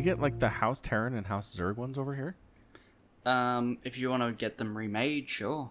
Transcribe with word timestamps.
we 0.00 0.04
get 0.04 0.18
like 0.18 0.38
the 0.38 0.48
House 0.48 0.80
Terran 0.80 1.14
and 1.14 1.26
House 1.26 1.54
Zerg 1.54 1.76
ones 1.76 1.98
over 1.98 2.14
here? 2.14 2.34
Um, 3.26 3.76
if 3.84 3.98
you 3.98 4.08
want 4.08 4.22
to 4.22 4.32
get 4.32 4.56
them 4.56 4.76
remade, 4.76 5.28
sure. 5.28 5.70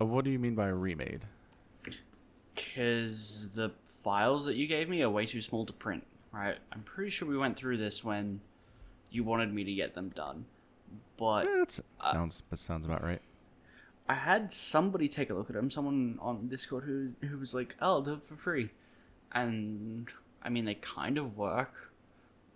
Uh, 0.00 0.06
what 0.06 0.24
do 0.24 0.30
you 0.30 0.38
mean 0.38 0.54
by 0.54 0.68
remade? 0.68 1.20
Because 2.54 3.50
the 3.54 3.72
files 3.84 4.46
that 4.46 4.56
you 4.56 4.66
gave 4.66 4.88
me 4.88 5.02
are 5.02 5.10
way 5.10 5.26
too 5.26 5.42
small 5.42 5.66
to 5.66 5.72
print, 5.74 6.02
right? 6.32 6.56
I'm 6.72 6.82
pretty 6.82 7.10
sure 7.10 7.28
we 7.28 7.36
went 7.36 7.56
through 7.56 7.76
this 7.76 8.02
when 8.02 8.40
you 9.10 9.22
wanted 9.22 9.52
me 9.52 9.64
to 9.64 9.74
get 9.74 9.94
them 9.94 10.08
done. 10.10 10.46
But 11.18 11.46
Eh, 11.46 11.64
That 11.66 11.82
sounds 12.10 12.42
that 12.48 12.58
sounds 12.58 12.86
about 12.86 13.04
right. 13.04 13.20
I 14.08 14.14
had 14.14 14.50
somebody 14.52 15.08
take 15.08 15.28
a 15.30 15.34
look 15.34 15.50
at 15.50 15.56
them, 15.56 15.70
someone 15.70 16.18
on 16.22 16.48
Discord 16.48 16.84
who 16.84 17.12
who 17.26 17.38
was 17.38 17.52
like, 17.54 17.76
"Oh, 17.80 17.86
I'll 17.86 18.02
do 18.02 18.14
it 18.14 18.22
for 18.26 18.36
free," 18.36 18.70
and 19.32 20.08
I 20.42 20.48
mean 20.48 20.64
they 20.64 20.74
kind 20.74 21.18
of 21.18 21.36
work. 21.36 21.92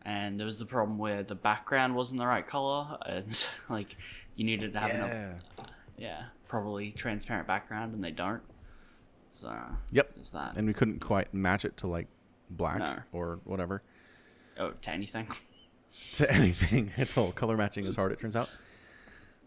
And 0.08 0.40
there 0.40 0.46
was 0.46 0.58
the 0.58 0.64
problem 0.64 0.96
where 0.96 1.22
the 1.22 1.34
background 1.34 1.94
wasn't 1.94 2.18
the 2.20 2.26
right 2.26 2.46
color, 2.46 2.96
and 3.04 3.46
like 3.68 3.94
you 4.36 4.44
needed 4.46 4.72
to 4.72 4.80
have 4.80 4.90
enough, 4.90 5.42
yeah, 5.98 6.22
probably 6.48 6.92
transparent 6.92 7.46
background, 7.46 7.92
and 7.92 8.02
they 8.02 8.10
don't. 8.10 8.40
So 9.30 9.54
Yep. 9.92 10.14
there's 10.14 10.30
that. 10.30 10.56
And 10.56 10.66
we 10.66 10.72
couldn't 10.72 11.00
quite 11.00 11.34
match 11.34 11.66
it 11.66 11.76
to 11.78 11.88
like 11.88 12.06
black 12.48 12.78
No. 12.78 12.96
or 13.12 13.40
whatever. 13.44 13.82
oh, 14.58 14.70
to 14.82 14.90
anything. 14.90 15.28
To 16.14 16.30
anything. 16.32 16.90
It's 16.96 17.16
all 17.18 17.32
color 17.32 17.56
matching 17.56 17.84
is 17.86 17.96
hard, 17.96 18.12
it 18.12 18.20
turns 18.20 18.36
out. 18.36 18.48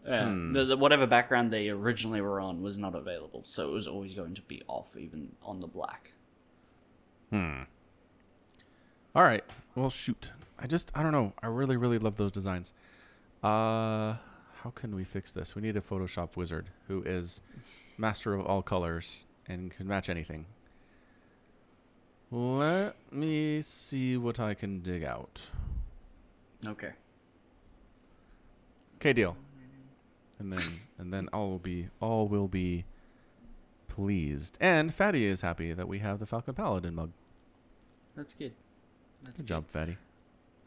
Yeah, 0.06 0.26
Hmm. 0.26 0.52
the, 0.52 0.64
the, 0.64 0.76
whatever 0.76 1.06
background 1.08 1.52
they 1.52 1.70
originally 1.70 2.20
were 2.20 2.38
on 2.40 2.62
was 2.62 2.78
not 2.78 2.94
available, 2.94 3.42
so 3.44 3.68
it 3.68 3.72
was 3.72 3.86
always 3.88 4.14
going 4.14 4.34
to 4.34 4.42
be 4.42 4.62
off, 4.68 4.96
even 4.96 5.32
on 5.42 5.58
the 5.60 5.66
black. 5.68 6.12
Hmm. 7.30 7.62
All 9.14 9.22
right. 9.22 9.44
Well, 9.74 9.90
shoot. 9.90 10.32
I 10.58 10.66
just 10.66 10.90
I 10.94 11.02
don't 11.02 11.12
know. 11.12 11.32
I 11.42 11.48
really 11.48 11.76
really 11.76 11.98
love 11.98 12.16
those 12.16 12.32
designs. 12.32 12.72
Uh 13.42 14.16
how 14.62 14.70
can 14.74 14.94
we 14.94 15.02
fix 15.04 15.32
this? 15.32 15.56
We 15.56 15.62
need 15.62 15.76
a 15.76 15.80
Photoshop 15.80 16.36
wizard 16.36 16.70
who 16.86 17.02
is 17.02 17.42
master 17.98 18.32
of 18.34 18.46
all 18.46 18.62
colors 18.62 19.24
and 19.46 19.70
can 19.70 19.88
match 19.88 20.08
anything. 20.08 20.46
Let 22.30 22.94
me 23.12 23.60
see 23.60 24.16
what 24.16 24.40
I 24.40 24.54
can 24.54 24.80
dig 24.80 25.04
out. 25.04 25.48
Okay. 26.66 26.92
Okay, 28.96 29.12
deal. 29.12 29.36
And 30.38 30.52
then 30.52 30.62
and 30.98 31.12
then 31.12 31.28
all 31.32 31.50
will 31.50 31.58
be 31.58 31.88
all 32.00 32.28
will 32.28 32.48
be 32.48 32.84
pleased. 33.88 34.56
And 34.60 34.94
Fatty 34.94 35.26
is 35.26 35.40
happy 35.40 35.72
that 35.72 35.88
we 35.88 35.98
have 35.98 36.20
the 36.20 36.26
Falcon 36.26 36.54
Paladin 36.54 36.94
mug. 36.94 37.10
That's 38.16 38.32
good. 38.32 38.52
That's 39.24 39.38
Good 39.38 39.46
job, 39.46 39.64
Fatty. 39.68 39.96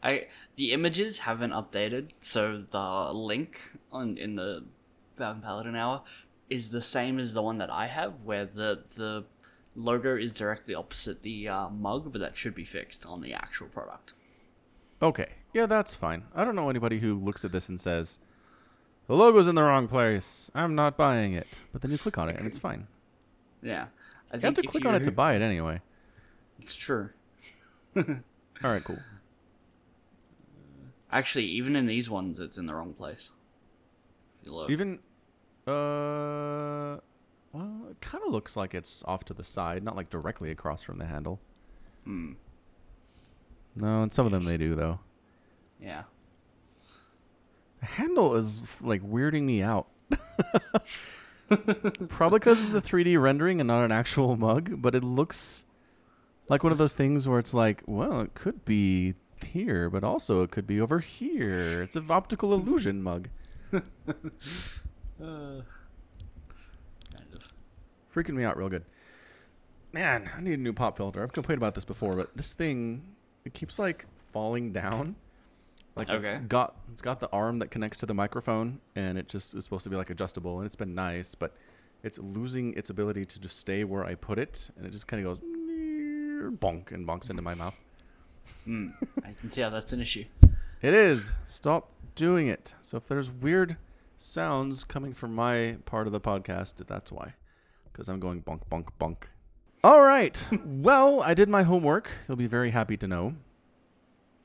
I 0.02 0.26
the 0.56 0.72
images 0.72 1.20
haven't 1.20 1.52
updated, 1.52 2.10
so 2.20 2.64
the 2.70 3.12
link 3.12 3.60
on 3.92 4.16
in 4.18 4.36
the 4.36 4.64
Falcon 5.16 5.42
Paladin 5.42 5.74
Hour 5.74 6.02
is 6.48 6.70
the 6.70 6.80
same 6.82 7.18
as 7.18 7.34
the 7.34 7.42
one 7.42 7.58
that 7.58 7.70
I 7.70 7.86
have, 7.86 8.22
where 8.22 8.44
the 8.44 8.84
the 8.94 9.24
logo 9.74 10.16
is 10.16 10.32
directly 10.32 10.74
opposite 10.74 11.22
the 11.22 11.48
uh, 11.48 11.68
mug, 11.68 12.12
but 12.12 12.20
that 12.20 12.36
should 12.36 12.54
be 12.54 12.64
fixed 12.64 13.04
on 13.06 13.20
the 13.20 13.32
actual 13.32 13.68
product. 13.68 14.14
Okay. 15.02 15.28
Yeah, 15.52 15.66
that's 15.66 15.94
fine. 15.94 16.24
I 16.34 16.44
don't 16.44 16.56
know 16.56 16.70
anybody 16.70 16.98
who 16.98 17.18
looks 17.18 17.44
at 17.44 17.52
this 17.52 17.68
and 17.68 17.80
says, 17.80 18.18
the 19.06 19.14
logo's 19.14 19.46
in 19.46 19.54
the 19.54 19.62
wrong 19.62 19.88
place. 19.88 20.50
I'm 20.54 20.74
not 20.74 20.96
buying 20.96 21.32
it. 21.34 21.46
But 21.72 21.82
then 21.82 21.90
you 21.90 21.98
click 21.98 22.18
on 22.18 22.28
it 22.28 22.38
and 22.38 22.46
it's 22.46 22.58
fine. 22.58 22.86
Yeah, 23.62 23.86
I 24.32 24.36
You 24.36 24.42
have 24.42 24.54
to 24.54 24.62
click 24.62 24.84
on 24.84 24.94
it 24.94 25.04
to 25.04 25.12
buy 25.12 25.34
it 25.34 25.42
anyway. 25.42 25.80
It's 26.60 26.74
true. 26.74 27.10
All 28.64 28.70
right, 28.70 28.82
cool. 28.82 28.98
Actually, 31.10 31.44
even 31.46 31.76
in 31.76 31.86
these 31.86 32.10
ones, 32.10 32.38
it's 32.40 32.58
in 32.58 32.66
the 32.66 32.74
wrong 32.74 32.92
place. 32.92 33.32
If 34.40 34.46
you 34.46 34.54
look. 34.54 34.70
Even, 34.70 34.98
uh, 35.66 36.98
well, 37.52 37.86
it 37.90 38.00
kind 38.00 38.24
of 38.24 38.32
looks 38.32 38.56
like 38.56 38.74
it's 38.74 39.04
off 39.06 39.24
to 39.26 39.34
the 39.34 39.44
side, 39.44 39.82
not 39.82 39.96
like 39.96 40.10
directly 40.10 40.50
across 40.50 40.82
from 40.82 40.98
the 40.98 41.06
handle. 41.06 41.40
Hmm. 42.04 42.32
No, 43.74 44.02
and 44.02 44.12
some 44.12 44.26
of 44.26 44.32
them 44.32 44.44
they 44.44 44.56
do 44.56 44.74
though. 44.74 45.00
Yeah. 45.80 46.04
The 47.80 47.86
handle 47.86 48.34
is 48.36 48.80
like 48.82 49.02
weirding 49.02 49.42
me 49.42 49.62
out. 49.62 49.88
Probably 52.08 52.38
because 52.38 52.60
it's 52.60 52.72
a 52.72 52.80
3D 52.80 53.20
rendering 53.20 53.60
and 53.60 53.68
not 53.68 53.84
an 53.84 53.92
actual 53.92 54.36
mug, 54.36 54.80
but 54.80 54.94
it 54.94 55.04
looks 55.04 55.65
like 56.48 56.62
one 56.62 56.72
of 56.72 56.78
those 56.78 56.94
things 56.94 57.28
where 57.28 57.38
it's 57.38 57.54
like, 57.54 57.82
well, 57.86 58.20
it 58.20 58.34
could 58.34 58.64
be 58.64 59.14
here, 59.44 59.90
but 59.90 60.02
also 60.04 60.42
it 60.42 60.50
could 60.50 60.66
be 60.66 60.80
over 60.80 60.98
here. 61.00 61.82
It's 61.82 61.96
an 61.96 62.06
optical 62.10 62.52
illusion 62.52 63.02
mug. 63.02 63.28
Uh, 65.18 65.62
kind 67.16 67.32
of. 67.32 67.52
Freaking 68.14 68.34
me 68.34 68.44
out 68.44 68.58
real 68.58 68.68
good. 68.68 68.84
Man, 69.92 70.30
I 70.36 70.42
need 70.42 70.52
a 70.52 70.62
new 70.62 70.74
pop 70.74 70.98
filter. 70.98 71.22
I've 71.22 71.32
complained 71.32 71.58
about 71.58 71.74
this 71.74 71.86
before, 71.86 72.16
but 72.16 72.36
this 72.36 72.52
thing 72.52 73.14
it 73.46 73.54
keeps 73.54 73.78
like 73.78 74.04
falling 74.32 74.72
down. 74.72 75.16
Like 75.94 76.10
Okay. 76.10 76.28
it's 76.34 76.46
got 76.48 76.76
it's 76.92 77.00
got 77.00 77.20
the 77.20 77.30
arm 77.30 77.60
that 77.60 77.70
connects 77.70 77.96
to 78.00 78.06
the 78.06 78.12
microphone 78.12 78.80
and 78.94 79.16
it 79.16 79.26
just 79.28 79.54
is 79.54 79.64
supposed 79.64 79.84
to 79.84 79.88
be 79.90 79.96
like 79.96 80.10
adjustable 80.10 80.58
and 80.58 80.66
it's 80.66 80.76
been 80.76 80.94
nice, 80.94 81.34
but 81.34 81.54
it's 82.02 82.18
losing 82.18 82.74
its 82.74 82.90
ability 82.90 83.24
to 83.24 83.40
just 83.40 83.58
stay 83.58 83.84
where 83.84 84.04
I 84.04 84.16
put 84.16 84.38
it 84.38 84.68
and 84.76 84.84
it 84.86 84.90
just 84.90 85.06
kind 85.06 85.26
of 85.26 85.30
goes 85.32 85.40
bonk 86.36 86.92
and 86.92 87.06
bonks 87.06 87.30
into 87.30 87.42
my 87.42 87.54
mouth. 87.54 87.78
Hmm. 88.64 88.88
I 89.24 89.32
can 89.40 89.50
see 89.50 89.60
how 89.60 89.70
that's 89.70 89.92
an 89.92 90.00
issue. 90.00 90.24
It 90.82 90.94
is. 90.94 91.34
Stop 91.44 91.90
doing 92.14 92.48
it. 92.48 92.74
So 92.80 92.96
if 92.96 93.08
there's 93.08 93.30
weird 93.30 93.76
sounds 94.16 94.84
coming 94.84 95.12
from 95.12 95.34
my 95.34 95.76
part 95.84 96.06
of 96.06 96.12
the 96.12 96.20
podcast, 96.20 96.86
that's 96.86 97.12
why. 97.12 97.34
Because 97.90 98.08
I'm 98.08 98.20
going 98.20 98.42
bonk, 98.42 98.62
bonk, 98.70 98.88
bonk. 99.00 99.24
All 99.82 100.02
right. 100.02 100.46
well, 100.64 101.22
I 101.22 101.34
did 101.34 101.48
my 101.48 101.62
homework. 101.62 102.10
You'll 102.28 102.36
be 102.36 102.46
very 102.46 102.70
happy 102.70 102.96
to 102.96 103.06
know. 103.06 103.34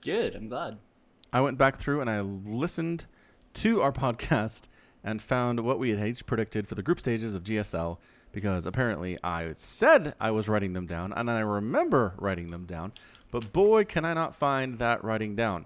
Good. 0.02 0.36
I'm 0.36 0.48
glad. 0.48 0.78
I 1.34 1.42
went 1.42 1.58
back 1.58 1.78
through 1.78 2.02
and 2.02 2.10
I 2.10 2.22
listened 2.22 3.06
to 3.56 3.82
our 3.82 3.92
podcast 3.92 4.68
and 5.04 5.22
found 5.22 5.60
what 5.62 5.80
we 5.80 5.92
had 5.92 6.08
each 6.08 6.26
predicted 6.26 6.68
for 6.68 6.76
the 6.76 6.84
group 6.84 7.00
stages 7.00 7.36
of 7.36 7.44
GSL 7.44 7.98
because 8.32 8.66
apparently 8.66 9.18
I 9.24 9.54
said 9.56 10.16
I 10.20 10.32
was 10.32 10.48
writing 10.48 10.74
them 10.74 10.86
down 10.86 11.14
and 11.14 11.30
I 11.30 11.40
remember 11.40 12.14
writing 12.18 12.52
them 12.52 12.66
down, 12.66 12.94
but 13.30 13.52
boy, 13.52 13.84
can 13.86 14.06
I 14.06 14.14
not 14.14 14.36
find 14.36 14.80
that 14.80 15.04
writing 15.04 15.36
down. 15.36 15.66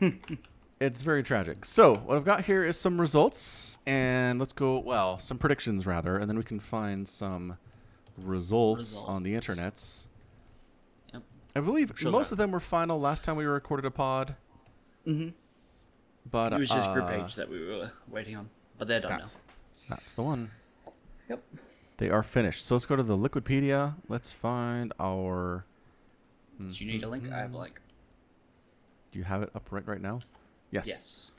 it's 0.80 1.02
very 1.02 1.22
tragic. 1.22 1.64
So, 1.64 1.96
what 1.96 2.16
I've 2.16 2.24
got 2.24 2.44
here 2.44 2.64
is 2.64 2.78
some 2.78 3.00
results 3.00 3.78
and 3.86 4.38
let's 4.38 4.52
go, 4.52 4.78
well, 4.78 5.18
some 5.18 5.38
predictions 5.38 5.86
rather, 5.86 6.16
and 6.16 6.28
then 6.28 6.36
we 6.36 6.44
can 6.44 6.60
find 6.60 7.06
some 7.06 7.58
results, 8.16 9.04
on 9.04 9.22
the 9.22 9.34
internets. 9.34 10.06
Yep. 11.12 11.22
I 11.56 11.60
believe 11.60 12.02
most 12.04 12.32
of 12.32 12.38
them 12.38 12.52
were 12.52 12.60
final 12.60 13.00
last 13.00 13.24
time 13.24 13.36
we 13.36 13.44
recorded 13.44 13.86
a 13.86 13.90
pod. 13.90 14.36
Mm-hmm. 15.06 15.30
But 16.30 16.52
It 16.52 16.58
was 16.58 16.68
just 16.68 16.92
group 16.92 17.06
uh, 17.06 17.24
H 17.24 17.34
that 17.36 17.48
we 17.48 17.64
were 17.64 17.90
waiting 18.08 18.36
on, 18.36 18.50
but 18.78 18.88
they're 18.88 19.00
done 19.00 19.18
That's 19.18 19.40
that's 19.88 20.12
the 20.12 20.22
one. 20.22 20.50
Yep. 21.30 21.42
They 21.96 22.10
are 22.10 22.22
finished. 22.22 22.66
So 22.66 22.74
let's 22.74 22.86
go 22.86 22.96
to 22.96 23.02
the 23.02 23.16
Liquipedia. 23.16 23.94
Let's 24.08 24.32
find 24.32 24.92
our. 25.00 25.64
Do 26.58 26.84
you 26.84 26.92
need 26.92 27.02
a 27.02 27.08
link? 27.08 27.30
I 27.32 27.38
have 27.38 27.54
a 27.54 27.58
link. 27.58 27.80
Do 29.12 29.18
you 29.18 29.24
have 29.24 29.42
it 29.42 29.50
up 29.54 29.68
right 29.70 29.86
right 29.86 30.00
now? 30.00 30.20
Yes. 30.70 30.86
Yes. 30.88 31.32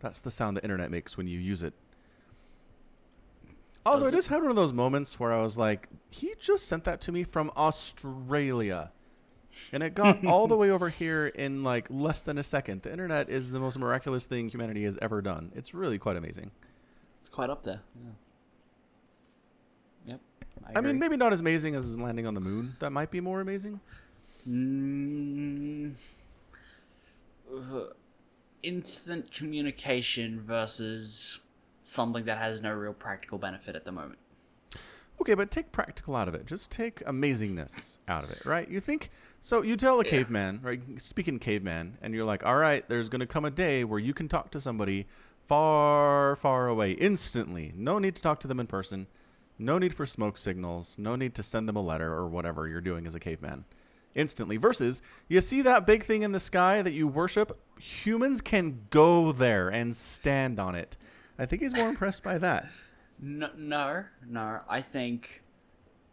That's 0.00 0.20
the 0.20 0.30
sound 0.30 0.54
the 0.54 0.62
internet 0.62 0.90
makes 0.90 1.16
when 1.16 1.26
you 1.26 1.38
use 1.38 1.62
it. 1.62 1.72
Also, 3.86 4.06
I 4.06 4.10
just 4.10 4.28
had 4.28 4.42
one 4.42 4.50
of 4.50 4.56
those 4.56 4.72
moments 4.72 5.18
where 5.18 5.32
I 5.32 5.40
was 5.40 5.56
like, 5.56 5.88
he 6.10 6.34
just 6.38 6.68
sent 6.68 6.84
that 6.84 7.00
to 7.02 7.12
me 7.12 7.24
from 7.24 7.50
Australia. 7.56 8.92
And 9.72 9.82
it 9.82 9.94
got 9.94 10.24
all 10.26 10.46
the 10.46 10.56
way 10.56 10.70
over 10.70 10.88
here 10.88 11.26
in 11.26 11.62
like 11.62 11.86
less 11.90 12.22
than 12.22 12.38
a 12.38 12.42
second. 12.42 12.82
The 12.82 12.92
internet 12.92 13.28
is 13.28 13.50
the 13.50 13.60
most 13.60 13.78
miraculous 13.78 14.26
thing 14.26 14.48
humanity 14.48 14.84
has 14.84 14.98
ever 15.00 15.22
done. 15.22 15.52
It's 15.54 15.74
really 15.74 15.98
quite 15.98 16.16
amazing. 16.16 16.50
It's 17.20 17.30
quite 17.30 17.50
up 17.50 17.62
there. 17.62 17.80
Yeah. 17.96 18.10
Yep. 20.06 20.20
I 20.76 20.80
mean, 20.80 20.98
maybe 20.98 21.16
not 21.16 21.32
as 21.32 21.40
amazing 21.40 21.74
as 21.74 21.98
landing 21.98 22.26
on 22.26 22.34
the 22.34 22.40
moon. 22.40 22.76
That 22.80 22.90
might 22.90 23.10
be 23.10 23.20
more 23.20 23.40
amazing. 23.40 23.80
Mm, 24.48 25.94
uh, 27.52 27.80
instant 28.62 29.30
communication 29.32 30.40
versus 30.40 31.40
something 31.82 32.24
that 32.24 32.38
has 32.38 32.62
no 32.62 32.72
real 32.72 32.92
practical 32.92 33.38
benefit 33.38 33.76
at 33.76 33.84
the 33.84 33.92
moment. 33.92 34.18
Okay, 35.20 35.34
but 35.34 35.50
take 35.50 35.70
practical 35.70 36.16
out 36.16 36.28
of 36.28 36.34
it. 36.34 36.46
Just 36.46 36.70
take 36.70 36.96
amazingness 37.04 37.98
out 38.08 38.24
of 38.24 38.30
it, 38.30 38.44
right? 38.44 38.68
You 38.68 38.80
think 38.80 39.10
so? 39.44 39.62
You 39.62 39.76
tell 39.76 40.00
a 40.00 40.04
Yeah. 40.04 40.10
caveman, 40.10 40.60
right? 40.62 40.80
Speaking 41.00 41.38
caveman, 41.38 41.98
and 42.00 42.14
you're 42.14 42.24
like, 42.24 42.44
"All 42.46 42.56
right, 42.56 42.88
there's 42.88 43.08
going 43.08 43.20
to 43.20 43.26
come 43.26 43.44
a 43.44 43.50
day 43.50 43.84
where 43.84 43.98
you 44.00 44.14
can 44.14 44.26
talk 44.28 44.50
to 44.52 44.60
somebody 44.60 45.06
far, 45.46 46.36
far 46.36 46.68
away 46.68 46.92
instantly. 46.92 47.72
No 47.76 47.98
need 47.98 48.16
to 48.16 48.22
talk 48.22 48.40
to 48.40 48.48
them 48.48 48.58
in 48.58 48.66
person. 48.66 49.06
No 49.58 49.78
need 49.78 49.92
for 49.94 50.06
smoke 50.06 50.38
signals. 50.38 50.96
No 50.98 51.14
need 51.16 51.34
to 51.34 51.42
send 51.42 51.68
them 51.68 51.76
a 51.76 51.82
letter 51.82 52.10
or 52.12 52.26
whatever 52.26 52.66
you're 52.66 52.80
doing 52.80 53.06
as 53.06 53.14
a 53.14 53.20
caveman. 53.20 53.64
Instantly. 54.14 54.56
Versus, 54.56 55.02
you 55.28 55.40
see 55.40 55.60
that 55.62 55.86
big 55.86 56.02
thing 56.02 56.22
in 56.22 56.32
the 56.32 56.40
sky 56.40 56.80
that 56.82 56.92
you 56.92 57.06
worship? 57.06 57.60
Humans 57.78 58.40
can 58.40 58.86
go 58.90 59.30
there 59.32 59.68
and 59.68 59.94
stand 59.94 60.58
on 60.58 60.74
it. 60.74 60.96
I 61.38 61.44
think 61.46 61.60
he's 61.62 61.74
more 61.74 61.88
impressed 61.90 62.22
by 62.22 62.38
that. 62.38 62.66
No, 63.20 63.50
no, 63.56 64.04
no. 64.26 64.60
I 64.68 64.80
think 64.80 65.42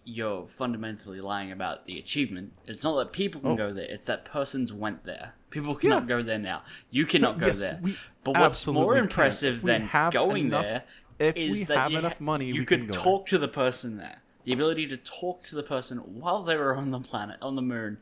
you're 0.04 0.48
fundamentally 0.48 1.22
lying 1.22 1.52
about 1.52 1.86
the 1.86 2.00
achievement. 2.00 2.54
It's 2.66 2.84
not 2.84 2.98
that 2.98 3.12
people 3.12 3.42
can 3.42 3.52
Oh. 3.52 3.56
go 3.56 3.74
there; 3.74 3.86
it's 3.86 4.06
that 4.08 4.26
persons 4.26 4.74
went 4.74 5.04
there. 5.06 5.34
People 5.52 5.76
cannot 5.76 6.04
Yeah. 6.04 6.08
go 6.10 6.24
there 6.24 6.40
now. 6.40 6.64
You 6.90 7.06
cannot 7.06 7.40
go 7.40 7.48
Yes, 7.48 7.60
there. 7.60 7.80
but 8.24 8.38
what's 8.38 8.66
more 8.68 8.98
impressive 8.98 9.62
than 9.62 9.90
going 10.12 10.48
enough- 10.48 10.64
there 10.64 10.84
if 11.20 11.36
is 11.38 11.52
we 11.52 11.64
that 11.66 11.78
have 11.78 11.92
you 11.92 12.00
enough 12.00 12.20
money, 12.22 12.48
you 12.48 12.62
we 12.62 12.66
could 12.66 12.80
can 12.80 12.88
go 12.88 12.94
there. 12.94 13.02
talk 13.04 13.26
to 13.28 13.38
the 13.38 13.48
person 13.48 13.98
there. 13.98 14.22
The 14.44 14.54
ability 14.54 14.88
to 14.88 14.98
talk 14.98 15.44
to 15.44 15.56
the 15.56 15.62
person 15.64 16.00
while 16.00 16.42
they 16.42 16.58
were 16.58 16.76
on 16.76 16.90
the 16.90 17.00
planet, 17.00 17.38
on 17.44 17.56
the 17.56 17.62
moon, 17.62 18.00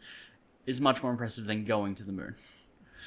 is 0.65 0.79
much 0.79 1.03
more 1.03 1.11
impressive 1.11 1.45
than 1.47 1.65
going 1.65 1.95
to 1.95 2.03
the 2.03 2.13
moon. 2.13 2.35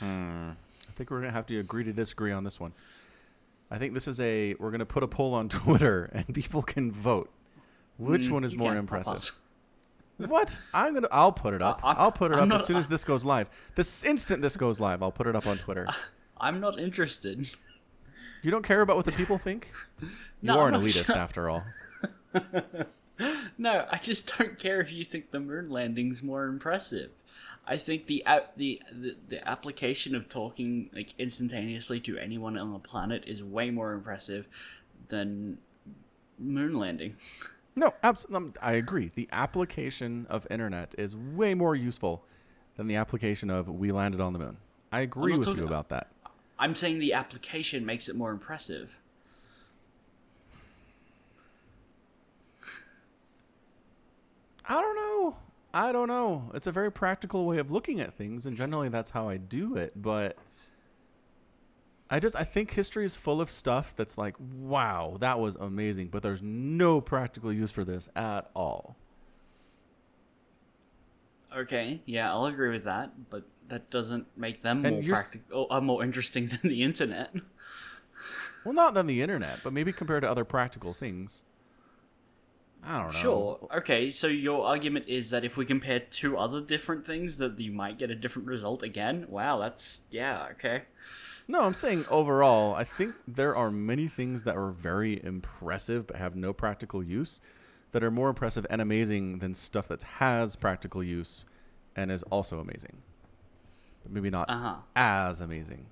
Hmm. 0.00 0.50
I 0.88 0.92
think 0.94 1.10
we're 1.10 1.20
gonna 1.20 1.32
have 1.32 1.46
to 1.46 1.58
agree 1.58 1.84
to 1.84 1.92
disagree 1.94 2.32
on 2.32 2.44
this 2.44 2.60
one. 2.60 2.72
I 3.70 3.78
think 3.78 3.94
this 3.94 4.06
is 4.06 4.20
a 4.20 4.52
we're 4.58 4.70
gonna 4.70 4.84
put 4.84 5.02
a 5.02 5.08
poll 5.08 5.32
on 5.32 5.48
Twitter 5.48 6.10
and 6.12 6.34
people 6.34 6.62
can 6.62 6.92
vote. 6.92 7.30
Which 7.98 8.22
Mm, 8.22 8.30
one 8.30 8.44
is 8.44 8.56
more 8.56 8.76
impressive? 8.76 9.38
What? 10.18 10.60
I'm 10.72 10.94
gonna. 10.94 11.08
I'll 11.10 11.32
put 11.32 11.52
it 11.52 11.62
up. 11.62 11.80
I- 11.82 11.88
I'm- 11.88 11.96
I'll 11.98 12.12
put 12.12 12.30
it 12.30 12.34
I'm 12.34 12.42
up 12.42 12.48
not- 12.48 12.60
as 12.60 12.66
soon 12.66 12.76
as 12.76 12.88
this 12.94 13.04
goes 13.04 13.24
live. 13.24 13.48
This 13.74 14.04
instant 14.04 14.40
this 14.40 14.56
goes 14.56 14.78
live, 14.78 15.02
I'll 15.02 15.10
put 15.10 15.26
it 15.26 15.34
up 15.34 15.46
on 15.48 15.58
Twitter. 15.58 15.88
I'm 16.40 16.60
not 16.60 16.78
interested. 16.78 17.50
You 18.42 18.50
don't 18.52 18.62
care 18.62 18.82
about 18.82 18.94
what 18.96 19.04
the 19.04 19.12
people 19.12 19.36
think. 19.38 19.72
You 20.00 20.08
No, 20.42 20.60
are 20.60 20.68
an 20.68 20.74
I'm 20.74 20.82
elitist 20.82 21.06
sure. 21.06 21.16
after 21.18 21.48
all. 21.50 21.64
No, 23.58 23.86
I 23.90 23.98
just 23.98 24.36
don't 24.38 24.58
care 24.58 24.80
if 24.80 24.92
you 24.92 25.04
think 25.04 25.30
the 25.30 25.40
moon 25.40 25.70
landing's 25.70 26.22
more 26.22 26.44
impressive. 26.46 27.10
I 27.66 27.76
think 27.76 28.06
the 28.06 28.24
ap- 28.26 28.56
the, 28.56 28.80
the 28.92 29.16
the 29.28 29.48
application 29.48 30.14
of 30.14 30.28
talking 30.28 30.90
like 30.92 31.14
instantaneously 31.18 32.00
to 32.00 32.18
anyone 32.18 32.58
on 32.58 32.72
the 32.72 32.78
planet 32.80 33.24
is 33.26 33.42
way 33.42 33.70
more 33.70 33.92
impressive 33.92 34.46
than 35.08 35.58
moon 36.38 36.74
landing. 36.74 37.14
No, 37.74 37.92
absolutely. 38.02 38.48
Um, 38.48 38.54
I 38.60 38.72
agree. 38.72 39.10
The 39.14 39.28
application 39.32 40.26
of 40.28 40.46
internet 40.50 40.94
is 40.98 41.16
way 41.16 41.54
more 41.54 41.74
useful 41.74 42.24
than 42.76 42.86
the 42.86 42.96
application 42.96 43.50
of 43.50 43.68
we 43.68 43.92
landed 43.92 44.20
on 44.20 44.32
the 44.32 44.38
moon. 44.38 44.58
I 44.90 45.00
agree 45.00 45.36
with 45.36 45.48
you 45.48 45.64
about 45.64 45.88
that. 45.88 46.08
I'm 46.58 46.74
saying 46.74 46.98
the 46.98 47.14
application 47.14 47.84
makes 47.86 48.08
it 48.08 48.16
more 48.16 48.30
impressive. 48.30 48.98
I 54.68 54.80
don't 54.80 54.96
know. 54.96 55.36
I 55.74 55.92
don't 55.92 56.08
know. 56.08 56.50
It's 56.54 56.66
a 56.66 56.72
very 56.72 56.92
practical 56.92 57.46
way 57.46 57.58
of 57.58 57.70
looking 57.70 58.00
at 58.00 58.12
things, 58.12 58.46
and 58.46 58.56
generally 58.56 58.90
that's 58.90 59.10
how 59.10 59.28
I 59.28 59.38
do 59.38 59.76
it. 59.76 60.00
But 60.00 60.36
I 62.12 62.20
just 62.20 62.36
I 62.36 62.44
think 62.44 62.70
history 62.70 63.06
is 63.06 63.16
full 63.16 63.40
of 63.40 63.48
stuff 63.48 63.96
that's 63.96 64.18
like, 64.18 64.36
wow, 64.38 65.16
that 65.20 65.40
was 65.40 65.56
amazing, 65.56 66.08
but 66.08 66.22
there's 66.22 66.42
no 66.42 67.00
practical 67.00 67.50
use 67.50 67.72
for 67.72 67.84
this 67.84 68.10
at 68.14 68.50
all. 68.54 68.96
Okay, 71.56 72.02
yeah, 72.04 72.30
I'll 72.30 72.44
agree 72.44 72.68
with 72.68 72.84
that, 72.84 73.30
but 73.30 73.44
that 73.68 73.88
doesn't 73.88 74.26
make 74.36 74.62
them 74.62 74.84
And 74.84 74.96
more 74.96 75.14
practical, 75.14 75.66
uh, 75.70 75.80
more 75.80 76.04
interesting 76.04 76.46
than 76.62 76.70
the 76.70 76.82
internet. 76.82 77.34
Well, 78.66 78.74
not 78.74 78.92
than 78.92 79.06
the 79.06 79.22
internet, 79.22 79.60
but 79.64 79.72
maybe 79.72 79.90
compared 79.90 80.22
to 80.22 80.30
other 80.30 80.44
practical 80.44 80.92
things. 80.92 81.44
I 82.84 82.98
don't 82.98 83.12
know. 83.12 83.18
Sure. 83.18 83.68
Okay, 83.76 84.10
so 84.10 84.26
your 84.26 84.66
argument 84.66 85.06
is 85.08 85.30
that 85.30 85.44
if 85.44 85.56
we 85.56 85.64
compare 85.64 86.00
two 86.00 86.36
other 86.36 86.60
different 86.60 87.06
things, 87.06 87.38
that 87.38 87.58
you 87.60 87.72
might 87.72 87.98
get 87.98 88.10
a 88.10 88.14
different 88.14 88.48
result 88.48 88.82
again. 88.82 89.26
Wow, 89.28 89.58
that's 89.58 90.02
yeah. 90.10 90.48
Okay. 90.52 90.82
No, 91.48 91.62
I'm 91.62 91.74
saying 91.74 92.04
overall, 92.10 92.74
I 92.74 92.84
think 92.84 93.14
there 93.26 93.54
are 93.54 93.70
many 93.70 94.08
things 94.08 94.44
that 94.44 94.56
are 94.56 94.70
very 94.70 95.22
impressive 95.24 96.06
but 96.06 96.16
have 96.16 96.34
no 96.36 96.52
practical 96.52 97.02
use 97.02 97.40
that 97.92 98.02
are 98.02 98.10
more 98.10 98.28
impressive 98.30 98.66
and 98.70 98.80
amazing 98.80 99.38
than 99.38 99.54
stuff 99.54 99.86
that 99.88 100.02
has 100.02 100.56
practical 100.56 101.02
use 101.02 101.44
and 101.94 102.10
is 102.10 102.22
also 102.24 102.58
amazing. 102.58 103.02
But 104.02 104.12
maybe 104.12 104.30
not 104.30 104.48
Uh 104.48 104.58
huh. 104.58 104.76
as 104.96 105.40
amazing. 105.40 105.86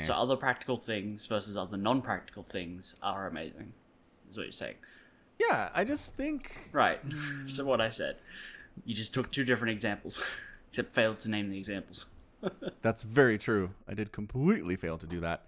So 0.00 0.14
other 0.14 0.36
practical 0.36 0.76
things 0.76 1.26
versus 1.26 1.56
other 1.56 1.76
non-practical 1.76 2.44
things 2.44 2.94
are 3.02 3.26
amazing. 3.26 3.72
Is 4.30 4.36
what 4.36 4.44
you're 4.44 4.52
saying, 4.52 4.76
yeah, 5.38 5.70
I 5.74 5.84
just 5.84 6.16
think 6.16 6.68
right? 6.72 6.98
Hmm. 6.98 7.46
so 7.46 7.64
what 7.64 7.80
I 7.80 7.88
said, 7.90 8.16
you 8.84 8.94
just 8.94 9.14
took 9.14 9.30
two 9.30 9.44
different 9.44 9.72
examples, 9.72 10.22
except 10.70 10.92
failed 10.92 11.18
to 11.20 11.30
name 11.30 11.48
the 11.48 11.58
examples. 11.58 12.06
that's 12.82 13.02
very 13.02 13.38
true. 13.38 13.70
I 13.88 13.94
did 13.94 14.12
completely 14.12 14.76
fail 14.76 14.98
to 14.98 15.06
do 15.06 15.20
that. 15.20 15.44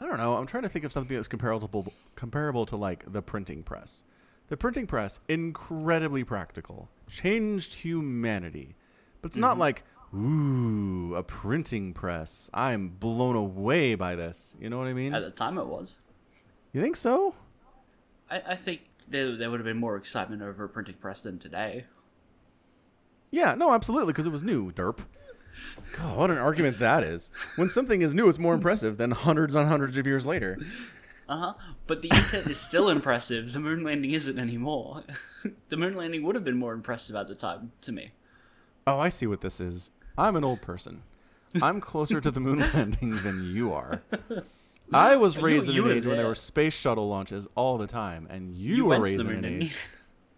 I 0.00 0.06
don't 0.06 0.16
know. 0.16 0.36
I'm 0.36 0.46
trying 0.46 0.64
to 0.64 0.68
think 0.68 0.84
of 0.84 0.92
something 0.92 1.16
that's 1.16 1.28
comparable 1.28 1.92
comparable 2.14 2.66
to 2.66 2.76
like 2.76 3.10
the 3.10 3.22
printing 3.22 3.62
press. 3.62 4.04
The 4.48 4.56
printing 4.56 4.86
press 4.86 5.20
incredibly 5.28 6.24
practical, 6.24 6.88
changed 7.08 7.74
humanity. 7.74 8.74
But 9.20 9.30
it's 9.30 9.38
not 9.38 9.52
mm-hmm. 9.52 9.60
like 9.60 9.84
ooh, 10.14 11.14
a 11.14 11.22
printing 11.22 11.94
press. 11.94 12.50
I'm 12.52 12.88
blown 12.88 13.36
away 13.36 13.94
by 13.94 14.14
this. 14.14 14.54
You 14.60 14.68
know 14.68 14.78
what 14.78 14.88
I 14.88 14.92
mean? 14.92 15.14
At 15.14 15.22
the 15.22 15.30
time, 15.30 15.58
it 15.58 15.66
was. 15.66 15.98
You 16.72 16.82
think 16.82 16.96
so? 16.96 17.34
I, 18.30 18.42
I 18.48 18.54
think 18.56 18.82
there, 19.12 19.36
there 19.36 19.50
would 19.50 19.60
have 19.60 19.64
been 19.64 19.78
more 19.78 19.96
excitement 19.96 20.42
over 20.42 20.64
a 20.64 20.68
printing 20.68 20.94
press 20.96 21.20
than 21.20 21.38
today. 21.38 21.84
Yeah, 23.30 23.54
no, 23.54 23.72
absolutely, 23.72 24.12
because 24.12 24.26
it 24.26 24.32
was 24.32 24.42
new, 24.42 24.72
derp. 24.72 24.98
God, 25.96 26.18
what 26.18 26.30
an 26.30 26.38
argument 26.38 26.78
that 26.78 27.04
is. 27.04 27.30
When 27.56 27.68
something 27.68 28.02
is 28.02 28.14
new, 28.14 28.28
it's 28.28 28.38
more 28.38 28.54
impressive 28.54 28.96
than 28.96 29.10
hundreds 29.10 29.54
on 29.54 29.66
hundreds 29.66 29.96
of 29.96 30.06
years 30.06 30.26
later. 30.26 30.58
Uh 31.28 31.36
huh. 31.36 31.54
But 31.86 32.02
the 32.02 32.08
internet 32.08 32.46
is 32.46 32.58
still 32.58 32.88
impressive. 32.88 33.52
The 33.52 33.60
moon 33.60 33.84
landing 33.84 34.12
isn't 34.12 34.38
anymore. 34.38 35.02
the 35.68 35.76
moon 35.76 35.94
landing 35.94 36.22
would 36.24 36.34
have 36.34 36.44
been 36.44 36.58
more 36.58 36.72
impressive 36.72 37.16
at 37.16 37.28
the 37.28 37.34
time 37.34 37.72
to 37.82 37.92
me. 37.92 38.12
Oh, 38.86 38.98
I 38.98 39.08
see 39.08 39.26
what 39.26 39.40
this 39.40 39.60
is. 39.60 39.90
I'm 40.18 40.36
an 40.36 40.44
old 40.44 40.60
person. 40.60 41.02
I'm 41.60 41.80
closer 41.80 42.20
to 42.20 42.30
the 42.30 42.40
moon 42.40 42.58
landing 42.74 43.16
than 43.16 43.42
you 43.52 43.72
are. 43.72 44.02
I 44.92 45.16
was 45.16 45.38
raised 45.38 45.68
you 45.68 45.84
in 45.86 45.90
an 45.92 45.96
age 45.98 46.06
when 46.06 46.16
there 46.16 46.26
were 46.26 46.34
space 46.34 46.74
shuttle 46.74 47.08
launches 47.08 47.48
all 47.54 47.78
the 47.78 47.86
time, 47.86 48.26
and 48.30 48.54
you, 48.54 48.76
You 48.76 48.84
were 48.86 49.00
raised 49.00 49.20
in 49.20 49.30
an 49.30 49.44
age 49.44 49.76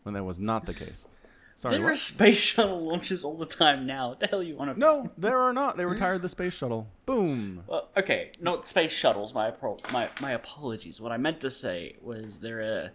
when 0.02 0.14
that 0.14 0.24
was 0.24 0.38
not 0.38 0.66
the 0.66 0.74
case. 0.74 1.08
Sorry, 1.56 1.76
There 1.76 1.86
are 1.86 1.94
space 1.96 2.36
shuttle 2.38 2.84
launches 2.84 3.24
all 3.24 3.36
the 3.36 3.46
time 3.46 3.86
now. 3.86 4.08
What 4.08 4.20
the 4.20 4.26
hell 4.26 4.42
you 4.42 4.56
want 4.56 4.74
to? 4.74 4.78
No, 4.78 5.04
there 5.18 5.38
are 5.38 5.52
not. 5.52 5.76
They 5.76 5.84
retired 5.86 6.22
the 6.22 6.28
space 6.28 6.54
shuttle. 6.54 6.88
Boom. 7.06 7.62
Well, 7.68 7.88
okay, 7.96 8.32
not 8.40 8.66
space 8.66 8.90
shuttles. 8.92 9.34
My 9.34 9.52
apro- 9.52 9.92
my 9.92 10.08
my 10.20 10.32
apologies. 10.32 11.00
What 11.00 11.12
I 11.12 11.16
meant 11.16 11.40
to 11.40 11.50
say 11.50 11.94
was 12.02 12.40
there 12.40 12.60
are 12.60 12.90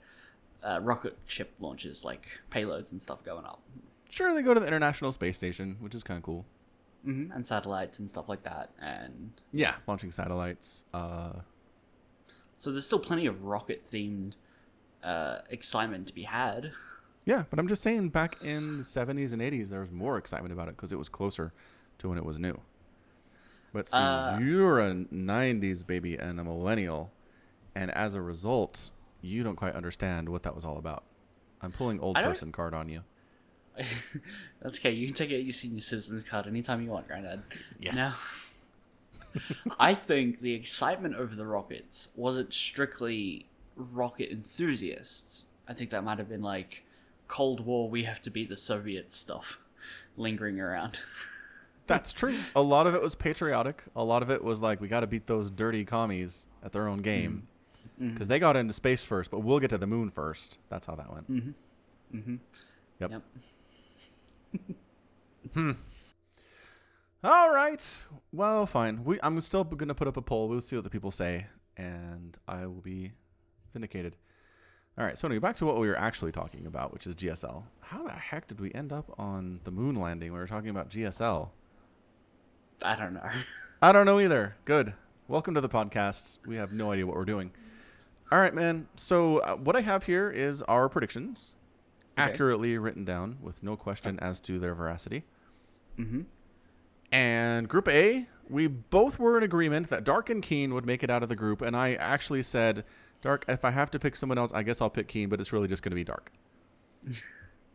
uh, 0.61 0.79
rocket 0.81 1.17
ship 1.25 1.53
launches, 1.59 2.03
like 2.03 2.27
payloads 2.51 2.91
and 2.91 3.01
stuff 3.01 3.23
going 3.23 3.45
up, 3.45 3.61
Sure, 4.09 4.33
they 4.33 4.41
go 4.41 4.53
to 4.53 4.59
the 4.59 4.67
International 4.67 5.11
Space 5.11 5.37
Station, 5.37 5.77
which 5.79 5.93
is 5.95 6.03
kind 6.03 6.17
of 6.17 6.23
cool. 6.23 6.45
Hmm 7.03 7.31
and 7.33 7.45
satellites 7.45 7.99
and 7.99 8.09
stuff 8.09 8.29
like 8.29 8.43
that. 8.43 8.71
And 8.81 9.31
Yeah, 9.51 9.75
launching 9.87 10.11
satellites. 10.11 10.85
Uh, 10.93 11.31
so 12.57 12.71
there's 12.71 12.85
still 12.85 12.99
plenty 12.99 13.25
of 13.25 13.43
rocket 13.43 13.89
themed 13.91 14.35
uh, 15.03 15.39
excitement 15.49 16.07
to 16.07 16.13
be 16.13 16.23
had. 16.23 16.73
yeah, 17.25 17.43
but 17.49 17.59
I'm 17.59 17.67
just 17.67 17.81
saying, 17.81 18.09
back 18.09 18.37
in 18.41 18.77
the 18.77 18.83
70s 18.83 19.33
and 19.33 19.41
80s, 19.41 19.69
there 19.69 19.79
was 19.81 19.91
more 19.91 20.17
excitement 20.17 20.51
about 20.53 20.67
it 20.67 20.75
because 20.75 20.91
it 20.91 20.97
was 20.97 21.09
closer 21.09 21.53
to 21.99 22.09
when 22.09 22.17
it 22.17 22.25
was 22.25 22.39
new. 22.39 22.59
But 23.71 23.87
see, 23.87 24.03
Uh, 24.03 24.31
you're 24.31 24.79
a 24.79 24.93
90s 25.11 25.83
baby 25.83 26.17
and 26.17 26.39
a 26.39 26.43
millennial, 26.43 27.11
and 27.75 27.91
as 27.91 28.15
a 28.15 28.21
result, 28.21 28.91
you 29.21 29.43
don't 29.43 29.55
quite 29.55 29.75
understand 29.75 30.29
what 30.29 30.43
that 30.43 30.55
was 30.55 30.65
all 30.65 30.77
about. 30.77 31.03
I'm 31.61 31.71
pulling 31.71 31.99
old 31.99 32.21
person 32.21 32.51
card 32.51 32.73
on 32.73 32.89
you. 32.89 33.03
That's 34.61 34.79
okay. 34.79 34.91
You 34.91 35.07
can 35.07 35.15
take 35.15 35.31
out 35.31 35.43
your 35.43 35.53
senior 35.53 35.81
citizens 35.81 36.23
card 36.23 36.47
anytime 36.47 36.81
you 36.81 36.89
want, 36.89 37.07
Granddad. 37.07 37.41
Now, 37.93 38.13
I 39.79 39.93
think 39.93 40.41
the 40.41 40.53
excitement 40.53 41.15
over 41.15 41.35
the 41.35 41.45
rockets 41.45 42.09
wasn't 42.15 42.53
strictly 42.53 43.45
rocket 43.75 44.31
enthusiasts. 44.31 45.45
I 45.67 45.73
think 45.73 45.91
that 45.91 46.03
might 46.03 46.17
have 46.17 46.29
been 46.29 46.41
like 46.41 46.83
Cold 47.29 47.61
War, 47.61 47.89
we 47.89 48.03
have 48.03 48.21
to 48.23 48.29
beat 48.29 48.49
the 48.49 48.57
Soviets 48.57 49.15
stuff 49.15 49.59
lingering 50.17 50.59
around. 50.59 50.99
That's 51.87 52.11
true. 52.11 52.35
A 52.55 52.61
lot 52.61 52.85
of 52.85 52.93
it 52.93 53.01
was 53.01 53.15
patriotic. 53.15 53.83
A 53.95 54.03
lot 54.03 54.21
of 54.21 54.29
it 54.29 54.43
was 54.43 54.61
like, 54.61 54.81
we 54.81 54.87
got 54.87 54.99
to 54.99 55.07
beat 55.07 55.25
those 55.25 55.49
dirty 55.49 55.85
commies 55.85 56.45
at 56.63 56.71
their 56.71 56.87
own 56.87 56.99
game. 56.99 57.47
Mm-hmm. 57.99 58.13
Because 58.13 58.27
they 58.27 58.37
got 58.37 58.55
into 58.55 58.73
space 58.73 59.03
first, 59.03 59.31
but 59.31 59.39
we'll 59.39 59.59
get 59.59 59.69
to 59.71 59.77
the 59.77 59.87
moon 59.87 60.09
first. 60.11 60.59
That's 60.69 60.85
how 60.85 60.95
that 60.95 61.11
went. 61.11 61.31
Mm-hmm. 61.31 62.35
Yep. 62.99 63.11
Yep. 63.11 63.23
All 67.23 67.49
right. 67.49 67.97
Well, 68.31 68.65
fine. 68.65 69.03
We, 69.03 69.19
I'm 69.21 69.39
still 69.41 69.63
going 69.63 69.89
to 69.89 69.95
put 69.95 70.07
up 70.07 70.17
a 70.17 70.21
poll. 70.21 70.47
We'll 70.47 70.61
see 70.61 70.75
what 70.75 70.83
the 70.83 70.89
people 70.89 71.11
say, 71.11 71.47
and 71.77 72.37
I 72.47 72.65
will 72.65 72.81
be 72.81 73.11
vindicated. 73.73 74.15
All 74.97 75.05
right, 75.05 75.17
so 75.17 75.27
anyway, 75.27 75.39
back 75.39 75.55
to 75.57 75.65
what 75.65 75.79
we 75.79 75.87
were 75.87 75.97
actually 75.97 76.33
talking 76.33 76.65
about, 76.65 76.91
which 76.91 77.07
is 77.07 77.15
GSL. 77.15 77.63
How 77.79 78.03
the 78.03 78.11
heck 78.11 78.47
did 78.47 78.59
we 78.59 78.73
end 78.73 78.91
up 78.91 79.13
on 79.17 79.61
the 79.63 79.71
moon 79.71 79.95
landing? 79.95 80.33
We 80.33 80.39
were 80.39 80.47
talking 80.47 80.69
about 80.69 80.89
GSL. 80.89 81.49
I 82.83 82.95
don't 82.95 83.13
know. 83.13 83.29
I 83.81 83.93
don't 83.93 84.05
know 84.05 84.19
either. 84.19 84.57
Good. 84.65 84.93
Welcome 85.29 85.55
to 85.55 85.61
the 85.61 85.69
podcast. 85.69 86.39
We 86.45 86.57
have 86.57 86.73
no 86.73 86.91
idea 86.91 87.07
what 87.07 87.15
we're 87.15 87.23
doing. 87.23 87.51
All 88.29 88.39
right, 88.39 88.53
man. 88.53 88.87
So 88.97 89.37
uh, 89.37 89.55
what 89.55 89.77
I 89.77 89.81
have 89.81 90.03
here 90.03 90.29
is 90.29 90.61
our 90.63 90.89
predictions. 90.89 91.55
Accurately 92.19 92.77
written 92.77 93.05
down 93.05 93.37
with 93.41 93.63
no 93.63 93.75
question 93.75 94.19
as 94.19 94.39
to 94.41 94.59
their 94.59 94.73
veracity. 94.73 95.23
mm-hmm. 95.97 96.21
And 97.11 97.67
Group 97.67 97.87
A, 97.87 98.27
we 98.49 98.67
both 98.67 99.17
were 99.17 99.37
in 99.37 99.43
agreement 99.43 99.89
that 99.89 100.03
Dark 100.03 100.29
and 100.29 100.43
Keen 100.43 100.73
would 100.75 100.85
make 100.85 101.03
it 101.03 101.09
out 101.09 101.23
of 101.23 101.29
the 101.29 101.35
group, 101.35 101.61
and 101.61 101.75
I 101.75 101.95
actually 101.95 102.43
said, 102.43 102.85
Dark, 103.21 103.45
if 103.47 103.65
I 103.65 103.71
have 103.71 103.89
to 103.91 103.99
pick 103.99 104.15
someone 104.15 104.37
else, 104.37 104.53
I 104.53 104.61
guess 104.61 104.79
I'll 104.79 104.91
pick 104.91 105.07
Keen, 105.07 105.27
but 105.27 105.39
it's 105.41 105.51
really 105.51 105.67
just 105.67 105.81
going 105.81 105.91
to 105.91 105.95
be 105.95 106.03
Dark. 106.03 106.31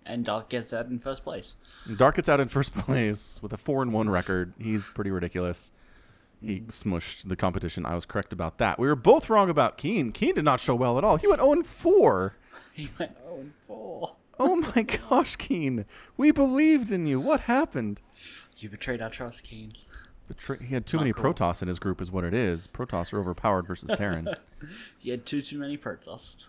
And 0.07 0.25
Dark 0.25 0.51
gets 0.51 0.73
out 0.73 0.87
in 0.87 0.99
first 0.99 1.25
place. 1.25 1.57
Dark 1.97 2.17
gets 2.17 2.29
out 2.29 2.41
in 2.41 2.49
first 2.49 2.75
place 2.79 3.41
with 3.43 3.53
a 3.53 3.57
four 3.57 3.83
and 3.83 3.93
one 3.93 4.11
record. 4.11 4.53
He's 4.59 4.85
pretty 4.85 5.11
ridiculous. 5.11 5.73
He 6.43 6.61
smushed 6.61 7.29
the 7.29 7.37
competition. 7.37 7.87
I 7.87 7.95
was 7.95 8.05
correct 8.05 8.33
about 8.33 8.59
that. 8.59 8.79
We 8.79 8.87
were 8.87 8.97
both 8.97 9.31
wrong 9.31 9.49
about 9.49 9.79
Keen. 9.79 10.13
Keen 10.13 10.35
did 10.35 10.45
not 10.45 10.61
show 10.61 10.75
well 10.75 10.99
at 10.99 11.05
all. 11.05 11.17
He 11.17 11.27
went 11.27 11.41
0 11.41 11.53
and 11.53 11.67
4. 11.67 12.37
He 12.75 12.91
went 12.99 13.17
0 13.23 13.37
and 13.39 13.53
4. 13.67 14.17
Oh 14.39 14.57
my 14.57 14.83
gosh, 14.83 15.37
Keen. 15.37 15.85
We 16.17 16.33
believed 16.33 16.91
in 16.93 17.07
you. 17.07 17.21
What 17.21 17.41
happened? 17.41 18.01
You 18.59 18.69
betrayed 18.69 19.03
our 19.03 19.11
trust, 19.11 19.45
Keen. 19.45 19.73
Betray- 20.29 20.65
he 20.65 20.75
had 20.75 20.87
too 20.87 20.97
Not 20.97 21.03
many 21.05 21.13
cool. 21.13 21.33
Protoss 21.35 21.61
in 21.63 21.69
his 21.69 21.79
group, 21.79 22.01
is 22.01 22.11
what 22.11 22.25
it 22.25 22.33
is. 22.35 22.67
Protoss 22.67 23.13
are 23.13 23.19
overpowered 23.21 23.67
versus 23.67 23.91
Terran. 23.97 24.29
He 24.99 25.11
had 25.11 25.27
too 25.27 25.43
too 25.43 25.59
many 25.59 25.77
Protoss. 25.77 26.49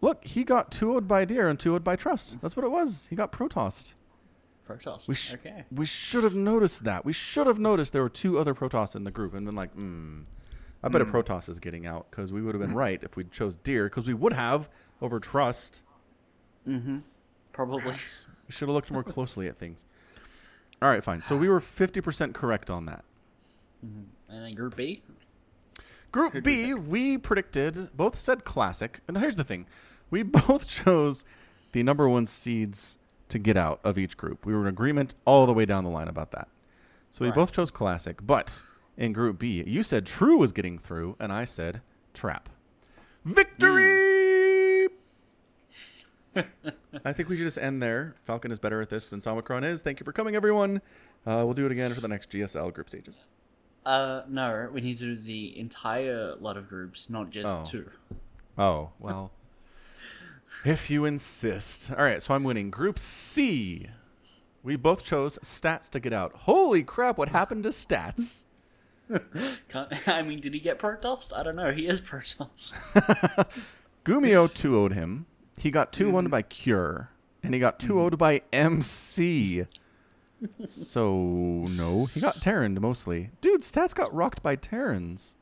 Look, 0.00 0.24
he 0.24 0.44
got 0.44 0.70
2 0.70 0.86
0'd 0.86 1.08
by 1.08 1.24
Dear 1.24 1.48
and 1.48 1.58
2 1.58 1.72
0'd 1.72 1.82
by 1.82 1.96
Trust. 1.96 2.40
That's 2.40 2.54
what 2.54 2.64
it 2.64 2.70
was. 2.70 3.06
He 3.08 3.16
got 3.16 3.32
Protossed. 3.32 3.94
Protoss. 4.68 5.08
We, 5.08 5.16
sh- 5.16 5.34
okay. 5.34 5.64
we 5.72 5.84
should 5.84 6.22
have 6.22 6.36
noticed 6.36 6.84
that. 6.84 7.04
We 7.04 7.12
should 7.12 7.48
have 7.48 7.58
noticed 7.58 7.92
there 7.92 8.02
were 8.02 8.08
two 8.08 8.38
other 8.38 8.54
Protoss 8.54 8.94
in 8.94 9.02
the 9.02 9.10
group 9.10 9.34
and 9.34 9.46
been 9.46 9.56
like, 9.56 9.72
hmm, 9.72 10.20
I 10.84 10.88
bet 10.88 11.00
a 11.00 11.04
Protoss 11.06 11.48
is 11.48 11.58
getting 11.58 11.86
out 11.86 12.06
because 12.08 12.32
we 12.32 12.40
would 12.40 12.54
have 12.54 12.62
been 12.62 12.74
right 12.74 13.02
if 13.02 13.16
we 13.16 13.24
chose 13.24 13.56
Dear 13.56 13.86
because 13.88 14.06
we 14.06 14.14
would 14.14 14.32
have 14.34 14.68
over 15.02 15.18
Trust. 15.18 15.82
Mm-hmm. 16.68 16.98
Probably. 17.56 17.94
We 18.48 18.52
should 18.52 18.68
have 18.68 18.74
looked 18.76 18.92
more 18.92 19.02
closely 19.02 19.48
at 19.48 19.56
things. 19.56 19.86
All 20.80 20.88
right, 20.88 21.02
fine. 21.02 21.20
So 21.20 21.36
we 21.36 21.48
were 21.48 21.58
50% 21.58 22.32
correct 22.32 22.70
on 22.70 22.86
that. 22.86 23.04
Mm-hmm. 23.84 24.32
And 24.32 24.44
then 24.44 24.54
Group 24.54 24.76
B. 24.76 25.00
Group 26.12 26.32
Who'd 26.34 26.44
B, 26.44 26.72
we 26.74 27.18
predicted, 27.18 27.90
both 27.96 28.14
said 28.14 28.44
classic. 28.44 29.00
And 29.08 29.18
here's 29.18 29.34
the 29.34 29.42
thing 29.42 29.66
we 30.10 30.22
both 30.46 30.68
chose 30.68 31.24
the 31.72 31.82
number 31.82 32.08
one 32.08 32.24
seeds 32.26 32.98
to 33.30 33.40
get 33.40 33.56
out 33.56 33.80
of 33.82 33.98
each 33.98 34.16
group. 34.16 34.46
We 34.46 34.54
were 34.54 34.60
in 34.60 34.68
agreement 34.68 35.16
all 35.24 35.44
the 35.46 35.52
way 35.52 35.66
down 35.66 35.82
the 35.82 35.90
line 35.90 36.06
about 36.06 36.30
that. 36.30 36.46
So 37.10 37.24
we 37.24 37.30
Right. 37.30 37.34
both 37.34 37.50
chose 37.50 37.72
classic. 37.72 38.24
But 38.24 38.62
in 38.96 39.12
Group 39.12 39.40
B, 39.40 39.64
you 39.66 39.82
said 39.82 40.06
True 40.06 40.38
was 40.38 40.52
getting 40.52 40.78
through, 40.78 41.16
and 41.18 41.32
I 41.32 41.46
said 41.46 41.80
Trap. 42.14 42.48
Victory! 43.24 44.12
Hmm. 44.12 44.15
I 47.04 47.12
think 47.12 47.28
we 47.28 47.36
should 47.36 47.46
just 47.46 47.58
end 47.58 47.82
there. 47.82 48.14
Falcon 48.24 48.50
is 48.50 48.58
better 48.58 48.80
at 48.80 48.88
this 48.90 49.08
than 49.08 49.20
Somicron 49.20 49.64
is. 49.64 49.82
Thank 49.82 50.00
you 50.00 50.04
for 50.04 50.12
coming, 50.12 50.34
everyone. 50.36 50.80
Uh, 51.26 51.42
we'll 51.44 51.54
do 51.54 51.66
it 51.66 51.72
again 51.72 51.92
for 51.94 52.00
the 52.00 52.08
next 52.08 52.30
GSL 52.30 52.72
group 52.72 52.88
stages. 52.88 53.20
Uh, 53.84 54.22
no, 54.28 54.68
we 54.72 54.80
need 54.80 54.98
to 54.98 55.14
do 55.14 55.16
the 55.16 55.58
entire 55.58 56.34
lot 56.36 56.56
of 56.56 56.68
groups, 56.68 57.08
not 57.08 57.30
just 57.30 57.48
Oh. 57.48 57.64
two. 57.64 57.90
Oh, 58.58 58.90
well. 58.98 59.30
if 60.64 60.90
you 60.90 61.04
insist. 61.04 61.90
All 61.92 61.98
right, 62.04 62.20
so 62.22 62.34
I'm 62.34 62.44
winning. 62.44 62.70
Group 62.70 62.98
C. 62.98 63.88
We 64.62 64.74
both 64.76 65.04
chose 65.04 65.38
stats 65.42 65.88
to 65.90 66.00
get 66.00 66.12
out. 66.12 66.32
Holy 66.34 66.82
crap, 66.82 67.18
what 67.18 67.28
happened 67.28 67.62
to 67.62 67.68
stats? 67.68 68.44
I 70.08 70.22
mean, 70.22 70.38
did 70.38 70.52
he 70.54 70.58
get 70.58 70.80
Protoss? 70.80 71.32
I 71.32 71.44
don't 71.44 71.54
know. 71.54 71.70
He 71.70 71.86
is 71.86 72.00
Protoss. 72.00 72.72
Gumiho 74.04 74.52
2 74.52 74.70
0'd 74.72 74.92
him. 74.94 75.26
He 75.56 75.70
got 75.70 75.92
2 75.92 76.10
1 76.10 76.28
by 76.28 76.42
Cure. 76.42 77.10
And 77.42 77.54
he 77.54 77.60
got 77.60 77.78
2 77.78 77.94
0'd 77.94 78.18
by 78.18 78.42
MC. 78.52 79.64
So, 80.64 81.16
no. 81.16 82.06
He 82.06 82.20
got 82.20 82.36
Terran 82.36 82.78
mostly. 82.80 83.30
Dude, 83.40 83.60
stats 83.62 83.94
got 83.94 84.12
rocked 84.12 84.42
by 84.42 84.56
Terrans. 84.56 85.34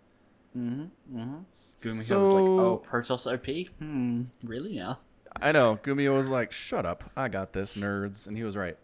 mm-hmm. 0.57 0.85
Mm-hmm. 1.19 1.37
Gumi 1.83 2.03
So- 2.03 2.23
was 2.23 2.33
like, 2.33 2.43
"Oh, 2.43 2.83
Protoss 2.89 3.27
OP? 3.33 3.69
Hmm, 3.79 4.23
really 4.45 4.77
now?" 4.77 4.99
I 5.43 5.51
know. 5.51 5.79
Gumiho 5.83 6.15
was 6.17 6.29
like, 6.29 6.53
"Shut 6.53 6.87
up, 6.87 7.11
I 7.17 7.29
got 7.29 7.53
this, 7.53 7.75
nerds," 7.75 8.29
and 8.29 8.37
he 8.37 8.45
was 8.45 8.57
right. 8.57 8.77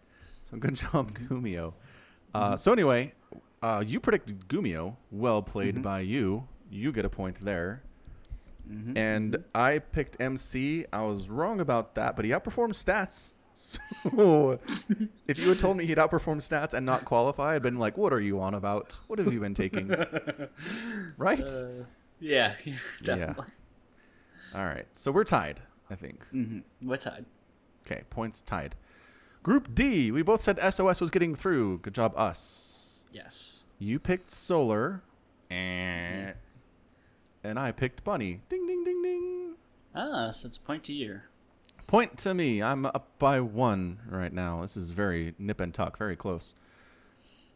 So 0.51 0.57
good 0.57 0.75
job, 0.75 1.13
Gumiho. 1.17 1.75
Uh, 2.35 2.57
so 2.57 2.73
anyway, 2.73 3.13
uh, 3.63 3.85
you 3.87 4.01
predicted 4.01 4.49
Gumiho. 4.49 4.97
Well 5.13 5.43
played 5.43 5.81
by 5.81 6.01
you. 6.01 6.49
You 6.71 6.91
get 6.91 7.05
a 7.05 7.09
point 7.11 7.37
there. 7.41 7.83
Mm-hmm. 8.71 8.97
And 8.97 9.45
I 9.55 9.79
picked 9.79 10.21
MC. 10.21 10.87
I 10.93 11.03
was 11.03 11.29
wrong 11.29 11.61
about 11.61 11.95
that, 11.97 12.17
but 12.17 12.25
he 12.25 12.31
outperformed 12.31 12.75
stats. 12.75 13.33
So 13.53 14.59
if 15.27 15.39
you 15.39 15.49
had 15.49 15.59
told 15.59 15.77
me 15.77 15.85
he'd 15.85 15.99
outperform 15.99 16.37
stats 16.37 16.73
and 16.73 16.87
not 16.87 17.05
qualify, 17.05 17.57
I'd 17.57 17.63
been 17.63 17.79
like, 17.79 17.99
"What 17.99 18.13
are 18.13 18.21
you 18.21 18.41
on 18.41 18.55
about? 18.55 18.97
What 19.09 19.19
have 19.19 19.31
you 19.31 19.41
been 19.41 19.55
taking?" 19.55 19.89
right? 21.19 21.51
Yeah, 22.23 22.53
yeah 22.65 22.77
definitely. 23.03 23.47
All 24.55 24.67
right. 24.67 24.87
So 24.93 25.11
we're 25.11 25.25
tied. 25.25 25.61
I 25.91 25.95
think. 25.95 26.23
Mm-hmm. 26.33 26.89
We're 26.89 26.97
tied. 26.97 27.25
Okay, 27.87 28.03
points 28.11 28.43
tied. 28.43 28.77
Group 29.43 29.75
D, 29.75 30.11
we 30.11 30.23
both 30.23 30.43
said 30.43 30.59
SOS 30.73 31.01
was 31.01 31.11
getting 31.11 31.35
through. 31.35 31.79
Good 31.79 31.95
job, 31.95 32.13
us. 32.17 33.05
Yes. 33.11 33.65
You 33.79 33.99
picked 33.99 34.31
Solar, 34.31 35.03
and 35.51 36.35
and 37.43 37.59
I 37.59 37.73
picked 37.73 38.05
Bunny. 38.05 38.41
Ding, 38.49 38.67
ding, 38.67 38.85
ding, 38.85 39.03
ding. 39.03 39.55
Ah, 39.95 40.31
so 40.31 40.49
it's 40.49 40.57
a 40.57 40.61
point 40.61 40.85
to 40.85 40.93
you. 40.93 41.21
Point 41.87 42.19
to 42.19 42.35
me. 42.35 42.63
I'm 42.63 42.87
up 42.87 43.09
by 43.19 43.41
one 43.41 43.99
right 44.09 44.33
now. 44.33 44.63
This 44.63 44.77
is 44.77 44.93
very 44.93 45.35
nip 45.39 45.61
and 45.61 45.75
tuck, 45.75 45.99
very 45.99 46.17
close. 46.17 46.55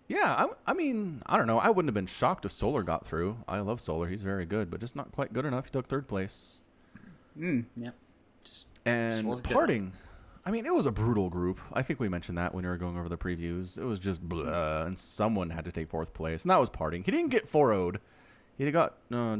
Yeah, 0.09 0.35
I'm, 0.37 0.51
I 0.67 0.75
mean, 0.75 1.23
I 1.27 1.39
don't 1.39 1.47
know. 1.47 1.59
I 1.59 1.71
wouldn't 1.71 1.89
have 1.89 1.95
been 1.95 2.07
shocked 2.07 2.45
if 2.45 2.53
Solar 2.53 2.83
got 2.83 3.07
through. 3.07 3.37
I 3.49 3.61
love 3.61 3.81
Solar. 3.81 4.09
He's 4.09 4.23
very 4.23 4.45
good, 4.45 4.71
but 4.71 4.81
just 4.81 4.97
not 4.97 5.13
quite 5.13 5.33
good 5.33 5.47
enough. 5.47 5.67
He 5.67 5.71
took 5.71 5.87
third 5.87 6.09
place. 6.09 6.61
Mm, 7.39 7.65
yep. 7.77 7.95
Just 8.43 8.67
And 8.85 9.27
good 9.27 9.45
parting. 9.45 9.93
I 10.47 10.51
mean, 10.51 10.67
it 10.67 10.75
was 10.75 10.85
a 10.85 10.93
brutal 10.93 11.31
group. 11.31 11.59
I 11.73 11.81
think 11.81 12.01
we 12.01 12.09
mentioned 12.09 12.37
that 12.37 12.55
when 12.55 12.65
we 12.65 12.71
were 12.71 12.77
going 12.77 12.99
over 12.99 13.09
the 13.09 13.17
previews. 13.17 13.79
It 13.79 13.85
was 13.85 13.99
just 13.99 14.21
blah, 14.21 14.83
and 14.83 14.99
someone 14.99 15.49
had 15.49 15.65
to 15.65 15.73
take 15.73 15.89
fourth 15.89 16.13
place, 16.13 16.43
and 16.43 16.51
that 16.51 16.61
was 16.61 16.69
parting. 16.69 17.03
He 17.03 17.11
didn't 17.11 17.31
get 17.31 17.49
4 17.49 17.71
0'd. 17.71 17.99
He 18.59 18.71
got 18.71 18.95
uh, 19.11 19.39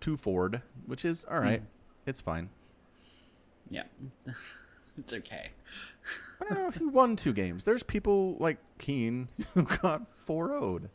2 0.00 0.16
Ford, 0.16 0.62
which 0.86 1.04
is 1.04 1.24
all 1.30 1.38
right. 1.40 1.62
It's 2.06 2.20
fine. 2.20 2.48
yeah. 3.70 3.82
it's 4.98 5.12
okay. 5.12 5.50
I 6.40 6.44
don't 6.48 6.58
know 6.62 6.68
if 6.68 6.76
he 6.76 6.84
won 6.86 7.16
two 7.16 7.32
games. 7.32 7.64
There's 7.64 7.82
people 7.82 8.36
like 8.38 8.58
Keen 8.78 9.28
who 9.54 9.62
got 9.64 10.02
4 10.14 10.50
0'd 10.50 10.88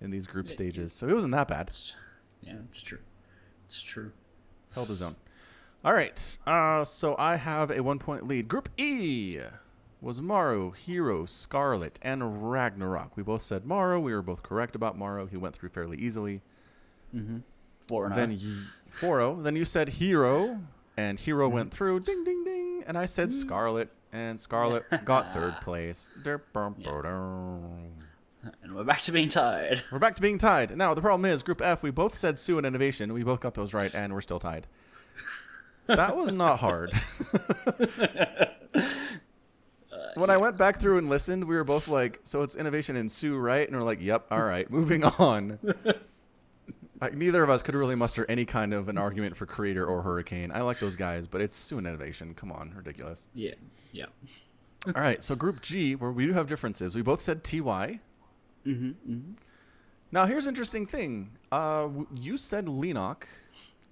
in 0.00 0.10
these 0.10 0.26
group 0.26 0.48
stages, 0.50 0.92
so 0.92 1.08
it 1.08 1.14
wasn't 1.14 1.32
that 1.32 1.48
bad. 1.48 1.68
It's, 1.68 1.94
yeah, 2.42 2.56
it's 2.68 2.82
true. 2.82 2.98
It's 3.66 3.80
true. 3.80 4.12
Held 4.74 4.88
his 4.88 5.02
own. 5.02 5.14
All 5.84 5.92
right. 5.94 6.38
Uh, 6.46 6.84
so 6.84 7.16
I 7.18 7.36
have 7.36 7.70
a 7.70 7.82
one 7.82 7.98
point 7.98 8.26
lead. 8.26 8.48
Group 8.48 8.68
E 8.76 9.38
was 10.00 10.20
Maru, 10.20 10.72
Hero, 10.72 11.24
Scarlett, 11.24 11.98
and 12.02 12.50
Ragnarok. 12.50 13.16
We 13.16 13.22
both 13.22 13.42
said 13.42 13.64
Maru. 13.64 14.00
We 14.00 14.12
were 14.14 14.22
both 14.22 14.42
correct 14.42 14.74
about 14.74 14.96
Maru. 14.98 15.26
He 15.26 15.36
went 15.36 15.54
through 15.54 15.70
fairly 15.70 15.96
easily. 15.98 16.40
Four 17.12 17.40
Then 17.88 18.30
a. 18.30 18.34
you, 18.34 18.56
4 18.90 19.42
Then 19.42 19.56
you 19.56 19.64
said 19.64 19.88
Hero, 19.88 20.60
and 20.96 21.18
Hero 21.18 21.46
mm-hmm. 21.46 21.54
went 21.54 21.72
through. 21.72 22.00
Ding, 22.00 22.24
ding, 22.24 22.44
ding. 22.44 22.84
And 22.86 22.98
I 22.98 23.06
said 23.06 23.28
mm-hmm. 23.28 23.40
Scarlett, 23.40 23.90
and 24.12 24.38
Scarlett 24.38 24.84
got 25.04 25.32
third 25.32 25.54
place. 25.62 26.10
And 28.62 28.74
we're 28.74 28.84
back 28.84 29.02
to 29.02 29.12
being 29.12 29.28
tied. 29.28 29.82
We're 29.92 29.98
back 29.98 30.16
to 30.16 30.22
being 30.22 30.38
tied. 30.38 30.76
Now, 30.76 30.94
the 30.94 31.02
problem 31.02 31.30
is, 31.30 31.42
Group 31.42 31.60
F, 31.60 31.82
we 31.82 31.90
both 31.90 32.14
said 32.14 32.38
Soo 32.38 32.56
and 32.56 32.66
Innovation. 32.66 33.12
We 33.12 33.22
both 33.22 33.40
got 33.40 33.54
those 33.54 33.74
right, 33.74 33.94
and 33.94 34.14
we're 34.14 34.22
still 34.22 34.38
tied. 34.38 34.66
That 35.86 36.16
was 36.16 36.32
not 36.32 36.60
hard. 36.60 36.92
when 40.14 40.30
I 40.30 40.36
went 40.36 40.56
back 40.56 40.78
through 40.78 40.98
and 40.98 41.08
listened, 41.08 41.44
we 41.44 41.56
were 41.56 41.64
both 41.64 41.88
like, 41.88 42.20
so 42.22 42.42
it's 42.42 42.54
Innovation 42.54 42.96
and 42.96 43.10
Soo, 43.10 43.36
right? 43.36 43.66
And 43.66 43.76
we're 43.76 43.82
like, 43.84 44.00
yep, 44.00 44.26
all 44.30 44.42
right, 44.42 44.70
moving 44.70 45.04
on. 45.04 45.58
like, 47.00 47.14
neither 47.14 47.42
of 47.42 47.50
us 47.50 47.62
could 47.62 47.74
really 47.74 47.94
muster 47.94 48.26
any 48.28 48.44
kind 48.44 48.74
of 48.74 48.88
an 48.88 48.98
argument 48.98 49.36
for 49.36 49.46
Creator 49.46 49.84
or 49.86 50.02
Hurricane. 50.02 50.50
I 50.52 50.60
like 50.62 50.78
those 50.78 50.96
guys, 50.96 51.26
but 51.26 51.40
it's 51.40 51.56
Soo 51.56 51.78
Innovation. 51.78 52.34
Come 52.34 52.52
on, 52.52 52.72
ridiculous. 52.76 53.28
Yeah. 53.34 53.54
Yeah. 53.92 54.06
all 54.86 54.92
right, 55.02 55.22
so 55.22 55.34
Group 55.34 55.60
G, 55.62 55.94
where 55.94 56.12
we 56.12 56.26
do 56.26 56.32
have 56.32 56.46
differences, 56.46 56.94
we 56.94 57.02
both 57.02 57.20
said 57.22 57.42
TY. 57.44 58.00
Mm-hmm. 58.66 58.86
mm-hmm. 58.88 59.32
Now, 60.12 60.26
here's 60.26 60.44
an 60.46 60.50
interesting 60.50 60.86
thing. 60.86 61.30
Uh, 61.52 61.88
you 62.14 62.36
said 62.36 62.66
Lenok, 62.66 63.22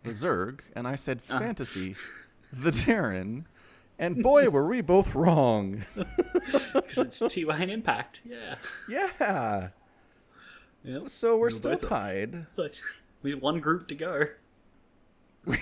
the 0.03 0.11
Zerg, 0.11 0.61
and 0.75 0.87
I 0.89 0.97
said 0.97 1.21
Uh. 1.31 1.39
Fantasy, 1.39 1.95
the 2.53 2.73
Terran. 2.73 3.47
and 4.01 4.21
boy, 4.23 4.49
were 4.49 4.67
we 4.67 4.81
both 4.81 5.15
wrong. 5.15 5.85
Because 6.73 6.99
it's 7.21 7.35
TY 7.35 7.57
and 7.59 7.71
Impact. 7.71 8.23
Yeah. 8.25 8.55
yeah. 8.89 9.69
Yep. 10.85 11.09
So 11.09 11.37
we're 11.37 11.47
were 11.47 11.51
still 11.51 11.77
tied. 11.77 12.47
We 13.23 13.31
have 13.33 13.43
one 13.43 13.61
group 13.61 13.89
to 13.89 13.95
go. 13.95 14.25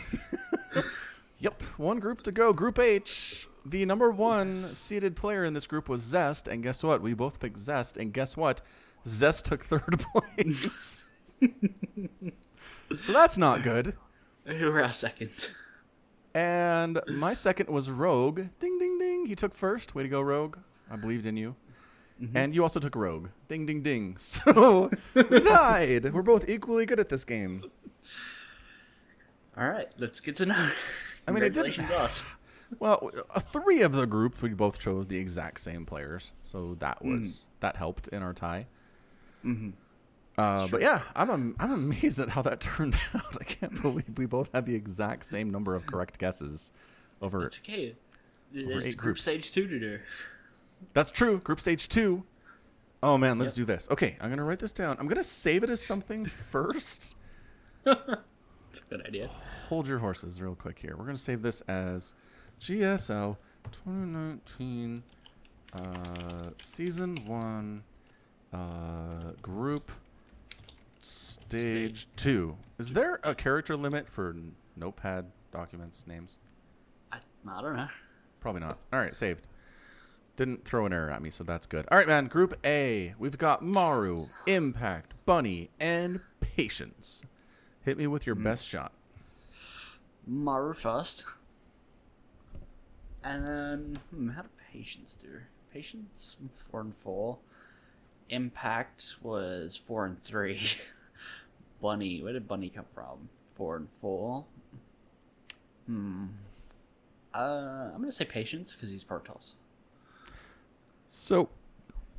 Yep, 1.38 1.62
one 1.76 2.00
group 2.00 2.22
to 2.22 2.32
go. 2.32 2.52
Group 2.52 2.78
H. 2.78 3.46
The 3.66 3.84
number 3.84 4.10
one 4.10 4.72
seeded 4.72 5.16
player 5.16 5.44
in 5.44 5.52
this 5.52 5.66
group 5.66 5.88
was 5.88 6.00
Zest, 6.00 6.48
and 6.48 6.62
guess 6.62 6.82
what? 6.82 7.02
We 7.02 7.14
both 7.14 7.40
picked 7.40 7.58
Zest, 7.58 7.96
and 7.96 8.12
guess 8.12 8.36
what? 8.36 8.62
Zest 9.06 9.44
took 9.44 9.62
third 9.62 10.02
place. 10.36 11.08
so 13.00 13.12
that's 13.12 13.36
not 13.36 13.62
good. 13.62 13.94
Who 14.46 14.68
are 14.70 14.82
our 14.82 14.92
second? 14.92 15.50
And 16.32 17.00
my 17.08 17.34
second 17.34 17.68
was 17.68 17.90
Rogue. 17.90 18.42
Ding, 18.60 18.78
ding, 18.78 18.98
ding. 18.98 19.26
He 19.26 19.34
took 19.34 19.52
first. 19.52 19.94
Way 19.94 20.04
to 20.04 20.08
go, 20.08 20.20
Rogue. 20.20 20.56
I 20.90 20.96
believed 20.96 21.26
in 21.26 21.36
you. 21.36 21.54
And 22.34 22.54
you 22.54 22.62
also 22.62 22.80
took 22.80 22.96
Rogue. 22.96 23.28
Ding, 23.48 23.66
ding, 23.66 23.82
ding. 23.82 24.16
So 24.18 24.90
we 25.14 25.40
tied. 25.40 26.12
We're 26.14 26.22
both 26.22 26.48
equally 26.48 26.86
good 26.86 26.98
at 26.98 27.08
this 27.10 27.24
game. 27.24 27.64
All 29.56 29.68
right, 29.68 29.88
let's 29.98 30.20
get 30.20 30.36
to 30.36 30.46
know. 30.46 30.70
I 31.26 31.30
mean, 31.30 31.42
it 31.42 31.52
didn't- 31.52 31.72
Congratulations, 31.74 31.90
us. 31.90 32.22
Well, 32.80 33.12
uh, 33.32 33.38
three 33.38 33.82
of 33.82 33.92
the 33.92 34.06
group 34.06 34.42
we 34.42 34.48
both 34.48 34.80
chose 34.80 35.06
the 35.06 35.16
exact 35.16 35.60
same 35.60 35.86
players, 35.86 36.32
so 36.42 36.74
that 36.80 37.00
was 37.04 37.46
that 37.60 37.76
helped 37.76 38.08
in 38.08 38.24
our 38.24 38.32
tie. 38.34 38.66
Mhm. 39.44 39.72
Uh, 40.36 40.66
but 40.66 40.80
yeah, 40.82 41.02
I'm 41.14 41.30
am- 41.30 41.54
I'm 41.60 41.70
amazed 41.70 42.18
at 42.20 42.28
how 42.28 42.42
that 42.42 42.60
turned 42.60 42.96
out. 43.14 43.36
I 43.40 43.44
can't 43.44 43.80
believe 43.80 44.18
we 44.18 44.26
both 44.26 44.50
had 44.52 44.66
the 44.66 44.74
exact 44.74 45.26
same 45.26 45.48
number 45.50 45.76
of 45.76 45.86
correct 45.86 46.18
guesses 46.18 46.72
over. 47.22 47.46
It's 47.46 47.58
okay. 47.58 47.94
There's 48.52 48.84
eight 48.84 48.96
group 48.96 49.14
groups. 49.14 49.22
stage 49.22 49.52
two 49.52 49.68
to 49.68 49.78
do. 49.78 49.98
That's 50.94 51.10
true. 51.10 51.38
Group 51.40 51.60
stage 51.60 51.88
two. 51.88 52.24
Oh 53.02 53.18
man, 53.18 53.38
let's 53.38 53.50
Yep. 53.52 53.56
do 53.66 53.72
this. 53.72 53.88
Okay, 53.90 54.16
I'm 54.20 54.30
gonna 54.30 54.44
write 54.44 54.58
this 54.58 54.72
down. 54.72 54.96
I'm 54.98 55.06
gonna 55.08 55.22
save 55.24 55.62
it 55.62 55.70
as 55.70 55.80
something 55.84 56.24
first. 56.26 57.14
It's 57.84 57.96
a 58.82 58.84
good 58.90 59.06
idea. 59.06 59.28
Hold 59.68 59.86
your 59.86 59.98
horses 59.98 60.40
real 60.42 60.54
quick 60.54 60.78
here. 60.78 60.96
We're 60.98 61.04
gonna 61.06 61.16
save 61.16 61.42
this 61.42 61.60
as 61.62 62.14
GSL 62.60 63.36
2019 63.72 65.02
uh, 65.74 66.50
season 66.56 67.16
one 67.26 67.82
uh, 68.52 69.32
group 69.42 69.92
stage 70.98 72.08
two. 72.16 72.56
Is 72.78 72.92
there 72.92 73.20
a 73.22 73.34
character 73.34 73.76
limit 73.76 74.08
for 74.08 74.34
notepad 74.76 75.26
documents 75.52 76.06
names? 76.06 76.38
I, 77.12 77.18
I 77.48 77.62
don't 77.62 77.76
know. 77.76 77.88
Probably 78.40 78.60
not. 78.60 78.78
All 78.92 79.00
right, 79.00 79.14
saved. 79.14 79.46
Didn't 80.36 80.64
throw 80.64 80.84
an 80.84 80.92
error 80.92 81.10
at 81.10 81.22
me, 81.22 81.30
so 81.30 81.44
that's 81.44 81.66
good. 81.66 81.86
All 81.90 81.96
right, 81.96 82.06
man. 82.06 82.26
Group 82.26 82.58
A. 82.64 83.14
We've 83.18 83.38
got 83.38 83.62
Maru, 83.62 84.26
Impact, 84.46 85.14
Bunny, 85.24 85.70
and 85.80 86.20
Patience. 86.40 87.24
Hit 87.82 87.96
me 87.96 88.06
with 88.06 88.26
your 88.26 88.34
best 88.34 88.66
shot. 88.66 88.92
Maru 90.26 90.74
first. 90.74 91.24
And 93.24 93.46
then, 93.46 93.98
hmm, 94.10 94.28
how 94.28 94.42
did 94.42 94.50
Patience 94.72 95.14
do? 95.14 95.40
Patience, 95.72 96.36
four 96.70 96.80
and 96.80 96.94
four. 96.94 97.38
Impact 98.28 99.16
was 99.22 99.76
four 99.76 100.04
and 100.04 100.22
three. 100.22 100.60
Bunny, 101.80 102.22
where 102.22 102.32
did 102.32 102.46
Bunny 102.46 102.68
come 102.68 102.84
from? 102.94 103.28
Four 103.54 103.76
and 103.76 103.88
four. 104.00 104.44
Hmm. 105.86 106.26
Uh, 107.32 107.90
I'm 107.94 108.00
gonna 108.00 108.12
say 108.12 108.24
Patience 108.24 108.74
because 108.74 108.90
he's 108.90 109.04
Protoss. 109.04 109.54
So, 111.10 111.48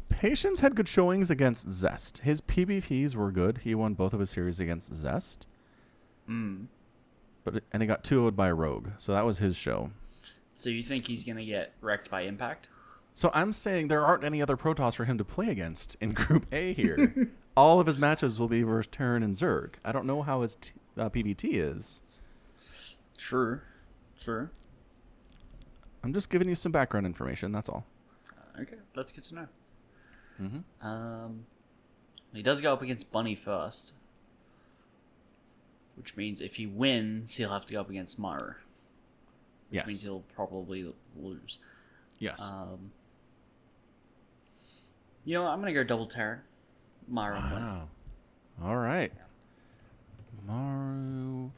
Patience 0.09 0.61
had 0.61 0.75
good 0.75 0.87
showings 0.87 1.29
against 1.29 1.69
Zest. 1.69 2.19
His 2.19 2.41
PvPs 2.41 3.13
were 3.15 3.31
good. 3.31 3.59
He 3.59 3.75
won 3.75 3.93
both 3.93 4.13
of 4.13 4.19
his 4.19 4.29
series 4.29 4.59
against 4.59 4.93
Zest, 4.93 5.45
Hmm. 6.25 6.65
but 7.43 7.63
and 7.71 7.83
he 7.83 7.87
got 7.87 8.03
2 8.03 8.31
by 8.31 8.49
Rogue. 8.49 8.89
So 8.97 9.11
that 9.13 9.25
was 9.25 9.37
his 9.39 9.55
show. 9.55 9.91
So 10.55 10.69
you 10.69 10.81
think 10.81 11.05
he's 11.05 11.23
gonna 11.23 11.45
get 11.45 11.73
wrecked 11.81 12.09
by 12.09 12.21
Impact? 12.21 12.67
So 13.13 13.29
I'm 13.33 13.51
saying 13.51 13.89
there 13.89 14.05
aren't 14.05 14.23
any 14.23 14.41
other 14.41 14.57
Protoss 14.57 14.95
for 14.95 15.05
him 15.05 15.17
to 15.19 15.23
play 15.25 15.49
against 15.49 15.95
in 16.01 16.11
Group 16.13 16.47
A 16.51 16.73
here. 16.73 17.29
All 17.57 17.79
of 17.79 17.85
his 17.87 17.99
matches 17.99 18.39
will 18.39 18.47
be 18.47 18.63
versus 18.63 18.87
Terran 18.87 19.21
and 19.23 19.35
Zerg. 19.35 19.73
I 19.83 19.91
don't 19.91 20.05
know 20.05 20.21
how 20.23 20.41
his 20.41 20.55
t- 20.55 20.71
uh, 20.97 21.09
PvT 21.09 21.49
is. 21.57 22.01
True. 23.17 23.61
True. 24.19 24.49
I'm 26.03 26.13
just 26.13 26.29
giving 26.29 26.47
you 26.47 26.55
some 26.55 26.71
background 26.71 27.05
information. 27.05 27.51
That's 27.51 27.69
all. 27.69 27.85
Okay, 28.59 28.77
that's 28.95 29.11
good 29.11 29.23
to 29.25 29.35
know. 29.35 29.47
Mhm. 30.39 30.63
Um, 30.85 31.45
he 32.33 32.41
does 32.43 32.61
go 32.61 32.73
up 32.73 32.81
against 32.81 33.11
Bunny 33.11 33.35
first, 33.35 33.93
which 35.95 36.15
means 36.15 36.41
if 36.41 36.55
he 36.55 36.65
wins, 36.67 37.35
he'll 37.35 37.51
have 37.51 37.65
to 37.65 37.73
go 37.73 37.81
up 37.81 37.89
against 37.89 38.17
Maru, 38.19 38.49
which 38.49 38.55
Yes. 39.71 39.87
means 39.87 40.03
he'll 40.03 40.23
probably 40.35 40.93
lose. 41.15 41.59
yes. 42.19 42.39
Um, 42.41 42.91
you 45.25 45.33
know, 45.35 45.43
what, 45.43 45.49
I'm 45.51 45.59
gonna 45.59 45.73
go 45.73 45.83
double 45.83 46.07
Terran. 46.07 46.41
Bunny. 47.07 47.39
Wow. 47.39 47.87
All 48.61 48.77
right. 48.77 49.11
Maru 50.45 51.51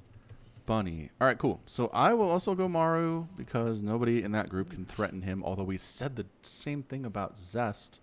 Bunny. 0.69 1.09
All 1.19 1.25
right, 1.25 1.35
cool. 1.39 1.61
So 1.65 1.89
I 1.91 2.13
will 2.13 2.29
also 2.29 2.53
go 2.53 2.69
Maru 2.69 3.25
because 3.35 3.81
nobody 3.81 4.21
in 4.21 4.33
that 4.33 4.49
group 4.49 4.69
can 4.69 4.85
threaten 4.85 5.23
him, 5.23 5.43
although 5.43 5.63
we 5.63 5.79
said 5.79 6.15
the 6.15 6.27
same 6.43 6.83
thing 6.83 7.07
about 7.07 7.39
Zest. 7.39 7.99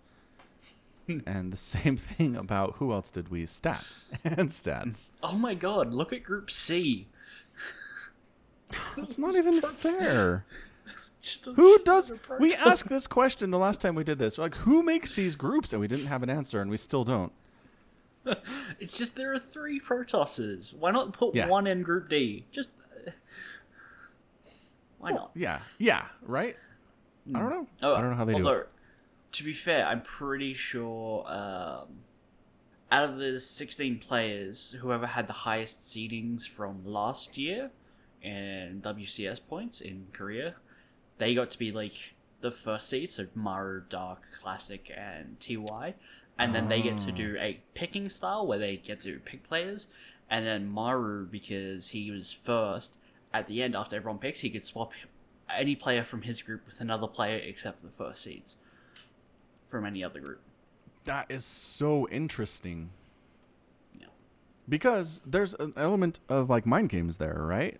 and 1.25 1.53
the 1.53 1.57
same 1.57 1.95
thing 1.95 2.35
about 2.35 2.75
who 2.75 2.91
else 2.91 3.09
did 3.09 3.29
we? 3.29 3.45
Stats 3.45 4.07
and 4.25 4.49
stats. 4.49 5.11
Oh 5.23 5.37
my 5.37 5.53
God! 5.53 5.93
Look 5.93 6.11
at 6.11 6.23
Group 6.23 6.51
C. 6.51 7.07
That's 8.97 9.17
not 9.17 9.35
even 9.35 9.61
fair. 9.61 10.45
Who 11.55 11.79
does? 11.85 12.11
We 12.37 12.53
asked 12.55 12.89
this 12.89 13.07
question 13.07 13.49
the 13.49 13.57
last 13.57 13.79
time 13.79 13.95
we 13.95 14.03
did 14.03 14.19
this. 14.19 14.37
Like, 14.37 14.55
who 14.55 14.83
makes 14.83 15.15
these 15.15 15.35
groups? 15.35 15.71
And 15.71 15.79
we 15.79 15.87
didn't 15.87 16.07
have 16.07 16.21
an 16.21 16.29
answer, 16.29 16.59
and 16.59 16.69
we 16.69 16.77
still 16.77 17.05
don't. 17.05 17.31
It's 18.79 18.97
just 18.97 19.15
there 19.15 19.33
are 19.33 19.39
three 19.39 19.79
Protosses. 19.79 20.73
Why 20.79 20.91
not 20.91 21.13
put 21.13 21.35
Yeah. 21.35 21.47
one 21.47 21.67
in 21.67 21.81
Group 21.83 22.09
D? 22.09 22.45
Just 22.51 22.69
uh, 23.07 23.11
why 24.99 25.11
Well, 25.11 25.19
not? 25.21 25.31
Yeah, 25.35 25.59
yeah, 25.77 26.05
right. 26.23 26.55
I 27.33 27.39
don't 27.39 27.49
know. 27.49 27.67
Oh, 27.83 27.95
I 27.95 28.01
don't 28.01 28.11
know 28.11 28.15
how 28.15 28.25
they 28.25 28.33
do 28.33 28.39
although, 28.45 28.59
it. 28.59 28.69
To 29.33 29.43
be 29.43 29.53
fair, 29.53 29.85
I'm 29.85 30.01
pretty 30.01 30.53
sure 30.53 31.25
um, 31.27 31.87
out 32.91 33.09
of 33.09 33.17
the 33.17 33.39
16 33.39 33.99
players, 33.99 34.75
whoever 34.79 35.05
had 35.05 35.27
the 35.27 35.33
highest 35.33 35.81
seedings 35.81 36.47
from 36.47 36.85
last 36.85 37.37
year 37.37 37.71
and 38.23 38.81
WCS 38.81 39.39
points 39.45 39.81
in 39.81 40.07
Korea, 40.13 40.55
they 41.17 41.35
got 41.35 41.51
to 41.51 41.59
be 41.59 41.71
like 41.71 42.15
the 42.41 42.51
first 42.51 42.89
seed. 42.89 43.09
So 43.09 43.27
Maru, 43.35 43.83
Dark, 43.89 44.21
Classic, 44.41 44.89
and 44.95 45.37
TY. 45.39 45.95
And 46.39 46.53
then 46.53 46.67
they 46.67 46.81
get 46.81 46.97
to 46.99 47.11
do 47.11 47.35
a 47.39 47.61
picking 47.73 48.09
style 48.09 48.45
where 48.45 48.59
they 48.59 48.77
get 48.77 49.01
to 49.01 49.19
pick 49.19 49.43
players. 49.43 49.87
And 50.29 50.45
then 50.45 50.67
Maru, 50.67 51.25
because 51.25 51.89
he 51.89 52.11
was 52.11 52.31
first, 52.31 52.97
at 53.33 53.47
the 53.47 53.63
end, 53.63 53.75
after 53.75 53.95
everyone 53.95 54.19
picks, 54.19 54.41
he 54.41 54.49
could 54.49 54.65
swap 54.65 54.91
any 55.49 55.75
player 55.75 56.03
from 56.03 56.21
his 56.23 56.41
group 56.41 56.65
with 56.65 56.81
another 56.81 57.07
player 57.07 57.37
except 57.43 57.79
for 57.81 57.87
the 57.87 57.91
first 57.93 58.23
seeds 58.23 58.57
from 59.69 59.85
any 59.85 60.03
other 60.03 60.19
group. 60.19 60.41
That 61.05 61.25
is 61.29 61.43
so 61.45 62.07
interesting. 62.09 62.91
Yeah. 63.99 64.07
Because 64.67 65.21
there's 65.25 65.53
an 65.55 65.73
element 65.77 66.19
of 66.29 66.49
like 66.49 66.65
mind 66.65 66.89
games 66.89 67.17
there, 67.17 67.41
right? 67.41 67.79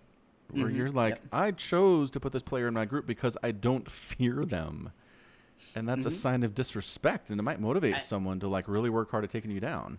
Where 0.50 0.70
Mhm, 0.70 0.74
you're 0.74 0.90
like, 0.90 1.16
yep. 1.16 1.26
I 1.32 1.50
chose 1.52 2.10
to 2.12 2.20
put 2.20 2.32
this 2.32 2.42
player 2.42 2.68
in 2.68 2.74
my 2.74 2.84
group 2.86 3.06
because 3.06 3.36
I 3.42 3.52
don't 3.52 3.90
fear 3.90 4.44
them. 4.44 4.92
And 5.74 5.88
that's 5.88 6.06
a 6.06 6.08
Mhm. 6.08 6.12
sign 6.12 6.42
of 6.42 6.54
disrespect 6.54 7.30
and 7.30 7.38
it 7.38 7.42
might 7.42 7.60
motivate 7.60 7.94
I- 7.96 7.98
someone 7.98 8.38
to 8.40 8.48
like 8.48 8.68
really 8.68 8.90
work 8.90 9.10
hard 9.10 9.24
at 9.24 9.30
taking 9.30 9.50
you 9.50 9.60
down. 9.60 9.98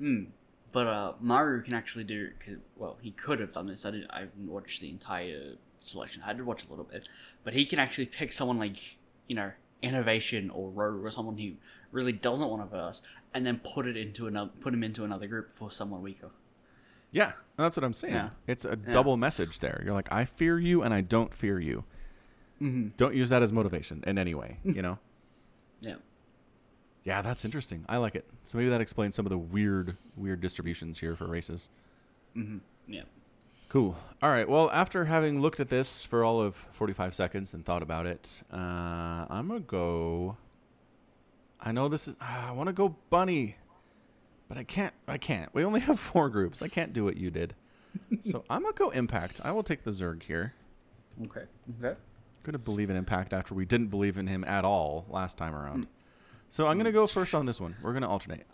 Mm. 0.00 0.28
But 0.72 0.86
uh, 0.86 1.12
Maru 1.20 1.62
can 1.62 1.74
actually 1.74 2.04
do. 2.04 2.30
Well, 2.76 2.96
he 3.02 3.10
could 3.10 3.40
have 3.40 3.52
done 3.52 3.66
this. 3.66 3.84
I 3.84 3.90
didn't. 3.90 4.10
I 4.10 4.20
haven't 4.20 4.48
watched 4.48 4.80
the 4.80 4.90
entire 4.90 5.56
selection. 5.80 6.22
I 6.24 6.32
did 6.32 6.46
watch 6.46 6.64
a 6.64 6.68
little 6.70 6.84
bit, 6.86 7.08
but 7.44 7.52
he 7.52 7.66
can 7.66 7.78
actually 7.78 8.06
pick 8.06 8.32
someone 8.32 8.58
like 8.58 8.96
you 9.26 9.36
know 9.36 9.52
innovation 9.82 10.48
or 10.48 10.70
rogue 10.70 11.04
or 11.04 11.10
someone 11.10 11.36
who 11.36 11.52
really 11.90 12.12
doesn't 12.12 12.48
want 12.48 12.62
to 12.62 12.68
verse, 12.74 13.02
and 13.34 13.44
then 13.44 13.60
put 13.62 13.86
it 13.86 13.98
into 13.98 14.26
another. 14.26 14.50
Put 14.60 14.72
him 14.72 14.82
into 14.82 15.04
another 15.04 15.26
group 15.26 15.54
for 15.54 15.70
someone 15.70 16.00
weaker. 16.00 16.30
Yeah, 17.10 17.32
that's 17.56 17.76
what 17.76 17.84
I'm 17.84 17.92
saying. 17.92 18.14
Yeah. 18.14 18.30
It's 18.46 18.64
a 18.64 18.74
double 18.74 19.18
message 19.18 19.60
there. 19.60 19.82
You're 19.84 19.92
like, 19.92 20.10
I 20.10 20.24
fear 20.24 20.58
you 20.58 20.82
and 20.82 20.94
I 20.94 21.02
don't 21.02 21.34
fear 21.34 21.60
you. 21.60 21.84
Mm-hmm. 22.62 22.88
Don't 22.96 23.14
use 23.14 23.28
that 23.30 23.42
as 23.42 23.52
motivation 23.52 24.04
in 24.06 24.18
any 24.18 24.34
way, 24.34 24.58
you 24.64 24.82
know? 24.82 24.98
Yeah. 25.80 25.96
Yeah, 27.02 27.22
that's 27.22 27.44
interesting. 27.44 27.84
I 27.88 27.96
like 27.96 28.14
it. 28.14 28.24
So 28.44 28.56
maybe 28.56 28.70
that 28.70 28.80
explains 28.80 29.16
some 29.16 29.26
of 29.26 29.30
the 29.30 29.38
weird, 29.38 29.96
weird 30.16 30.40
distributions 30.40 31.00
here 31.00 31.16
for 31.16 31.26
races. 31.26 31.68
Mm-hmm. 32.36 32.58
Yeah. 32.86 33.02
Cool. 33.68 33.96
All 34.22 34.30
right. 34.30 34.48
Well, 34.48 34.70
after 34.70 35.06
having 35.06 35.40
looked 35.40 35.58
at 35.58 35.70
this 35.70 36.04
for 36.04 36.22
all 36.22 36.40
of 36.40 36.54
45 36.54 37.14
seconds 37.14 37.52
and 37.52 37.64
thought 37.64 37.82
about 37.82 38.06
it, 38.06 38.42
uh, 38.52 39.26
I'm 39.28 39.48
going 39.48 39.60
to 39.60 39.66
go. 39.66 40.36
I 41.60 41.72
know 41.72 41.88
this 41.88 42.06
is. 42.06 42.14
Uh, 42.20 42.46
I 42.48 42.52
want 42.52 42.68
to 42.68 42.72
go 42.72 42.94
bunny, 43.10 43.56
but 44.48 44.56
I 44.56 44.62
can't. 44.62 44.94
I 45.08 45.18
can't. 45.18 45.52
We 45.52 45.64
only 45.64 45.80
have 45.80 45.98
four 45.98 46.28
groups. 46.28 46.62
I 46.62 46.68
can't 46.68 46.92
do 46.92 47.02
what 47.02 47.16
you 47.16 47.30
did. 47.32 47.54
so 48.20 48.44
I'm 48.48 48.62
going 48.62 48.74
to 48.74 48.78
go 48.78 48.90
impact. 48.90 49.40
I 49.42 49.50
will 49.50 49.64
take 49.64 49.82
the 49.82 49.90
Zerg 49.90 50.22
here. 50.22 50.54
Okay. 51.24 51.46
Okay. 51.82 51.98
Going 52.42 52.54
to 52.54 52.58
believe 52.58 52.90
in 52.90 52.96
impact 52.96 53.32
after 53.32 53.54
we 53.54 53.64
didn't 53.64 53.88
believe 53.88 54.18
in 54.18 54.26
him 54.26 54.42
at 54.44 54.64
all 54.64 55.06
last 55.08 55.38
time 55.38 55.54
around. 55.54 55.86
So 56.50 56.66
I'm 56.66 56.76
going 56.76 56.86
to 56.86 56.92
go 56.92 57.06
first 57.06 57.34
on 57.34 57.46
this 57.46 57.60
one. 57.60 57.76
We're 57.82 57.92
going 57.92 58.02
to 58.02 58.08
alternate. 58.08 58.46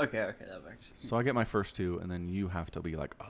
Okay. 0.00 0.20
Okay. 0.20 0.44
That 0.46 0.64
works. 0.64 0.92
So 0.94 1.16
I 1.16 1.22
get 1.22 1.34
my 1.34 1.44
first 1.44 1.74
two, 1.74 1.98
and 2.00 2.10
then 2.10 2.28
you 2.28 2.48
have 2.48 2.70
to 2.72 2.80
be 2.80 2.94
like, 2.94 3.14
Ugh. 3.20 3.26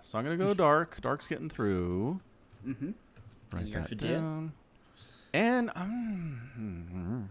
so 0.00 0.18
I'm 0.18 0.24
gonna 0.24 0.36
go 0.36 0.54
dark. 0.68 1.00
Dark's 1.00 1.26
getting 1.26 1.48
through. 1.48 2.20
Mm-hmm. 2.66 2.90
Write 3.52 3.72
that 3.72 3.98
down. 3.98 4.52
And 5.34 5.70
um, 5.74 7.28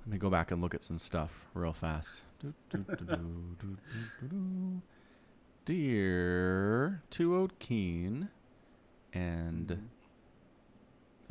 let 0.00 0.12
me 0.12 0.18
go 0.18 0.30
back 0.30 0.50
and 0.50 0.60
look 0.60 0.74
at 0.74 0.82
some 0.82 0.98
stuff 0.98 1.46
real 1.54 1.72
fast. 1.72 2.22
Do, 2.40 2.54
do, 2.70 2.78
Dear 5.64 7.02
Two 7.10 7.36
Ode 7.36 7.58
Keen 7.58 8.28
and 9.12 9.88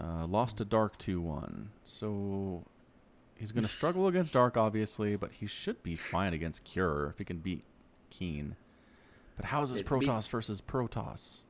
uh, 0.02 0.26
lost 0.28 0.58
to 0.58 0.66
Dark 0.66 0.98
2 0.98 1.20
1. 1.22 1.70
So 1.84 2.64
he's 3.36 3.52
going 3.52 3.64
to 3.66 3.70
struggle 3.70 4.08
against 4.08 4.34
Dark, 4.34 4.56
obviously, 4.58 5.16
but 5.16 5.32
he 5.34 5.48
should 5.48 5.82
be 5.84 5.96
fine 5.96 6.34
against 6.34 6.64
Cure 6.64 7.08
if 7.10 7.18
he 7.18 7.26
can 7.26 7.40
beat 7.40 7.64
Keen. 8.10 8.56
But 9.36 9.46
how's 9.46 9.72
this 9.72 9.82
It 9.82 9.90
beat- 9.90 10.08
Protoss 10.08 10.30
versus 10.30 10.62
Protoss? 10.62 11.44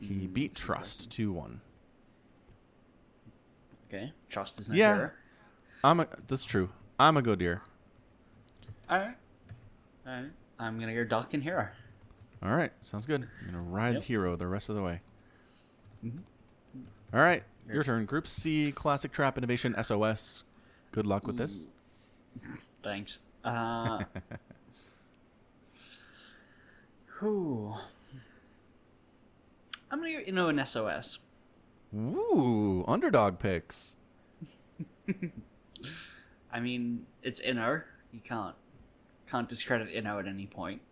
He 0.00 0.06
Mm, 0.14 0.32
beat 0.34 0.52
that's 0.52 0.62
a 0.62 0.66
good 0.66 0.66
Trust 0.66 1.10
2 1.10 1.32
1. 1.32 1.60
Okay. 3.88 4.12
Trust 4.28 4.60
is 4.60 4.68
no 4.68 4.74
Yeah. 4.76 5.08
I'm 5.84 6.00
a, 6.00 6.08
that's 6.26 6.44
true. 6.44 6.70
I'm 6.98 7.16
a 7.16 7.22
go 7.22 7.34
Dear. 7.36 7.62
All 8.90 8.98
right. 8.98 9.16
All 10.06 10.12
right. 10.12 10.30
I'm 10.58 10.78
gonna 10.80 10.94
go 10.94 11.04
Dark 11.04 11.34
and 11.34 11.42
Hero. 11.42 11.68
All 12.42 12.54
right, 12.54 12.72
sounds 12.80 13.06
good. 13.06 13.22
I'm 13.40 13.46
gonna 13.46 13.62
ride 13.62 13.94
Yep. 13.94 14.02
hero 14.04 14.36
the 14.36 14.46
rest 14.46 14.68
of 14.68 14.76
the 14.76 14.82
way. 14.82 15.00
Mhm. 16.04 16.22
All 17.12 17.20
right, 17.20 17.44
your 17.68 17.82
turn. 17.82 18.04
Group 18.04 18.26
C, 18.26 18.70
Classic 18.72 19.10
Trap 19.12 19.38
Innovation 19.38 19.74
SOS. 19.76 20.44
Good 20.92 21.06
luck 21.06 21.26
with 21.26 21.36
this. 21.38 21.66
Thanks. 22.82 23.18
Uh. 23.44 24.04
I'm 29.90 30.00
gonna 30.00 30.08
you 30.26 30.32
know 30.32 30.48
an 30.48 30.58
SOS. 30.64 31.18
Ooh, 31.94 32.84
underdog 32.86 33.38
picks. 33.38 33.96
I 36.52 36.60
mean, 36.60 37.06
it's 37.22 37.40
Inno. 37.40 37.82
You 38.12 38.20
can't 38.20 38.54
can't 39.28 39.48
discredit 39.48 39.88
Inno 39.94 40.18
at 40.18 40.26
any 40.26 40.46
point. 40.46 40.82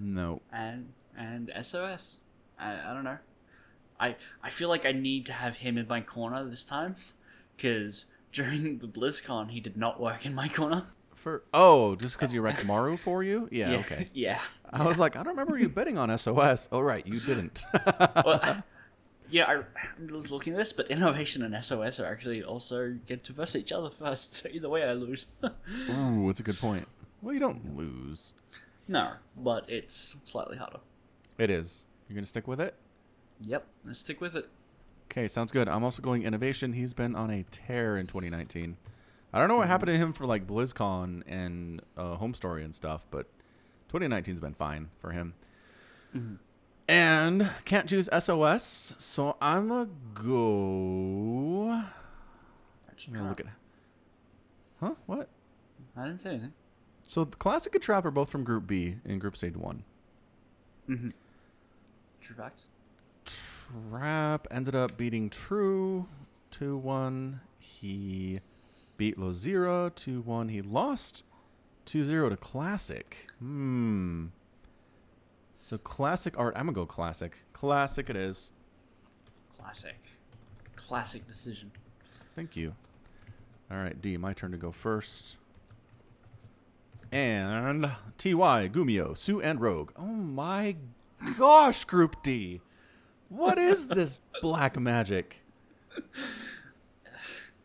No. 0.00 0.40
And 0.52 0.92
and 1.16 1.52
SOS. 1.62 2.20
I, 2.58 2.90
I 2.90 2.94
don't 2.94 3.04
know. 3.04 3.18
I 3.98 4.16
I 4.42 4.50
feel 4.50 4.68
like 4.68 4.86
I 4.86 4.92
need 4.92 5.26
to 5.26 5.32
have 5.32 5.58
him 5.58 5.76
in 5.78 5.86
my 5.86 6.00
corner 6.00 6.44
this 6.48 6.64
time, 6.64 6.96
because 7.56 8.06
during 8.32 8.78
the 8.78 8.86
BlizzCon 8.86 9.50
he 9.50 9.60
did 9.60 9.76
not 9.76 10.00
work 10.00 10.24
in 10.24 10.34
my 10.34 10.48
corner. 10.48 10.84
For 11.14 11.42
oh, 11.52 11.96
just 11.96 12.18
because 12.18 12.32
you 12.32 12.40
wrecked 12.40 12.64
Maru 12.64 12.96
for 12.96 13.22
you? 13.22 13.46
Yeah, 13.52 13.72
okay. 13.80 14.06
Yeah. 14.14 14.40
I 14.72 14.86
was 14.86 14.98
like, 14.98 15.16
I 15.16 15.22
don't 15.22 15.36
remember 15.36 15.58
you 15.58 15.68
betting 15.68 15.98
on 15.98 16.16
SOS. 16.16 16.68
Oh 16.72 16.80
right, 16.80 17.06
you 17.06 17.20
didn't. 17.20 17.62
well, 18.24 18.62
yeah, 19.30 19.44
I, 19.44 19.54
I 19.56 20.12
was 20.12 20.30
looking 20.30 20.54
at 20.54 20.58
this, 20.58 20.72
but 20.72 20.90
innovation 20.90 21.42
and 21.42 21.62
SOS 21.62 22.00
are 22.00 22.06
actually 22.06 22.42
also 22.42 22.96
get 23.06 23.22
to 23.24 23.34
verse 23.34 23.54
each 23.54 23.70
other 23.70 23.90
first. 23.90 24.34
So 24.36 24.48
either 24.50 24.70
way, 24.70 24.82
I 24.84 24.94
lose. 24.94 25.26
Ooh, 25.44 26.24
that's 26.26 26.40
a 26.40 26.42
good 26.42 26.58
point. 26.58 26.88
Well, 27.20 27.34
you 27.34 27.40
don't 27.40 27.76
lose. 27.76 28.32
No, 28.90 29.12
but 29.36 29.70
it's 29.70 30.16
slightly 30.24 30.56
harder. 30.56 30.80
It 31.38 31.48
is. 31.48 31.86
You're 32.08 32.16
gonna 32.16 32.26
stick 32.26 32.48
with 32.48 32.60
it. 32.60 32.74
Yep, 33.42 33.64
let's 33.84 34.00
stick 34.00 34.20
with 34.20 34.34
it. 34.34 34.48
Okay, 35.04 35.28
sounds 35.28 35.52
good. 35.52 35.68
I'm 35.68 35.84
also 35.84 36.02
going 36.02 36.24
innovation. 36.24 36.72
He's 36.72 36.92
been 36.92 37.14
on 37.14 37.30
a 37.30 37.44
tear 37.52 37.96
in 37.96 38.08
2019. 38.08 38.76
I 39.32 39.38
don't 39.38 39.46
know 39.46 39.54
what 39.58 39.68
happened 39.68 39.92
to 39.92 39.96
him 39.96 40.12
for 40.12 40.26
like 40.26 40.44
BlizzCon 40.44 41.22
and 41.28 41.82
uh, 41.96 42.16
HomeStory 42.16 42.64
and 42.64 42.74
stuff, 42.74 43.06
but 43.12 43.28
2019's 43.92 44.40
been 44.40 44.54
fine 44.54 44.90
for 44.98 45.12
him. 45.12 45.34
Mhm. 46.12 46.38
And 46.88 47.48
can't 47.64 47.88
choose 47.88 48.08
SOS, 48.12 48.96
so 48.98 49.36
I'm 49.40 49.70
a 49.70 49.86
go. 50.12 51.68
I'm 51.70 51.86
gonna 53.12 53.28
look 53.28 53.38
at. 53.38 53.46
Huh? 54.80 54.94
What? 55.06 55.28
I 55.96 56.06
didn't 56.06 56.20
say 56.20 56.30
anything. 56.30 56.52
So 57.10 57.24
the 57.24 57.36
Classic 57.36 57.74
and 57.74 57.82
Trap 57.82 58.06
are 58.06 58.12
both 58.12 58.30
from 58.30 58.44
Group 58.44 58.68
B 58.68 58.94
in 59.04 59.18
Group 59.18 59.36
Stage 59.36 59.56
One. 59.56 59.82
Mm-hmm. 60.88 61.08
True 62.20 62.36
facts. 62.36 62.68
Trap 63.24 64.46
ended 64.48 64.76
up 64.76 64.96
beating 64.96 65.28
True 65.28 66.06
2 66.52 66.76
1. 66.76 67.40
He 67.58 68.38
beat 68.96 69.18
Losira 69.18 69.92
2 69.92 70.20
1. 70.20 70.50
He 70.50 70.62
lost 70.62 71.24
2 71.86 72.04
0 72.04 72.28
to 72.28 72.36
Classic. 72.36 73.28
Hmm. 73.40 74.26
So 75.56 75.78
Classic 75.78 76.38
art. 76.38 76.54
I'm 76.54 76.66
going 76.66 76.74
to 76.74 76.80
go 76.80 76.86
Classic. 76.86 77.38
Classic 77.52 78.08
it 78.08 78.14
is. 78.14 78.52
Classic. 79.52 79.98
Classic 80.76 81.26
decision. 81.26 81.72
Thank 82.04 82.54
you. 82.54 82.72
All 83.68 83.78
right, 83.78 84.00
D, 84.00 84.16
my 84.16 84.32
turn 84.32 84.52
to 84.52 84.56
go 84.56 84.70
first. 84.70 85.38
And 87.12 87.90
TY, 88.18 88.68
Gumiho, 88.68 89.16
Soo, 89.16 89.40
and 89.40 89.60
Rogue. 89.60 89.90
Oh 89.96 90.02
my 90.04 90.76
gosh, 91.38 91.84
Group 91.84 92.22
D. 92.22 92.60
What 93.28 93.58
is 93.58 93.88
this 93.88 94.20
black 94.42 94.78
magic? 94.78 95.42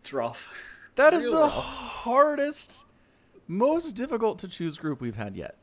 It's 0.01 0.13
rough. 0.13 0.51
That 0.95 1.13
It's 1.13 1.25
is 1.25 1.31
the 1.31 1.39
rough. 1.39 1.53
hardest, 1.53 2.85
most 3.47 3.91
difficult 3.95 4.39
to 4.39 4.47
choose 4.47 4.77
group 4.77 5.01
we've 5.01 5.15
had 5.15 5.35
yet. 5.35 5.57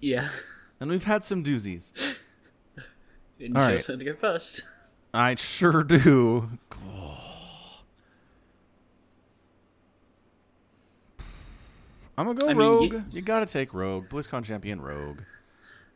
Yeah. 0.00 0.28
And 0.80 0.90
we've 0.90 1.04
had 1.04 1.24
some 1.24 1.42
doozies. 1.42 2.18
And 3.40 3.54
your 3.54 3.66
right. 3.66 3.82
to 3.82 3.96
go 3.96 4.14
first. 4.14 4.62
I 5.12 5.34
sure 5.34 5.82
do. 5.82 6.50
I'm 12.16 12.26
gonna 12.26 12.38
go 12.40 12.46
I 12.46 12.54
mean, 12.54 12.58
Rogue. 12.58 12.92
you- 12.92 13.04
you 13.10 13.22
gotta 13.22 13.46
take 13.46 13.74
Rogue. 13.74 14.08
BlizzCon 14.08 14.44
champion 14.44 14.80
Rogue. 14.80 15.20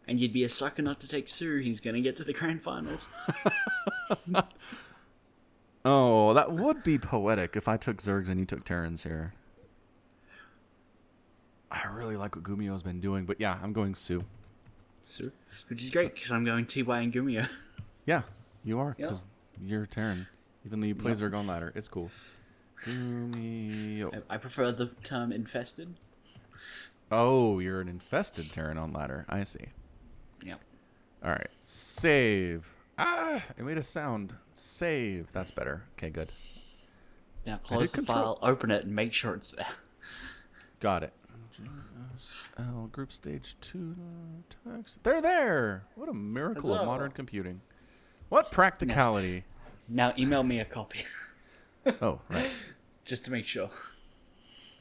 And 0.06 0.18
you'd 0.18 0.32
be 0.32 0.42
a 0.44 0.48
sucker 0.48 0.82
not 0.82 1.00
to 1.00 1.08
take 1.08 1.28
Soo. 1.28 1.58
He's 1.58 1.80
gonna 1.80 2.00
get 2.00 2.16
to 2.16 2.24
the 2.24 2.32
grand 2.32 2.62
finals. 2.62 3.06
Oh, 5.84 6.34
that 6.34 6.52
would 6.52 6.82
be 6.82 6.98
poetic 6.98 7.56
if 7.56 7.68
I 7.68 7.76
took 7.76 7.98
Zergs 7.98 8.28
and 8.28 8.38
you 8.38 8.44
took 8.44 8.64
Terrans 8.64 9.04
here. 9.04 9.32
I 11.70 11.86
really 11.86 12.16
like 12.16 12.34
what 12.34 12.44
Gumiho's 12.44 12.82
been 12.82 13.00
doing, 13.00 13.24
but 13.24 13.40
yeah, 13.40 13.58
I'm 13.62 13.72
going 13.72 13.94
Soo. 13.94 14.24
Soo. 15.04 15.30
Which 15.68 15.82
is 15.84 15.90
great, 15.90 16.14
because 16.14 16.30
I'm 16.32 16.44
going 16.44 16.66
TY 16.66 17.00
and 17.00 17.12
Gumiho. 17.12 17.48
Yeah, 18.06 18.22
you 18.64 18.78
are, 18.80 18.94
because 18.98 19.22
you're 19.62 19.86
Terran. 19.86 20.26
Even 20.66 20.80
though 20.80 20.86
you 20.86 20.94
play 20.94 21.12
Zerg 21.12 21.34
on 21.36 21.46
ladder, 21.46 21.72
it's 21.74 21.88
cool. 21.88 22.10
Gumiho. 22.84 24.22
I 24.28 24.36
prefer 24.36 24.72
the 24.72 24.86
term 25.04 25.30
infested. 25.32 25.94
Oh, 27.10 27.58
you're 27.58 27.80
an 27.80 27.88
infested 27.88 28.52
Terran 28.52 28.76
on 28.78 28.92
ladder. 28.92 29.24
I 29.28 29.44
see. 29.44 29.66
Yeah. 30.44 30.54
All 31.24 31.30
right, 31.30 31.48
save. 31.60 32.70
Ah, 32.98 33.42
it 33.56 33.64
made 33.64 33.78
a 33.78 33.82
sound. 33.82 34.34
Save. 34.52 35.32
That's 35.32 35.50
better. 35.50 35.84
Okay, 35.96 36.10
good. 36.10 36.30
Now 37.46 37.58
close 37.58 37.92
the 37.92 37.98
control- 37.98 38.36
file, 38.36 38.38
open 38.42 38.70
it, 38.70 38.84
and 38.84 38.94
make 38.94 39.12
sure 39.12 39.34
it's 39.34 39.48
there. 39.52 39.66
Got 40.80 41.02
it. 41.04 41.12
GSL 42.58 42.92
group 42.92 43.10
stage 43.12 43.56
two 43.60 43.96
text. 44.64 45.02
They're 45.02 45.20
there. 45.22 45.84
What 45.94 46.08
a 46.08 46.14
miracle 46.14 46.72
of 46.72 46.78
Huzzah. 46.78 46.86
modern 46.86 47.10
computing. 47.12 47.60
What 48.28 48.50
practicality. 48.52 49.44
Now 49.88 50.12
email 50.18 50.42
me 50.42 50.58
a 50.60 50.64
copy, 50.66 51.00
Oh, 52.02 52.20
right. 52.28 52.52
just 53.04 53.24
to 53.24 53.30
make 53.32 53.46
sure. 53.46 53.70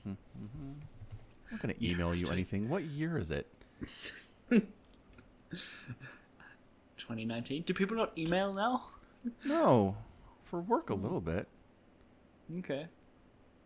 I'm 1.49 1.55
not 1.55 1.61
gonna 1.61 1.73
email 1.81 2.13
you 2.13 2.27
anything. 2.29 2.69
What 2.69 2.83
year 2.83 3.17
is 3.17 3.31
it? 3.31 3.47
2019. 6.97 7.63
Do 7.63 7.73
people 7.73 7.95
not 7.95 8.17
email 8.17 8.53
now? 8.53 8.83
No, 9.45 9.95
for 10.43 10.59
work 10.61 10.89
a 10.89 10.93
little 10.95 11.21
bit. 11.21 11.47
Okay. 12.59 12.87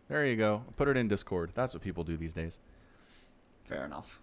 There 0.08 0.26
you 0.26 0.36
go. 0.36 0.62
Put 0.76 0.88
it 0.88 0.96
in 0.96 1.08
Discord. 1.08 1.52
That's 1.54 1.74
what 1.74 1.82
people 1.82 2.04
do 2.04 2.16
these 2.16 2.32
days. 2.32 2.60
Fair 3.64 3.84
enough. 3.84 4.20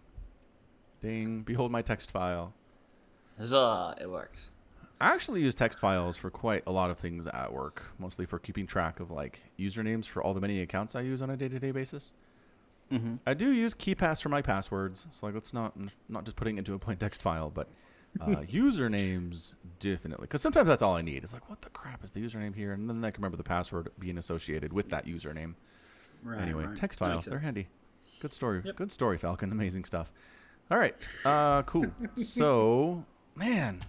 Ding. 1.01 1.41
Behold 1.41 1.71
my 1.71 1.81
text 1.81 2.11
file. 2.11 2.53
Huzzah, 3.37 3.95
it 3.99 4.09
works. 4.09 4.51
I 5.01 5.13
actually 5.13 5.41
use 5.41 5.55
text 5.55 5.79
files 5.79 6.17
for 6.17 6.29
quite 6.29 6.63
a 6.67 6.71
lot 6.71 6.91
of 6.91 6.97
things 6.97 7.25
at 7.25 7.53
work, 7.53 7.93
mostly 7.97 8.25
for 8.25 8.37
keeping 8.37 8.67
track 8.67 8.99
of 8.99 9.09
like 9.11 9.39
usernames 9.57 10.05
for 10.05 10.21
all 10.21 10.33
the 10.33 10.41
many 10.41 10.61
accounts 10.61 10.93
I 10.93 11.01
use 11.01 11.21
on 11.21 11.29
a 11.29 11.37
day-to-day 11.37 11.71
basis. 11.71 12.13
Mm-hmm. 12.91 13.15
I 13.25 13.33
do 13.33 13.51
use 13.51 13.73
KeePass 13.73 14.21
for 14.21 14.29
my 14.29 14.41
passwords, 14.41 15.05
so 15.09 15.25
like 15.25 15.35
let's 15.35 15.53
not 15.53 15.75
not 16.07 16.25
just 16.25 16.35
putting 16.35 16.57
it 16.57 16.59
into 16.59 16.73
a 16.73 16.79
plain 16.79 16.97
text 16.97 17.21
file, 17.21 17.49
but 17.49 17.67
uh, 18.19 18.25
usernames 18.51 19.53
definitely, 19.79 20.23
because 20.23 20.41
sometimes 20.41 20.67
that's 20.67 20.81
all 20.81 20.95
I 20.95 21.01
need. 21.01 21.23
It's 21.23 21.33
like 21.33 21.49
what 21.49 21.61
the 21.61 21.69
crap 21.69 22.03
is 22.03 22.11
the 22.11 22.21
username 22.21 22.55
here, 22.55 22.73
and 22.73 22.89
then 22.89 23.03
I 23.05 23.11
can 23.11 23.21
remember 23.21 23.37
the 23.37 23.43
password 23.43 23.91
being 23.99 24.17
associated 24.17 24.73
with 24.73 24.89
that 24.89 25.05
username. 25.05 25.53
Right, 26.23 26.41
anyway, 26.41 26.65
right. 26.65 26.75
text 26.75 26.99
files 26.99 27.25
they're 27.25 27.39
handy. 27.39 27.67
Good 28.19 28.33
story. 28.33 28.61
Yep. 28.65 28.75
Good 28.75 28.91
story, 28.91 29.17
Falcon. 29.17 29.51
Amazing 29.51 29.85
stuff. 29.85 30.11
All 30.69 30.77
right. 30.77 30.95
Uh, 31.23 31.63
cool. 31.63 31.87
so, 32.15 33.05
man, 33.35 33.81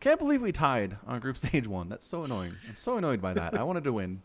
can't 0.00 0.18
believe 0.18 0.42
we 0.42 0.52
tied 0.52 0.96
on 1.06 1.20
group 1.20 1.36
stage 1.38 1.66
one. 1.66 1.88
That's 1.88 2.06
so 2.06 2.24
annoying. 2.24 2.52
I'm 2.68 2.76
so 2.76 2.96
annoyed 2.96 3.20
by 3.22 3.34
that. 3.34 3.58
I 3.58 3.62
wanted 3.62 3.84
to 3.84 3.92
win. 3.92 4.22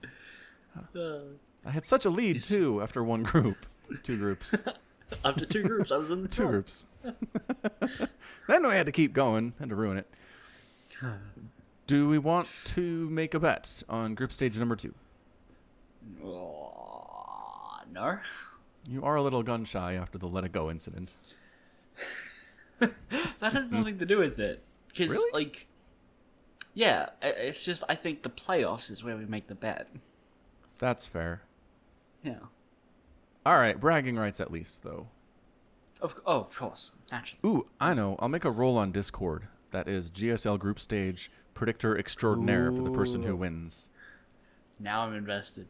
Uh, 0.96 1.20
I 1.66 1.72
had 1.72 1.86
such 1.86 2.06
a 2.06 2.10
lead 2.10 2.42
too 2.44 2.82
after 2.82 3.04
one 3.04 3.24
group, 3.24 3.66
two 3.98 4.18
groups, 4.18 4.56
after 5.26 5.46
two 5.46 5.64
groups, 5.64 5.92
I 5.92 5.98
was 5.98 6.12
in 6.12 6.22
the 6.22 6.28
two 6.30 6.48
groups. 6.48 6.86
then 8.48 8.66
I 8.66 8.76
had 8.76 8.86
to 8.86 8.92
keep 8.92 9.14
going. 9.14 9.54
Had 9.60 9.70
to 9.70 9.76
ruin 9.76 9.98
it. 9.98 10.08
Do 11.88 12.08
we 12.08 12.20
want 12.20 12.48
to 12.66 13.10
make 13.10 13.34
a 13.34 13.40
bet 13.40 13.82
on 13.90 14.14
group 14.14 14.32
stage 14.32 14.58
number 14.60 14.76
two? 14.76 14.94
Oh, 16.24 17.80
no. 17.92 18.20
You 18.88 19.04
are 19.04 19.16
a 19.16 19.22
little 19.22 19.42
gun 19.42 19.66
shy 19.66 19.94
after 19.94 20.18
the 20.18 20.28
let 20.28 20.44
it 20.44 20.52
go 20.52 20.70
incident. 20.70 21.12
That 22.80 23.54
has 23.54 23.72
nothing 23.72 23.98
to 24.00 24.06
do 24.06 24.20
with 24.20 24.40
it. 24.40 24.64
Because, 24.88 25.10
Really? 25.10 25.32
like, 25.34 25.68
yeah, 26.74 27.10
it's 27.22 27.66
just 27.66 27.84
I 27.90 27.96
think 27.96 28.24
the 28.24 28.30
playoffs 28.30 28.90
is 28.92 29.04
where 29.04 29.18
we 29.18 29.26
make 29.26 29.48
the 29.48 29.56
bet. 29.56 29.88
That's 30.78 31.06
fair. 31.08 31.42
Yeah. 32.24 32.36
All 33.46 33.58
right, 33.58 33.80
bragging 33.80 34.16
rights 34.16 34.40
at 34.40 34.52
least 34.52 34.84
though. 34.84 35.08
Of 36.02 36.20
oh, 36.26 36.42
of 36.42 36.58
course, 36.58 36.98
naturally. 37.12 37.40
Ooh, 37.46 37.68
I 37.80 37.94
know. 37.94 38.16
I'll 38.20 38.30
make 38.30 38.46
a 38.46 38.52
roll 38.52 38.78
on 38.78 38.92
Discord. 38.92 39.48
That 39.72 39.88
is 39.88 40.10
GSL 40.10 40.58
group 40.60 40.80
stage 40.80 41.32
predictor 41.54 41.98
extraordinaire 41.98 42.72
for 42.72 42.82
the 42.82 42.92
person 42.92 43.24
who 43.24 43.36
wins. 43.36 43.90
Now 44.80 45.02
I'm 45.02 45.14
invested. 45.14 45.68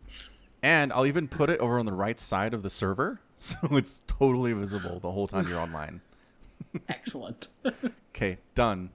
And 0.62 0.93
I'll 0.93 1.05
even 1.05 1.27
put 1.27 1.49
it 1.49 1.60
over 1.60 1.79
on 1.79 1.86
the 1.86 1.93
right 1.93 2.19
side 2.19 2.53
of 2.53 2.62
the 2.62 2.69
server, 2.69 3.21
so 3.38 3.58
it's 3.71 4.03
totally 4.08 4.53
visible 4.53 4.99
the 4.99 5.12
whole 5.12 5.27
time 5.27 5.47
you're 5.47 5.60
online. 5.60 6.01
Excellent. 6.89 7.47
Okay, 8.13 8.38
done. 8.53 8.91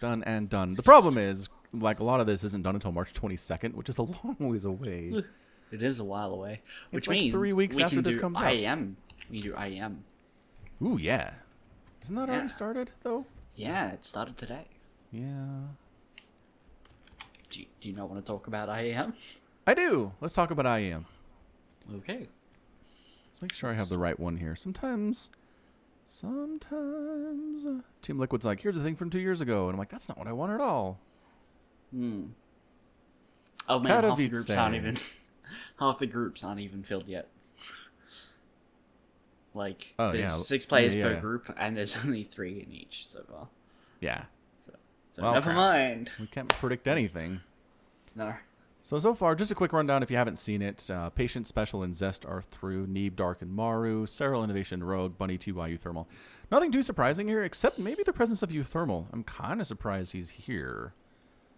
Done 0.00 0.24
and 0.24 0.48
done. 0.48 0.74
The 0.74 0.82
problem 0.82 1.16
is, 1.16 1.48
like, 1.72 2.00
a 2.00 2.04
lot 2.04 2.20
of 2.20 2.26
this 2.26 2.42
isn't 2.44 2.62
done 2.62 2.74
until 2.74 2.92
March 2.92 3.12
22nd, 3.12 3.74
which 3.74 3.88
is 3.88 3.98
a 3.98 4.02
long 4.02 4.36
ways 4.38 4.64
away. 4.64 5.22
it 5.72 5.82
is 5.82 5.98
a 5.98 6.04
while 6.04 6.32
away, 6.32 6.60
which 6.90 7.08
like 7.08 7.18
means 7.18 7.32
three 7.32 7.52
weeks 7.52 7.76
we 7.76 7.82
after 7.82 8.02
this 8.02 8.16
comes 8.16 8.38
out. 8.40 8.44
IEM. 8.52 8.94
We 9.30 9.42
do 9.42 9.52
IEM. 9.54 9.98
Ooh, 10.82 10.98
yeah. 10.98 11.34
Isn't 12.02 12.14
that 12.16 12.28
Yeah. 12.28 12.34
already 12.34 12.48
started, 12.48 12.90
though? 13.02 13.26
Yeah, 13.56 13.90
it 13.92 14.04
started 14.04 14.36
today. 14.36 14.66
Yeah. 15.10 15.22
Do 17.50 17.60
you, 17.60 17.66
do 17.80 17.88
you 17.88 17.94
not 17.96 18.10
want 18.10 18.24
to 18.24 18.30
talk 18.32 18.46
about 18.46 18.68
IEM? 18.68 19.14
I 19.66 19.74
do. 19.74 20.12
Let's 20.20 20.34
talk 20.34 20.50
about 20.50 20.66
IEM. 20.66 21.04
Okay. 21.96 22.28
Let's 23.28 23.42
make 23.42 23.52
sure 23.52 23.70
I 23.70 23.74
have 23.74 23.88
the 23.88 23.98
right 23.98 24.18
one 24.18 24.36
here. 24.36 24.54
Sometimes, 24.54 25.30
sometimes 26.04 27.64
uh, 27.64 27.80
Team 28.02 28.18
Liquid's 28.18 28.44
like, 28.46 28.60
"Here's 28.60 28.76
a 28.76 28.82
thing 28.82 28.96
from 28.96 29.10
two 29.10 29.20
years 29.20 29.40
ago," 29.40 29.64
and 29.66 29.74
I'm 29.74 29.78
like, 29.78 29.88
"That's 29.90 30.08
not 30.08 30.18
what 30.18 30.26
I 30.26 30.32
want 30.32 30.52
at 30.52 30.60
all." 30.60 30.98
Hmm. 31.90 32.24
Oh 33.68 33.78
man, 33.78 34.04
half 34.04 34.16
the 34.16 34.28
groups 34.28 34.50
aren't 34.50 34.74
even 34.76 34.96
half 35.78 35.98
the 35.98 36.06
groups 36.06 36.42
aren't 36.44 36.60
even 36.60 36.82
filled 36.82 37.08
yet. 37.08 37.28
Like 39.54 39.94
Oh, 39.98 40.12
there's 40.12 40.20
yeah. 40.24 40.32
six 40.34 40.66
players 40.66 40.94
Yeah, 40.94 41.04
per 41.04 41.12
yeah. 41.14 41.20
group, 41.20 41.54
and 41.58 41.76
there's 41.76 41.96
only 42.04 42.22
three 42.24 42.60
in 42.60 42.72
each 42.72 43.06
so 43.06 43.22
far. 43.30 43.48
Yeah, 44.00 44.24
So, 44.60 44.72
so 45.10 45.22
Well, 45.22 45.32
never 45.34 45.44
crap. 45.52 45.56
mind. 45.56 46.10
we 46.20 46.26
can't 46.26 46.48
predict 46.48 46.86
anything. 46.86 47.40
No. 48.14 48.34
So 48.82 48.98
so 48.98 49.14
far, 49.14 49.34
just 49.34 49.50
a 49.50 49.54
quick 49.54 49.72
rundown 49.72 50.02
if 50.02 50.10
you 50.12 50.16
haven't 50.16 50.36
seen 50.36 50.62
it. 50.62 50.88
Uh, 50.90 51.10
Patience, 51.10 51.48
Special, 51.48 51.82
and 51.82 51.92
Zest 51.94 52.24
are 52.24 52.40
through. 52.42 52.86
Neeb, 52.86 53.16
Dark, 53.16 53.42
and 53.42 53.52
Maru. 53.52 54.06
Serral 54.06 54.44
Innovation, 54.44 54.84
Rogue, 54.84 55.18
Bunny, 55.18 55.36
TY, 55.36 55.76
Thermal. 55.76 56.06
Nothing 56.52 56.70
too 56.70 56.82
surprising 56.82 57.26
here, 57.26 57.42
except 57.42 57.80
maybe 57.80 58.04
the 58.04 58.12
presence 58.12 58.42
of 58.44 58.50
Thermal. 58.52 59.08
I'm 59.12 59.24
kind 59.24 59.60
of 59.60 59.66
surprised 59.66 60.12
he's 60.12 60.28
here. 60.28 60.92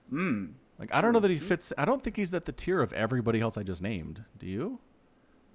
Hmm. 0.08 0.46
Like 0.78 0.94
I 0.94 1.00
don't 1.00 1.12
know 1.12 1.20
that 1.20 1.30
he 1.30 1.36
fits. 1.38 1.72
I 1.76 1.84
don't 1.84 2.00
think 2.02 2.16
he's 2.16 2.32
at 2.32 2.44
the 2.44 2.52
tier 2.52 2.80
of 2.80 2.92
everybody 2.92 3.40
else 3.40 3.56
I 3.58 3.62
just 3.64 3.82
named. 3.82 4.24
Do 4.38 4.46
you? 4.46 4.78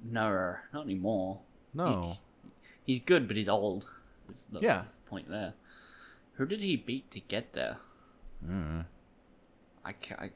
No, 0.04 0.56
not 0.74 0.84
anymore. 0.84 1.40
No. 1.74 2.18
He's 2.84 3.00
good, 3.00 3.28
but 3.28 3.38
he's 3.38 3.48
old. 3.48 3.88
Is 4.30 4.46
the, 4.52 4.60
Yeah. 4.60 4.84
is 4.84 4.92
the 4.94 5.02
point 5.10 5.30
there. 5.30 5.54
Who 6.34 6.46
did 6.46 6.62
he 6.62 6.76
beat 6.76 7.10
to 7.12 7.20
get 7.22 7.54
there? 7.54 7.78
Uh, 8.46 8.84
I, 9.86 9.94
I 10.20 10.32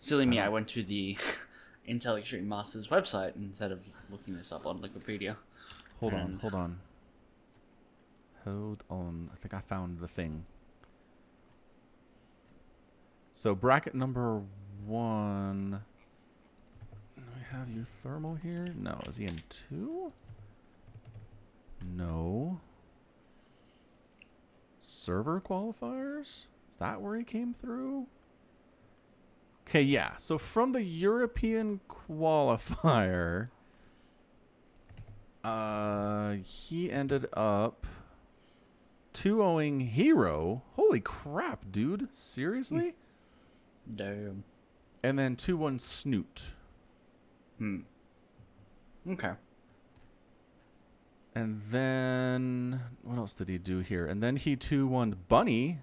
silly 0.00 0.26
me. 0.26 0.40
I 0.40 0.48
went 0.48 0.66
to 0.68 0.82
the 0.82 1.16
Intel 1.88 2.18
Extreme 2.18 2.48
Masters 2.48 2.88
website 2.88 3.36
instead 3.36 3.70
of 3.70 3.84
looking 4.10 4.36
this 4.36 4.50
up 4.50 4.66
on 4.66 4.80
Wikipedia. 4.80 5.36
hold 6.00 6.14
on. 6.14 6.20
Um, 6.22 6.38
Hold 6.40 6.54
on. 6.54 6.78
Hold 8.44 8.84
on. 8.90 9.30
I 9.32 9.36
think 9.36 9.54
I 9.54 9.60
found 9.60 9.98
the 10.00 10.08
thing. 10.08 10.44
So 13.36 13.54
bracket 13.54 13.94
number 13.94 14.40
one. 14.86 15.82
Do 17.14 17.22
we 17.36 17.42
have 17.50 17.68
you 17.68 17.84
thermal 17.84 18.34
here? 18.34 18.72
No. 18.74 18.98
Is 19.06 19.18
he 19.18 19.24
in 19.26 19.42
two? 19.50 20.10
No. 21.94 22.58
Server 24.80 25.42
qualifiers? 25.42 26.46
Is 26.70 26.78
that 26.78 27.02
where 27.02 27.14
he 27.14 27.24
came 27.24 27.52
through? 27.52 28.06
Okay, 29.68 29.82
yeah. 29.82 30.16
So 30.16 30.38
from 30.38 30.72
the 30.72 30.82
European 30.82 31.80
qualifier, 31.90 33.50
uh, 35.44 36.36
he 36.42 36.90
ended 36.90 37.26
up 37.34 37.86
2 39.12 39.36
0ing 39.36 39.90
Hero. 39.90 40.62
Holy 40.72 41.00
crap, 41.00 41.70
dude. 41.70 42.14
Seriously? 42.14 42.94
Damn. 43.94 44.42
and 45.02 45.18
then 45.18 45.36
2 45.36 45.56
1 45.56 45.78
Snute. 45.78 46.52
Hmm. 47.58 47.78
Okay. 49.10 49.32
And 51.34 51.60
then 51.70 52.80
what 53.02 53.18
else 53.18 53.34
did 53.34 53.48
he 53.48 53.58
do 53.58 53.80
here? 53.80 54.06
And 54.06 54.22
then 54.22 54.36
he 54.36 54.56
2 54.56 54.86
1 54.86 55.16
Bunny. 55.28 55.78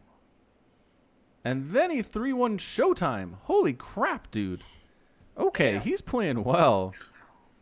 And 1.45 1.65
then 1.65 1.91
he 1.91 2.01
3 2.01 2.33
1 2.33 2.57
Showtime. 2.57 3.35
Holy 3.43 3.73
crap, 3.73 4.31
dude. 4.31 4.61
Okay, 5.37 5.73
Yeah. 5.73 5.79
he's 5.79 6.01
playing 6.01 6.43
well. 6.43 6.93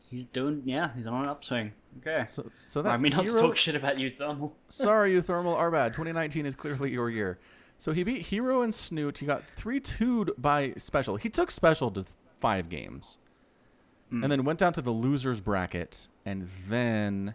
He's 0.10 0.25
doing. 0.25 0.62
Yeah, 0.65 0.91
he's 0.93 1.08
on 1.08 1.23
an 1.23 1.30
upswing. 1.30 1.71
Okay. 1.99 2.25
So, 2.27 2.49
so 2.65 2.82
that's. 2.82 3.01
I 3.01 3.04
mean, 3.04 3.13
not 3.15 3.25
to 3.25 3.32
talk 3.39 3.56
shit 3.56 3.75
about 3.75 3.97
you, 3.97 4.10
Thermal. 4.10 4.56
Sorry, 4.67 5.13
you 5.13 5.21
thermal 5.21 5.56
are 5.56 5.71
bad. 5.71 5.93
2019 5.93 6.45
is 6.45 6.54
clearly 6.56 6.91
your 6.91 7.10
year. 7.10 7.39
So 7.82 7.94
he 7.94 8.04
beat 8.04 8.28
Hero 8.28 8.62
and 8.62 8.72
Snute. 8.72 9.17
He 9.17 9.26
got 9.26 9.44
3 9.44 9.80
2'd 9.80 10.34
by 10.38 10.76
Special. 10.78 11.15
He 11.15 11.32
took 11.32 11.50
Special 11.50 11.89
to 11.89 12.06
five 12.38 12.70
games. 12.70 13.17
Hmm. 14.12 14.22
And 14.22 14.32
then 14.32 14.44
went 14.44 14.60
down 14.60 14.72
to 14.74 14.84
the 14.84 14.91
losers 14.91 15.41
bracket 15.41 16.08
and 16.24 16.48
then 16.70 17.34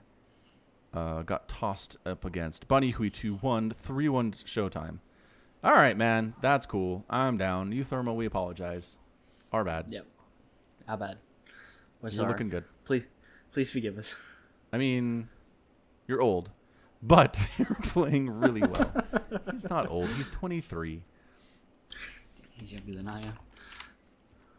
uh, 0.95 1.23
got 1.23 1.49
tossed 1.49 1.97
up 2.07 2.25
against 2.25 2.69
Bunny, 2.69 2.91
who 2.91 3.03
he 3.03 3.11
2 3.11 3.39
1, 3.39 3.73
3 3.73 4.09
1 4.09 4.33
Showtime. 4.35 5.01
All 5.65 5.75
right, 5.75 5.97
man. 5.97 6.33
That's 6.41 6.65
cool. 6.65 7.05
I'm 7.11 7.37
down. 7.37 7.73
You 7.73 7.83
thermal, 7.83 8.15
we 8.15 8.27
apologize. 8.27 8.99
Our 9.53 9.65
bad. 9.65 9.87
Yep. 9.89 10.07
How 10.87 10.95
bad? 10.95 11.17
We're 12.01 12.07
You're 12.07 12.11
sorry. 12.13 12.29
looking 12.29 12.51
good. 12.51 12.63
Please, 12.85 13.09
please 13.51 13.73
forgive 13.73 13.99
us. 13.99 14.15
I 14.73 14.79
mean, 14.79 15.29
you're 16.07 16.23
old, 16.23 16.53
but 17.07 17.47
you're 17.59 17.77
playing 17.85 18.29
really 18.31 18.63
well. 18.63 19.05
He's 19.51 19.69
not 19.69 19.89
old. 19.89 20.09
He's 20.11 20.29
23. 20.29 21.03
He's 22.53 22.73
younger 22.73 22.95
than 22.95 23.09
I 23.09 23.23
am. 23.23 23.35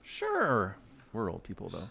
Sure. 0.02 0.78
We're 1.14 1.32
old 1.32 1.44
people, 1.44 1.70
though. 1.70 1.90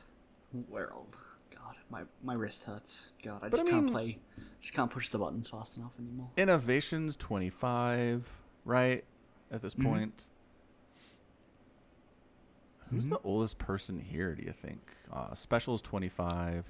We're 0.68 0.92
old. 0.92 1.18
God, 1.54 1.74
my 1.90 2.02
my 2.22 2.34
wrist 2.34 2.64
hurts. 2.64 3.06
God, 3.22 3.38
I 3.42 3.48
But 3.48 3.52
just 3.52 3.64
I 3.66 3.70
can't 3.70 3.84
mean- 3.86 3.92
play. 3.92 4.18
Just 4.60 4.72
can't 4.74 4.90
push 4.90 5.08
the 5.10 5.18
buttons 5.18 5.48
fast 5.48 5.76
enough 5.76 5.92
anymore. 5.98 6.30
Innovation's 6.36 7.14
25, 7.16 8.26
right? 8.64 9.04
At 9.50 9.62
this 9.62 9.74
Mhm. 9.74 9.84
point. 9.84 10.30
Who's 12.90 13.06
Mhm. 13.06 13.10
the 13.10 13.18
oldest 13.24 13.58
person 13.58 13.98
here, 14.00 14.34
do 14.34 14.42
you 14.44 14.52
think? 14.52 14.96
Uh, 15.12 15.34
Special's 15.34 15.82
25. 15.82 16.64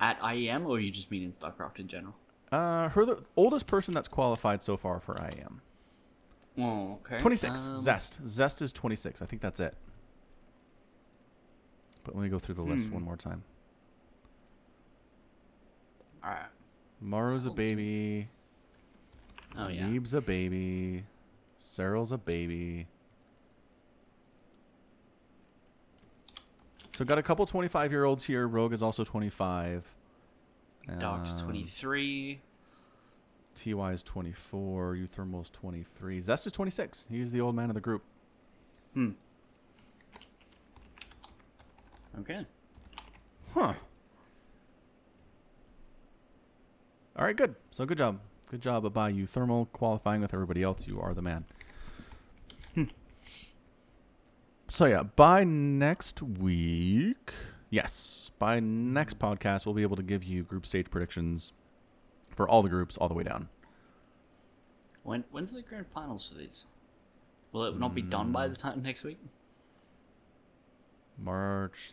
at 0.00 0.18
IEM, 0.22 0.66
or 0.66 0.80
you 0.80 0.90
just 0.90 1.10
mean 1.10 1.22
in 1.22 1.32
StarCraft 1.32 1.78
in 1.78 1.86
general? 1.86 2.14
Uh, 2.52 2.88
her 2.88 3.04
the 3.04 3.22
oldest 3.36 3.66
person 3.66 3.94
that's 3.94 4.08
qualified 4.08 4.62
so 4.62 4.76
far 4.76 4.98
for 5.00 5.14
IEM. 5.14 5.60
Oh, 6.58 6.98
okay. 7.04 7.18
26. 7.18 7.66
Um, 7.66 7.76
Zest. 7.76 8.20
Zest 8.26 8.60
is 8.60 8.72
26. 8.72 9.22
I 9.22 9.26
think 9.26 9.40
that's 9.40 9.60
it. 9.60 9.74
But 12.04 12.16
let 12.16 12.22
me 12.24 12.28
go 12.28 12.38
through 12.38 12.56
the 12.56 12.62
list 12.62 12.86
Hmm. 12.88 12.94
one 12.94 13.02
more 13.02 13.16
time. 13.16 13.44
All 16.24 16.30
right. 16.30 16.48
Maru's 17.00 17.46
a 17.46 17.50
baby. 17.50 18.28
Oh 19.56 19.68
yeah. 19.68 19.86
Neeb's 19.86 20.12
a 20.14 20.20
baby. 20.20 21.04
Serral's 21.58 22.12
a 22.12 22.18
baby. 22.18 22.86
So 26.94 27.04
got 27.04 27.16
a 27.18 27.22
couple 27.22 27.46
25 27.46 27.90
year 27.92 28.04
olds 28.04 28.24
here. 28.24 28.46
Rogue 28.46 28.72
is 28.72 28.82
also 28.82 29.04
25. 29.04 29.84
Doc's 30.98 31.40
Um, 31.40 31.44
23. 31.46 32.40
TY 33.54 33.92
is 33.92 34.02
24. 34.02 34.94
uThermal's 34.96 35.50
23. 35.50 36.20
Zest 36.20 36.46
is 36.46 36.52
26. 36.52 37.06
He's 37.10 37.30
the 37.30 37.40
old 37.40 37.54
man 37.54 37.68
of 37.70 37.74
the 37.74 37.80
group. 37.80 38.02
Hmm. 38.94 39.10
Okay. 42.20 42.44
Huh. 43.54 43.74
All 47.16 47.24
right, 47.24 47.36
good. 47.36 47.54
So 47.70 47.84
good 47.84 47.98
job. 47.98 48.20
Good 48.50 48.62
job 48.62 48.92
by 48.92 49.10
you, 49.10 49.26
Thermal, 49.26 49.66
qualifying 49.66 50.20
with 50.22 50.34
everybody 50.34 50.62
else. 50.62 50.88
You 50.88 51.00
are 51.00 51.14
the 51.14 51.22
man. 51.22 51.44
so 54.68 54.86
yeah, 54.86 55.02
by 55.02 55.44
next 55.44 56.22
week, 56.22 57.32
yes, 57.70 58.30
by 58.38 58.60
next 58.60 59.18
podcast, 59.18 59.66
we'll 59.66 59.74
be 59.74 59.82
able 59.82 59.96
to 59.96 60.02
give 60.02 60.24
you 60.24 60.42
group 60.42 60.66
stage 60.66 60.90
predictions 60.90 61.52
for 62.28 62.48
all 62.48 62.62
the 62.62 62.68
groups, 62.68 62.96
all 62.96 63.08
the 63.08 63.14
way 63.14 63.24
down. 63.24 63.48
When 65.02 65.24
when's 65.30 65.52
the 65.52 65.62
grand 65.62 65.86
finals 65.86 66.28
for 66.28 66.34
these? 66.36 66.66
Will 67.52 67.64
it 67.64 67.78
not 67.78 67.94
be 67.94 68.02
done 68.02 68.32
by 68.32 68.48
the 68.48 68.54
time 68.54 68.82
next 68.82 69.02
week? 69.02 69.18
March 71.18 71.92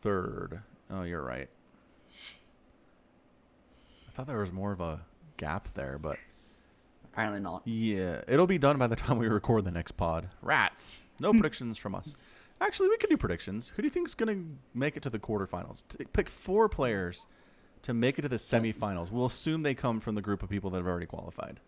third. 0.00 0.60
Oh, 0.90 1.02
you're 1.02 1.22
right. 1.24 1.48
I 4.06 4.10
thought 4.12 4.26
there 4.26 4.38
was 4.38 4.52
more 4.52 4.72
of 4.72 4.80
a 4.80 5.00
gap 5.38 5.72
there, 5.74 5.98
but 5.98 6.18
Apparently 7.12 7.40
not. 7.40 7.62
Yeah, 7.66 8.22
it'll 8.26 8.46
be 8.46 8.58
done 8.58 8.78
by 8.78 8.86
the 8.86 8.96
time 8.96 9.18
we 9.18 9.28
record 9.28 9.64
the 9.64 9.70
next 9.70 9.92
pod. 9.92 10.28
Rats. 10.40 11.04
No 11.20 11.32
predictions 11.32 11.76
from 11.76 11.94
us. 11.94 12.16
Actually, 12.62 12.90
we 12.90 12.96
could 12.96 13.10
do 13.10 13.16
predictions. 13.16 13.72
Who 13.74 13.82
do 13.82 13.86
you 13.86 13.90
think's 13.90 14.14
gonna 14.14 14.38
make 14.72 14.96
it 14.96 15.02
to 15.02 15.10
the 15.10 15.18
quarterfinals? 15.18 15.82
T- 15.88 16.04
pick 16.12 16.28
four 16.28 16.68
players 16.68 17.26
to 17.82 17.92
make 17.92 18.20
it 18.20 18.22
to 18.22 18.28
the 18.28 18.36
semifinals. 18.36 19.10
We'll 19.10 19.26
assume 19.26 19.62
they 19.62 19.74
come 19.74 19.98
from 19.98 20.14
the 20.14 20.22
group 20.22 20.44
of 20.44 20.48
people 20.48 20.70
that 20.70 20.78
have 20.78 20.86
already 20.86 21.06
qualified. 21.06 21.58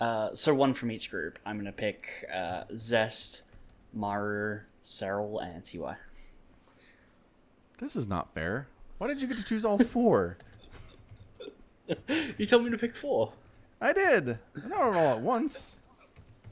Uh, 0.00 0.34
so 0.34 0.52
one 0.52 0.74
from 0.74 0.90
each 0.90 1.08
group. 1.08 1.38
I'm 1.46 1.56
gonna 1.56 1.70
pick 1.70 2.24
uh, 2.34 2.64
Zest, 2.74 3.42
Maru, 3.94 4.62
Serral, 4.84 5.40
and 5.40 5.64
Ty. 5.64 5.96
This 7.78 7.94
is 7.94 8.08
not 8.08 8.34
fair. 8.34 8.66
Why 8.98 9.06
did 9.06 9.22
you 9.22 9.28
get 9.28 9.36
to 9.38 9.44
choose 9.44 9.64
all 9.64 9.78
four? 9.78 10.36
You 12.38 12.46
told 12.46 12.64
me 12.64 12.70
to 12.70 12.78
pick 12.78 12.94
four. 12.96 13.32
I 13.80 13.92
did. 13.92 14.38
Not 14.66 14.80
all 14.80 14.94
at 14.94 15.20
once. 15.20 15.78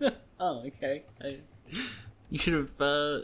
Oh, 0.43 0.63
okay. 0.67 1.03
I, 1.23 1.39
you 2.31 2.39
should 2.39 2.55
have 2.55 2.81
uh, 2.81 3.21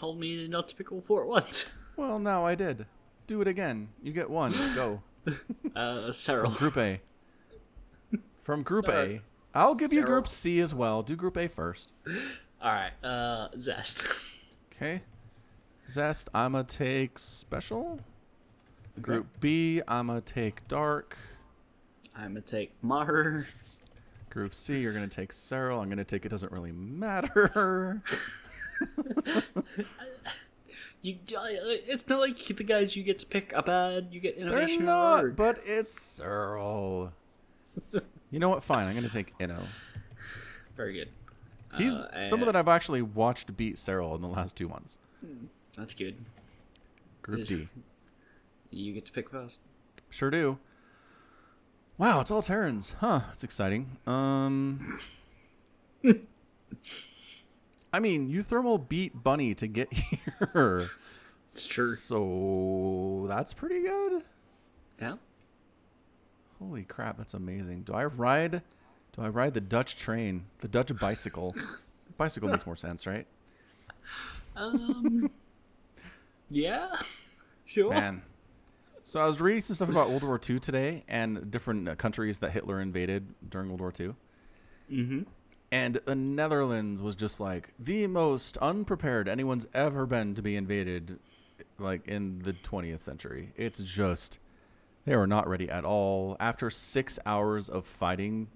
told 0.00 0.18
me 0.18 0.48
not 0.48 0.66
to 0.68 0.74
pick 0.74 0.90
all 0.90 1.00
four 1.00 1.22
at 1.22 1.28
once. 1.28 1.66
Well, 1.96 2.18
now 2.18 2.46
I 2.46 2.54
did. 2.54 2.86
Do 3.26 3.42
it 3.42 3.48
again. 3.48 3.88
You 4.02 4.12
get 4.14 4.30
one. 4.30 4.52
Go. 4.74 5.02
Uh, 5.76 6.08
Serral. 6.10 6.56
Group 6.56 6.78
A. 6.78 7.00
From 8.42 8.62
Group 8.62 8.88
Uh, 8.88 8.92
A. 8.92 9.20
I'll 9.54 9.74
give 9.74 9.92
you 9.92 10.02
Group 10.02 10.26
C 10.26 10.60
as 10.60 10.74
well. 10.74 11.02
Do 11.02 11.14
Group 11.14 11.36
A 11.36 11.46
first. 11.46 11.92
All 12.62 12.72
right. 12.72 12.92
Uh, 13.04 13.48
Zest. 13.58 14.02
Okay. 14.72 15.02
Zest, 15.86 16.30
I'ma 16.32 16.62
take 16.62 17.18
special. 17.18 18.00
Group 19.02 19.26
B, 19.40 19.82
I'ma 19.86 20.20
take 20.24 20.66
dark. 20.68 21.18
I'm 22.16 22.28
gonna 22.28 22.40
take 22.40 22.72
Maru. 22.82 23.44
Group 24.30 24.54
C, 24.54 24.80
you're 24.80 24.94
gonna 24.94 25.06
take 25.06 25.32
Serral. 25.32 25.82
I'm 25.82 25.90
gonna 25.90 26.02
take 26.04 26.24
it 26.24 26.30
doesn't 26.30 26.50
really 26.50 26.72
matter. 26.72 28.00
You, 31.02 31.14
uh, 31.34 31.44
it's 31.46 32.06
not 32.08 32.20
like 32.20 32.36
the 32.36 32.62
guys 32.62 32.94
you 32.94 33.02
get 33.02 33.18
to 33.20 33.26
pick 33.26 33.54
are 33.56 33.62
bad. 33.62 34.08
You 34.10 34.20
get 34.20 34.36
innovation. 34.36 34.84
They're 34.84 34.94
innovation. 34.94 35.22
or 35.22 35.28
not, 35.28 35.36
but 35.36 35.58
it's 35.64 36.20
Serral. 36.20 37.12
you 38.30 38.38
know 38.38 38.50
what? 38.50 38.62
Fine, 38.62 38.86
I'm 38.86 38.94
gonna 38.94 39.08
take 39.08 39.36
Inno. 39.38 39.62
very 40.76 40.92
good. 40.92 41.08
He's 41.78 41.94
Uh, 41.94 42.22
someone 42.22 42.46
that 42.48 42.56
I've 42.56 42.68
actually 42.68 43.00
watched 43.00 43.56
beat 43.56 43.76
Serral 43.76 44.14
in 44.14 44.20
the 44.20 44.28
last 44.28 44.56
two 44.56 44.68
months. 44.68 44.98
That's 45.74 45.94
good. 45.94 46.16
Group 47.22 47.46
D. 47.48 47.66
You 48.70 48.92
get 48.92 49.06
to 49.06 49.12
pick 49.12 49.30
first. 49.30 49.62
Sure 50.10 50.30
do. 50.30 50.58
Wow, 51.96 52.20
it's 52.20 52.30
all 52.30 52.42
Terrans. 52.42 52.94
Huh, 53.00 53.20
it's 53.30 53.42
exciting. 53.42 53.96
Um 54.06 54.98
I 57.92 58.00
mean, 58.00 58.30
uThermal 58.30 58.88
beat 58.88 59.22
Bunny 59.22 59.54
to 59.56 59.66
get 59.66 59.92
here. 59.92 60.88
True. 61.52 61.94
So 61.94 63.26
that's 63.28 63.52
pretty 63.52 63.80
good. 63.80 64.22
Yeah. 65.00 65.16
Holy 66.58 66.84
crap, 66.84 67.16
that's 67.16 67.34
amazing. 67.34 67.82
Do 67.82 67.94
I 67.94 68.04
ride 68.04 68.62
do 69.16 69.22
I 69.22 69.28
ride 69.28 69.54
the 69.54 69.60
Dutch 69.60 69.96
train? 69.96 70.44
The 70.58 70.68
Dutch 70.68 70.96
bicycle. 70.98 71.54
bicycle 72.16 72.48
makes 72.48 72.66
more 72.66 72.76
sense, 72.76 73.06
right? 73.06 73.26
Um. 74.56 75.30
yeah. 76.50 76.92
Sure. 77.66 77.90
Man. 77.90 78.22
So 79.04 79.20
I 79.20 79.26
was 79.26 79.40
reading 79.40 79.60
some 79.60 79.76
stuff 79.76 79.90
about 79.90 80.08
World 80.08 80.24
War 80.24 80.40
II 80.48 80.58
today 80.58 81.04
and 81.06 81.52
different 81.52 81.88
uh, 81.88 81.94
countries 81.94 82.40
that 82.40 82.50
Hitler 82.50 82.80
invaded 82.80 83.32
during 83.48 83.68
World 83.68 83.80
War 83.80 83.92
II. 83.98 84.14
Mm-hmm. 84.90 85.20
And 85.72 86.00
the 86.04 86.16
Netherlands 86.16 87.00
was 87.00 87.14
just 87.14 87.38
like 87.38 87.72
the 87.78 88.06
most 88.08 88.56
unprepared 88.58 89.28
anyone's 89.28 89.68
ever 89.72 90.04
been 90.04 90.34
to 90.34 90.42
be 90.42 90.56
invaded, 90.56 91.18
like 91.78 92.06
in 92.08 92.40
the 92.40 92.52
20th 92.52 93.00
century. 93.00 93.52
It's 93.56 93.78
just, 93.78 94.40
they 95.04 95.14
were 95.16 95.28
not 95.28 95.48
ready 95.48 95.70
at 95.70 95.84
all. 95.84 96.36
After 96.40 96.70
six 96.70 97.20
hours 97.24 97.68
of 97.68 97.86
fighting, 97.86 98.48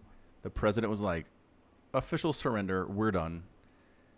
the 0.42 0.50
president 0.50 0.90
was 0.90 1.00
like, 1.00 1.26
official 1.92 2.32
surrender, 2.32 2.84
we're 2.86 3.12
done. 3.12 3.44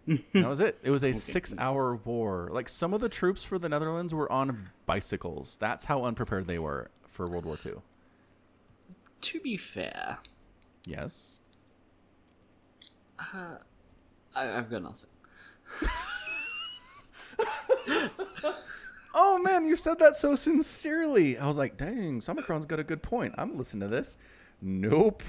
That 0.07 0.49
was 0.49 0.61
it. 0.61 0.79
It 0.83 0.91
was 0.91 1.05
a 1.05 1.13
six 1.13 1.53
hour 1.59 1.97
war. 1.97 2.49
Like 2.53 2.69
some 2.69 2.95
of 2.95 3.01
the 3.01 3.09
troops 3.09 3.43
for 3.45 3.59
the 3.59 3.69
Netherlands 3.69 4.15
were 4.15 4.31
on 4.31 4.71
bicycles. 4.87 5.57
That's 5.61 5.85
how 5.85 6.05
unprepared 6.05 6.47
they 6.47 6.61
were 6.61 6.91
for 7.09 7.27
World 7.29 7.45
War 7.45 7.59
II. 7.65 7.73
To 9.21 9.41
be 9.41 9.57
fair, 9.57 10.19
Yes. 10.87 11.41
Uh, 13.19 13.57
I, 14.35 14.59
I've 14.59 14.71
got 14.71 14.83
nothing. 14.83 15.11
Oh 19.19 19.39
man, 19.39 19.65
you 19.65 19.77
said 19.77 19.99
that 20.01 20.15
so 20.15 20.35
sincerely. 20.37 21.39
I 21.39 21.47
was 21.47 21.57
like, 21.57 21.79
dang, 21.79 22.21
Somicron's 22.21 22.67
got 22.67 22.79
a 22.79 22.85
good 22.85 23.03
point. 23.03 23.35
I'm 23.39 23.57
listening 23.57 23.89
to 23.89 23.97
this. 23.97 24.19
Nope. 24.61 25.23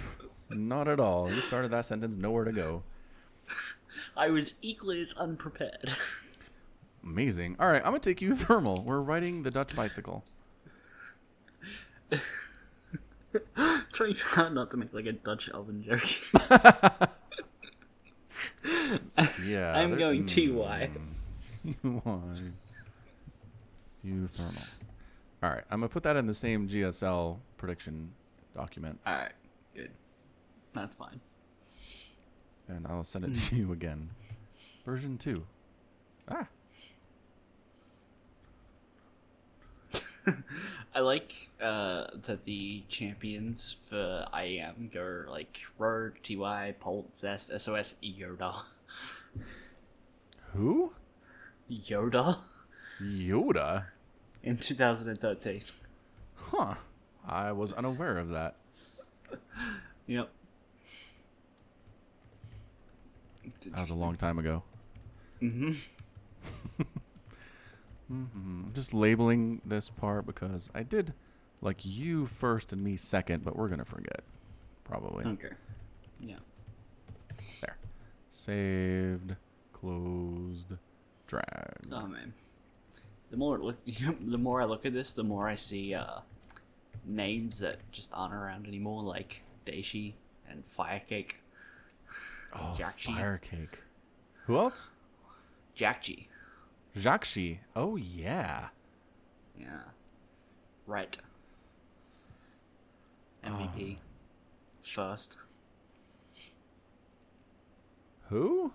Not 0.50 0.90
at 0.90 1.00
all. 1.00 1.30
You 1.32 1.40
started 1.40 1.72
that 1.72 1.86
sentence, 1.86 2.18
nowhere 2.18 2.44
to 2.44 2.52
go. 2.52 2.84
I 4.18 4.28
was 4.28 4.56
equally 4.62 5.00
as 5.02 5.14
unprepared. 5.14 5.90
Amazing. 7.02 7.56
All 7.62 7.70
right, 7.70 7.78
I'm 7.78 7.92
gonna 7.92 8.00
take 8.00 8.22
you 8.22 8.36
thermal. 8.36 8.84
We're 8.84 9.00
riding 9.00 9.44
the 9.44 9.52
Dutch 9.52 9.74
bicycle. 9.74 10.26
Trying 13.94 14.16
so 14.16 14.28
hard 14.28 14.54
not 14.54 14.70
to 14.72 14.78
make 14.78 14.94
like 14.94 15.06
a 15.06 15.14
Dutch 15.14 15.50
Elven 15.54 15.82
joke. 15.82 17.10
Yeah. 19.46 19.74
I'm 19.76 19.98
going 19.98 20.26
TY. 20.26 20.90
uThermal. 24.06 24.68
All 25.44 25.50
right, 25.50 25.64
I'm 25.70 25.80
gonna 25.80 25.90
put 25.90 26.04
that 26.04 26.16
in 26.16 26.26
the 26.28 26.34
same 26.34 26.68
GSL 26.68 27.38
prediction 27.58 28.12
document, 28.56 29.00
Alright, 29.06 29.34
good. 29.76 29.92
That's 30.74 30.96
fine. 30.96 31.20
and 32.68 32.88
I'll 32.88 33.04
send 33.04 33.26
it 33.26 33.36
to 33.36 33.56
you 33.56 33.72
again. 33.72 34.10
Version 34.86 35.18
two. 35.18 35.44
Ah. 36.30 36.48
I 40.96 41.00
like 41.00 41.50
uh, 41.62 42.08
that 42.26 42.46
the 42.46 42.84
champions 42.88 43.76
for 43.90 44.26
IEM 44.34 44.92
go 44.94 45.24
like 45.30 45.60
Rogue, 45.78 46.16
TY, 46.24 46.76
Bolt, 46.80 47.16
Zest, 47.16 47.52
SOS, 47.60 47.96
Yoda. 48.04 48.64
Who? 50.54 50.94
Yoda 51.70 52.38
Yoda. 53.02 53.86
in 54.44 54.58
2013. 54.58 55.62
Huh. 56.36 56.76
I 57.28 57.52
was 57.52 57.74
unaware 57.74 58.18
of 58.18 58.30
that. 58.30 58.56
Yep. 60.10 60.30
That 63.66 63.80
was 63.82 63.90
a 63.90 63.96
long 63.96 64.16
time 64.16 64.40
ago. 64.40 64.64
Mm-hmm. 65.42 65.74
hmm 66.78 66.84
I'm 68.10 68.72
just 68.74 68.94
labeling 68.94 69.62
this 69.66 69.90
part 69.90 70.26
because 70.26 70.70
I 70.74 70.84
did 70.84 71.14
like 71.62 71.80
you 71.84 72.26
first 72.26 72.72
and 72.72 72.84
me 72.84 72.98
second, 72.98 73.44
but 73.44 73.56
we're 73.56 73.68
gonna 73.68 73.86
forget. 73.86 74.22
Probably. 74.84 75.26
Okay. 75.26 75.50
Yeah. 76.20 76.38
There. 77.62 77.78
Saved, 78.30 79.36
closed, 79.74 80.74
drag. 81.28 81.88
Oh 81.92 82.08
man. 82.08 82.34
The 83.30 83.38
more 83.38 83.56
it 83.58 83.62
look, 83.62 83.78
the 83.86 84.38
more 84.38 84.62
I 84.62 84.66
look 84.66 84.86
at 84.86 84.94
this, 84.94 85.12
the 85.12 85.24
more 85.24 85.48
I 85.48 85.56
see 85.56 85.94
uh, 85.94 86.20
names 87.06 87.60
that 87.60 87.80
just 87.92 88.12
aren't 88.14 88.34
around 88.34 88.68
anymore, 88.68 89.04
like 89.04 89.42
Dayshi 89.66 90.14
and 90.50 90.64
Firecake, 90.78 91.34
oh, 92.54 92.76
Jakshi. 92.78 93.14
fire 93.14 93.38
cake. 93.38 93.80
Who 94.46 94.58
else? 94.58 94.92
Jakji. 95.78 96.28
Jakshi. 96.98 97.60
Oh 97.76 97.96
yeah. 97.96 98.70
Yeah. 99.60 99.82
Right. 100.86 101.18
MVP. 103.46 103.92
Um. 103.92 103.98
First. 104.84 105.38
Who? 108.30 108.72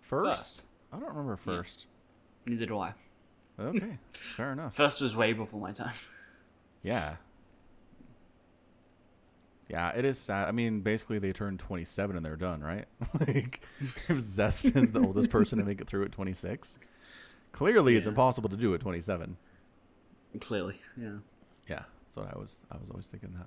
First? 0.00 0.30
First. 0.30 0.64
I 0.92 0.98
don't 0.98 1.08
remember 1.08 1.36
first. 1.36 1.86
Neither 2.46 2.66
do 2.66 2.78
I. 2.78 2.94
Okay, 3.58 3.98
fair 4.12 4.52
enough. 4.52 4.74
First 4.74 5.00
was 5.00 5.14
way 5.14 5.32
before 5.32 5.60
my 5.60 5.72
time. 5.72 5.94
Yeah. 6.82 7.16
Yeah, 9.68 9.90
it 9.90 10.06
is 10.06 10.18
sad. 10.18 10.48
I 10.48 10.52
mean, 10.52 10.80
basically, 10.80 11.18
they 11.18 11.32
turn 11.34 11.58
27 11.58 12.16
and 12.16 12.24
they're 12.24 12.36
done, 12.36 12.62
right? 12.62 12.86
like, 13.20 13.60
if 14.08 14.18
Zest 14.18 14.74
is 14.74 14.90
the 14.90 15.00
oldest 15.00 15.28
person 15.28 15.58
to 15.58 15.64
make 15.66 15.82
it 15.82 15.86
through 15.86 16.06
at 16.06 16.12
26, 16.12 16.78
clearly 17.52 17.96
it's 17.96 18.06
impossible 18.06 18.48
to 18.48 18.56
do 18.56 18.74
at 18.74 18.80
27. 18.80 19.36
Clearly, 20.40 20.76
yeah. 20.96 21.18
Yeah, 21.68 21.82
that's 22.04 22.16
what 22.16 22.34
I 22.34 22.38
was. 22.38 22.64
I 22.70 22.76
was 22.78 22.90
always 22.90 23.08
thinking 23.08 23.32
that. 23.36 23.46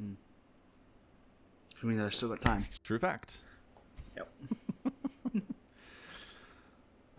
Hmm. 0.00 0.12
Which 1.74 1.84
means 1.84 2.00
I've 2.00 2.14
still 2.14 2.28
got 2.28 2.40
time. 2.40 2.64
True 2.82 2.98
fact. 2.98 3.38
Yep. 4.16 4.28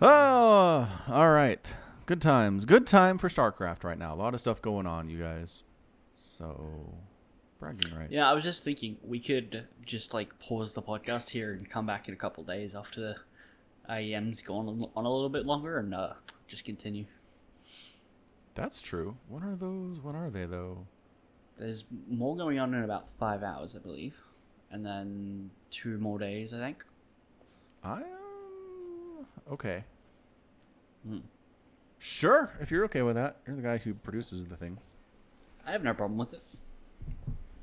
Oh, 0.01 0.87
all 1.09 1.31
right. 1.31 1.73
Good 2.05 2.21
times. 2.21 2.65
Good 2.65 2.87
time 2.87 3.17
for 3.17 3.29
StarCraft 3.29 3.83
right 3.83 3.97
now. 3.97 4.13
A 4.13 4.15
lot 4.15 4.33
of 4.33 4.39
stuff 4.39 4.61
going 4.61 4.87
on, 4.87 5.09
you 5.09 5.19
guys. 5.19 5.63
So, 6.13 6.93
bragging 7.59 7.95
rights. 7.97 8.11
Yeah, 8.11 8.29
I 8.29 8.33
was 8.33 8.43
just 8.43 8.63
thinking 8.63 8.97
we 9.03 9.19
could 9.19 9.67
just 9.85 10.13
like 10.13 10.37
pause 10.39 10.73
the 10.73 10.81
podcast 10.81 11.29
here 11.29 11.51
and 11.53 11.69
come 11.69 11.85
back 11.85 12.07
in 12.07 12.13
a 12.13 12.17
couple 12.17 12.43
days 12.43 12.75
after 12.75 13.01
the 13.01 13.15
IEM's 13.89 14.41
gone 14.41 14.67
on- 14.67 14.89
on 14.95 15.05
a 15.05 15.09
little 15.11 15.29
bit 15.29 15.45
longer 15.45 15.79
and 15.79 15.93
uh, 15.93 16.13
just 16.47 16.63
continue. 16.65 17.05
that's 18.55 18.81
true. 18.81 19.15
What 19.27 19.41
are 19.43 19.55
those? 19.55 19.99
What 20.01 20.15
are 20.15 20.29
they 20.29 20.45
though? 20.45 20.85
There's 21.57 21.85
more 22.09 22.35
going 22.37 22.59
on 22.59 22.73
in 22.73 22.83
about 22.83 23.09
five 23.19 23.43
hours, 23.43 23.75
I 23.75 23.79
believe, 23.79 24.15
and 24.71 24.85
then 24.85 25.49
two 25.69 25.97
more 25.97 26.17
days, 26.19 26.53
I 26.53 26.57
think. 26.57 26.85
I 27.83 27.97
um, 28.01 29.25
okay. 29.51 29.83
Hmm. 31.05 31.19
Sure, 31.99 32.51
if 32.61 32.71
you're 32.71 32.85
okay 32.85 33.01
with 33.01 33.15
that. 33.15 33.37
You're 33.45 33.55
the 33.57 33.61
guy 33.61 33.77
who 33.77 33.93
produces 33.93 34.45
the 34.45 34.55
thing. 34.55 34.77
I 35.65 35.71
have 35.71 35.83
no 35.83 35.93
problem 35.93 36.17
with 36.17 36.33
it. 36.33 36.43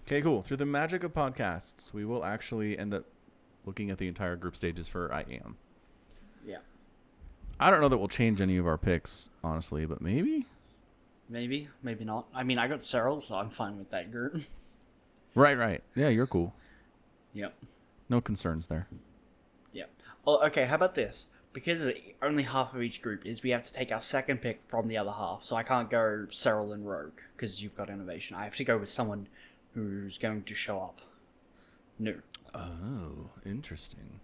Okay, 0.06 0.20
cool. 0.20 0.42
Through 0.42 0.58
the 0.58 0.66
magic 0.66 1.04
of 1.04 1.12
podcasts, 1.14 1.92
we 1.92 2.04
will 2.04 2.24
actually 2.24 2.78
end 2.78 2.94
up 2.94 3.04
looking 3.64 3.90
at 3.90 3.98
the 3.98 4.08
entire 4.08 4.36
group 4.36 4.54
stages 4.54 4.88
for 4.88 5.12
I 5.12 5.24
Yeah, 5.28 5.40
I 7.58 7.70
don't 7.70 7.80
know 7.80 7.88
that 7.88 7.98
we'll 7.98 8.08
change 8.08 8.40
any 8.40 8.56
of 8.58 8.66
our 8.66 8.76
picks, 8.78 9.30
honestly, 9.42 9.86
but 9.86 10.00
maybe. 10.02 10.46
maybe, 11.28 11.68
maybe 11.82 12.04
not. 12.04 12.26
I 12.34 12.42
mean, 12.42 12.58
I 12.58 12.68
got 12.68 12.80
Serral, 12.80 13.22
so 13.22 13.36
I'm 13.36 13.50
fine 13.50 13.78
with 13.78 13.90
that 13.90 14.10
group. 14.12 14.40
Right, 15.34 15.58
right. 15.58 15.82
Yeah, 15.94 16.08
you're 16.08 16.26
cool. 16.26 16.54
yep. 17.34 17.54
No 18.08 18.22
concerns 18.22 18.68
there. 18.68 18.88
Yep. 19.74 19.90
Oh, 20.26 20.38
okay. 20.46 20.64
How 20.64 20.76
about 20.76 20.94
this? 20.94 21.28
Because 21.52 21.90
only 22.22 22.42
half 22.44 22.74
of 22.74 22.80
each 22.82 23.02
group 23.02 23.26
is, 23.26 23.42
we 23.42 23.50
have 23.50 23.64
to 23.64 23.72
take 23.72 23.92
our 23.92 24.00
second 24.00 24.40
pick 24.40 24.62
from 24.62 24.88
the 24.88 24.96
other 24.96 25.12
half. 25.12 25.44
So 25.44 25.54
I 25.54 25.62
can't 25.62 25.90
go 25.90 26.26
Cyril 26.30 26.72
and 26.72 26.88
Rogue 26.88 27.18
because 27.36 27.62
you've 27.62 27.76
got 27.76 27.90
innovation. 27.90 28.34
I 28.34 28.44
have 28.44 28.56
to 28.56 28.64
go 28.64 28.78
with 28.78 28.88
someone 28.88 29.28
who's 29.74 30.16
going 30.16 30.44
to 30.44 30.54
show 30.54 30.78
up. 30.80 31.02
New. 31.98 32.22
Oh, 32.54 33.28
interesting. 33.44 34.20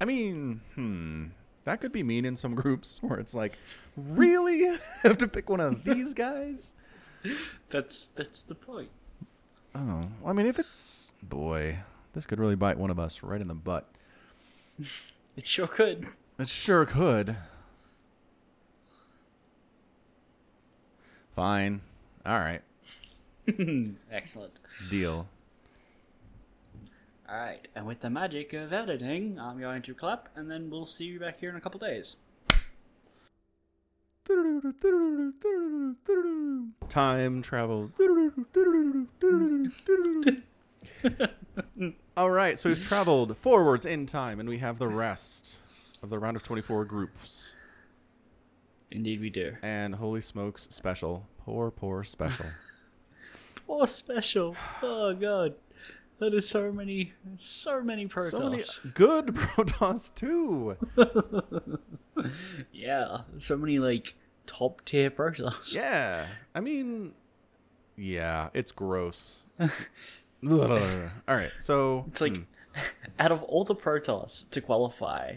I 0.00 0.04
mean, 0.04 0.60
hmm. 0.74 1.26
That 1.68 1.82
could 1.82 1.92
be 1.92 2.02
mean 2.02 2.24
in 2.24 2.34
some 2.34 2.54
groups 2.54 2.98
where 3.02 3.20
it's 3.20 3.34
like, 3.34 3.58
really? 3.94 4.66
I 4.70 4.78
have 5.02 5.18
to 5.18 5.28
pick 5.28 5.50
one 5.50 5.60
of 5.60 5.84
these 5.84 6.14
guys? 6.14 6.72
That's 7.68 8.06
that's 8.06 8.42
the 8.42 8.54
point. 8.54 8.88
Oh, 9.74 10.08
I 10.24 10.32
mean, 10.32 10.46
if 10.46 10.58
it's. 10.58 11.12
Boy, 11.22 11.80
this 12.14 12.24
could 12.24 12.40
really 12.40 12.54
bite 12.54 12.78
one 12.78 12.90
of 12.90 12.98
us 12.98 13.22
right 13.22 13.40
in 13.40 13.48
the 13.48 13.54
butt. 13.54 13.86
It 15.36 15.46
sure 15.46 15.66
could. 15.66 16.06
It 16.38 16.48
sure 16.48 16.86
could. 16.86 17.36
Fine. 21.36 21.82
All 22.24 22.38
right. 22.38 22.62
Excellent. 24.10 24.54
Deal. 24.90 25.28
All 27.30 27.36
right, 27.36 27.68
and 27.74 27.84
with 27.84 28.00
the 28.00 28.08
magic 28.08 28.54
of 28.54 28.72
editing, 28.72 29.38
I'm 29.38 29.60
going 29.60 29.82
to 29.82 29.92
clap, 29.92 30.30
and 30.34 30.50
then 30.50 30.70
we'll 30.70 30.86
see 30.86 31.04
you 31.04 31.20
back 31.20 31.40
here 31.40 31.50
in 31.50 31.56
a 31.56 31.60
couple 31.60 31.78
days. 31.78 32.16
Time 36.88 37.42
travel. 37.42 37.90
All 42.16 42.30
right, 42.30 42.58
so 42.58 42.70
we've 42.70 42.82
traveled 42.82 43.36
forwards 43.36 43.84
in 43.84 44.06
time, 44.06 44.40
and 44.40 44.48
we 44.48 44.56
have 44.58 44.78
the 44.78 44.88
rest 44.88 45.58
of 46.02 46.08
the 46.08 46.18
round 46.18 46.36
of 46.36 46.44
24 46.44 46.86
groups. 46.86 47.54
Indeed, 48.90 49.20
we 49.20 49.28
do. 49.28 49.54
And 49.60 49.96
holy 49.96 50.22
smokes, 50.22 50.66
special. 50.70 51.28
Poor, 51.44 51.70
poor 51.70 52.04
special. 52.04 52.46
Oh, 53.70 53.84
special! 53.84 54.56
Oh 54.82 55.12
god, 55.12 55.54
that 56.18 56.34
is 56.34 56.48
so 56.48 56.72
many, 56.72 57.12
so 57.36 57.82
many 57.82 58.06
Protoss. 58.06 58.30
so 58.30 58.50
many 58.50 58.62
good 58.94 59.26
Protoss, 59.34 60.14
too. 60.14 60.76
Yeah, 62.72 63.18
so 63.38 63.56
many 63.56 63.78
like 63.78 64.16
top 64.46 64.84
tier 64.84 65.10
Protoss. 65.10 65.74
Yeah. 65.74 66.26
I 66.54 66.60
mean, 66.60 67.12
yeah, 67.96 68.48
it's 68.54 68.72
gross. 68.72 69.46
All 69.60 70.78
right, 71.26 71.52
so. 71.56 72.04
It's 72.08 72.20
like 72.20 72.36
hmm. 72.36 72.42
out 73.18 73.32
of 73.32 73.42
all 73.42 73.64
the 73.64 73.74
Protoss 73.74 74.48
to 74.50 74.60
qualify, 74.60 75.36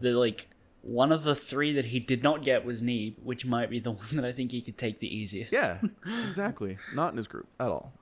the 0.00 0.12
like 0.12 0.48
one 0.82 1.12
of 1.12 1.22
the 1.22 1.34
three 1.34 1.72
that 1.72 1.86
he 1.86 2.00
did 2.00 2.22
not 2.22 2.42
get 2.42 2.64
was 2.64 2.82
Neeb, 2.82 3.16
which 3.22 3.46
might 3.46 3.70
be 3.70 3.78
the 3.78 3.92
one 3.92 4.06
that 4.16 4.24
I 4.24 4.32
think 4.32 4.50
he 4.50 4.60
could 4.60 4.76
take 4.76 4.98
the 4.98 5.16
easiest. 5.16 5.52
Yeah, 5.52 5.78
exactly. 6.26 6.78
Not 6.94 7.12
in 7.12 7.16
his 7.16 7.28
group 7.28 7.46
at 7.60 7.68
all. 7.68 7.92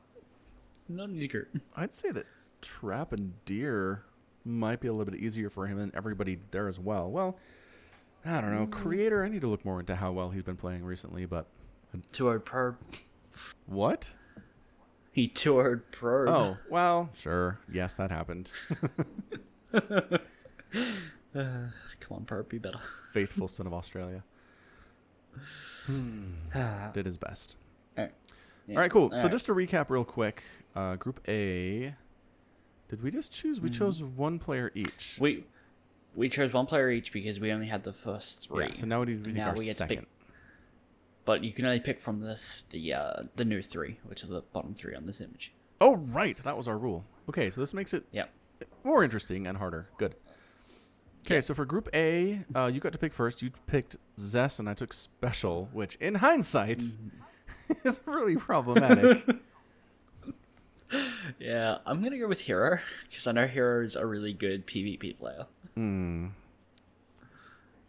Not 0.90 1.10
in 1.10 1.16
his. 1.16 1.28
I'd 1.76 1.92
say 1.92 2.10
that 2.10 2.26
Trap 2.62 3.12
and 3.12 3.32
Dear 3.44 4.02
might 4.44 4.80
be 4.80 4.88
a 4.88 4.92
little 4.92 5.10
bit 5.10 5.20
easier 5.20 5.50
for 5.50 5.66
him 5.66 5.78
and 5.78 5.94
everybody 5.94 6.38
there 6.50 6.68
as 6.68 6.80
well. 6.80 7.10
Well, 7.10 7.38
I 8.24 8.40
don't 8.40 8.54
know. 8.54 8.66
Creator, 8.66 9.24
I 9.24 9.28
need 9.28 9.40
to 9.42 9.46
look 9.46 9.64
more 9.64 9.80
into 9.80 9.96
how 9.96 10.12
well 10.12 10.30
he's 10.30 10.42
been 10.42 10.56
playing 10.56 10.84
recently, 10.84 11.26
but. 11.26 11.46
Toured 12.12 12.44
probe. 12.44 12.76
What? 13.66 14.12
He 15.12 15.28
toured 15.28 15.90
probe. 15.92 16.28
Oh, 16.28 16.56
well, 16.70 17.10
sure. 17.14 17.58
Yes, 17.72 17.94
that 17.94 18.10
happened. 18.10 18.50
come 19.72 20.20
on, 22.10 22.24
probe, 22.26 22.48
be 22.48 22.58
better. 22.58 22.78
Faithful 23.12 23.48
son 23.48 23.66
of 23.66 23.74
Australia. 23.74 24.22
Did 26.94 27.04
his 27.06 27.16
best. 27.16 27.56
Alright. 27.98 28.12
Yeah. 28.66 28.76
All 28.76 28.82
right, 28.82 28.90
cool. 28.90 29.10
so 29.10 29.16
Alright. 29.16 29.32
just 29.32 29.46
to 29.46 29.54
recap 29.54 29.90
real 29.90 30.04
quick, 30.04 30.42
uh, 30.76 30.96
Group 30.96 31.20
A. 31.28 31.94
Did 32.88 33.02
we 33.02 33.10
just 33.10 33.32
choose? 33.32 33.60
We 33.60 33.70
chose 33.70 34.02
one 34.02 34.38
player 34.38 34.72
each. 34.74 35.16
we 35.20 35.44
we 36.16 36.28
chose 36.28 36.52
one 36.52 36.66
player 36.66 36.90
each 36.90 37.12
because 37.12 37.38
we 37.38 37.52
only 37.52 37.66
had 37.68 37.84
the 37.84 37.92
first 37.92 38.48
three. 38.48 38.66
Yeah, 38.66 38.72
so 38.74 38.86
now 38.86 39.00
we 39.00 39.06
need 39.06 39.24
to 39.24 39.30
pick 39.30 39.42
our 39.42 39.54
we 39.54 39.64
get 39.66 39.70
to 39.72 39.76
second. 39.76 39.96
pick- 39.98 40.08
but 41.24 41.44
you 41.44 41.52
can 41.52 41.64
only 41.66 41.78
pick 41.80 42.00
from 42.00 42.20
this 42.20 42.64
the 42.70 42.94
uh, 42.94 43.22
the 43.36 43.44
new 43.44 43.62
three, 43.62 43.98
which 44.04 44.24
are 44.24 44.28
the 44.28 44.40
bottom 44.52 44.74
three 44.74 44.94
on 44.96 45.06
this 45.06 45.20
image. 45.20 45.52
Oh, 45.80 45.96
right. 45.96 46.36
That 46.42 46.56
was 46.56 46.66
our 46.66 46.76
rule. 46.78 47.04
Okay, 47.28 47.50
so 47.50 47.60
this 47.60 47.72
makes 47.72 47.94
it 47.94 48.04
Yep. 48.12 48.30
more 48.84 49.04
interesting 49.04 49.46
and 49.46 49.56
harder. 49.56 49.88
Good. 49.98 50.14
Okay, 51.24 51.40
so 51.42 51.54
for 51.54 51.64
Group 51.66 51.88
A, 51.94 52.40
uh, 52.56 52.70
you 52.72 52.80
got 52.80 52.92
to 52.92 52.98
pick 52.98 53.12
first. 53.12 53.42
You 53.42 53.50
picked 53.66 53.96
Zest, 54.18 54.58
and 54.58 54.68
I 54.68 54.74
took 54.74 54.92
Special, 54.92 55.68
which 55.72 55.94
in 55.96 56.16
hindsight 56.16 56.78
Mm-hmm. 56.78 57.08
is 57.88 58.00
really 58.06 58.36
problematic. 58.36 59.24
Yeah, 61.38 61.78
I'm 61.86 62.02
gonna 62.02 62.18
go 62.18 62.28
with 62.28 62.40
Hero 62.40 62.78
because 63.08 63.26
I 63.26 63.32
know 63.32 63.46
Hero's 63.46 63.96
a 63.96 64.04
really 64.06 64.32
good 64.32 64.66
PvP 64.66 65.18
player. 65.18 65.46
Hmm. 65.74 66.28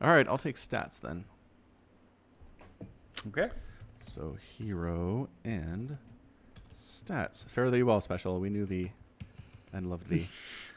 All 0.02 0.10
right, 0.10 0.28
I'll 0.28 0.38
take 0.38 0.56
Stats 0.56 1.00
then. 1.00 1.26
Okay. 3.28 3.50
So 4.00 4.38
Hero 4.58 5.30
and 5.44 5.98
Stats. 6.72 7.48
Fare 7.48 7.70
thee 7.70 7.84
well, 7.84 8.02
Special. 8.02 8.40
We 8.40 8.50
knew 8.50 8.66
thee 8.66 8.94
and 9.72 9.90
loved 9.90 10.10
thee. 10.10 10.28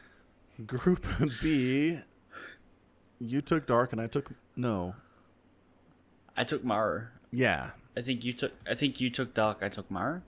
Group 0.66 1.04
B, 1.42 1.98
you 3.18 3.40
took 3.40 3.66
Dark, 3.66 3.92
and 3.92 4.00
I 4.00 4.06
took 4.06 4.30
No. 4.56 4.94
I 6.36 6.44
took 6.44 6.64
Maru. 6.64 7.06
Yeah. 7.32 7.70
I 7.96 8.02
think 8.02 8.24
you 8.24 8.32
took. 8.32 8.52
I 8.68 8.74
think 8.74 9.00
you 9.00 9.08
took 9.10 9.34
Dark. 9.34 9.58
I 9.62 9.68
took 9.68 9.90
Maru. 9.90 10.20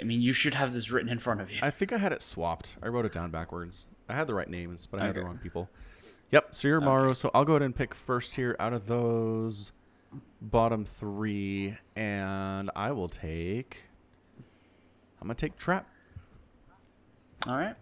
I 0.00 0.04
mean, 0.04 0.20
you 0.20 0.32
should 0.32 0.54
have 0.54 0.72
this 0.72 0.90
written 0.90 1.08
in 1.08 1.18
front 1.18 1.40
of 1.40 1.50
you. 1.50 1.58
I 1.62 1.70
think 1.70 1.92
I 1.92 1.98
had 1.98 2.12
it 2.12 2.22
swapped. 2.22 2.76
I 2.82 2.88
wrote 2.88 3.04
it 3.04 3.12
down 3.12 3.30
backwards. 3.30 3.88
I 4.08 4.14
had 4.14 4.26
the 4.26 4.34
right 4.34 4.48
names, 4.48 4.86
but 4.86 5.00
I 5.00 5.06
had 5.06 5.14
the 5.14 5.24
wrong 5.24 5.38
people. 5.38 5.68
Yep, 6.30 6.54
so 6.54 6.68
you're 6.68 6.80
Maru. 6.80 7.14
So 7.14 7.30
I'll 7.32 7.44
go 7.44 7.52
ahead 7.52 7.62
and 7.62 7.74
pick 7.74 7.94
first 7.94 8.34
here 8.34 8.56
out 8.58 8.72
of 8.72 8.86
those 8.86 9.72
bottom 10.40 10.84
three, 10.84 11.76
and 11.96 12.70
I 12.74 12.92
will 12.92 13.08
take. 13.08 13.78
I'm 15.20 15.28
gonna 15.28 15.34
take 15.34 15.56
Trap. 15.56 15.88
All 17.46 17.56
right. 17.56 17.76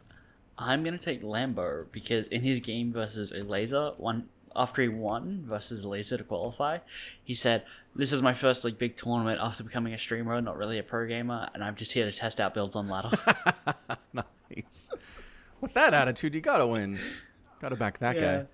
I'm 0.58 0.84
gonna 0.84 0.98
take 0.98 1.22
Lambo 1.22 1.86
because 1.92 2.28
in 2.28 2.42
his 2.42 2.60
game 2.60 2.92
versus 2.92 3.32
Elazer, 3.32 3.98
one 3.98 4.28
after 4.56 4.82
he 4.82 4.88
won 4.88 5.42
versus 5.46 5.84
Elazer 5.84 6.18
to 6.18 6.24
qualify, 6.24 6.78
he 7.24 7.34
said, 7.34 7.64
"This 7.94 8.12
is 8.12 8.22
my 8.22 8.34
first 8.34 8.64
like 8.64 8.78
big 8.78 8.96
tournament 8.96 9.38
after 9.42 9.64
becoming 9.64 9.92
a 9.94 9.98
streamer, 9.98 10.40
not 10.40 10.56
really 10.56 10.78
a 10.78 10.82
pro 10.82 11.06
gamer, 11.06 11.48
and 11.54 11.62
I'm 11.64 11.74
just 11.76 11.92
here 11.92 12.04
to 12.10 12.16
test 12.16 12.40
out 12.40 12.54
builds 12.54 12.76
on 12.76 12.88
ladder." 12.88 13.10
nice. 14.12 14.90
With 15.60 15.74
that 15.74 15.94
attitude, 15.94 16.34
you 16.34 16.40
gotta 16.40 16.66
win. 16.66 16.98
Gotta 17.60 17.76
back 17.76 17.98
that 18.00 18.16
Yeah. 18.16 18.20
guy. 18.38 18.46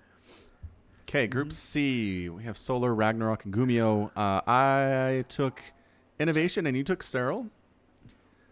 Okay, 1.03 1.25
Group 1.27 1.51
C. 1.51 2.29
We 2.29 2.43
have 2.43 2.55
Solar, 2.55 2.93
Ragnarok, 2.93 3.45
and 3.45 3.53
Gumiho. 3.53 4.11
Uh, 4.15 4.41
I 4.47 5.25
took 5.27 5.61
Innovation, 6.19 6.67
and 6.67 6.77
you 6.77 6.83
took 6.83 6.99
Serral. 7.01 7.49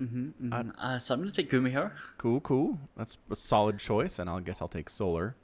mm-hmm, 0.01 0.51
uh, 0.77 0.97
so 0.99 1.13
I'm 1.13 1.19
gonna 1.21 1.29
take 1.31 1.51
Gumiho. 1.51 1.91
Cool, 2.17 2.39
cool. 2.41 2.79
That's 2.95 3.17
a 3.29 3.35
solid 3.35 3.77
choice, 3.77 4.17
and 4.19 4.27
I 4.29 4.39
guess 4.39 4.61
I'll 4.61 4.67
take 4.67 4.89
Solar. 4.89 5.35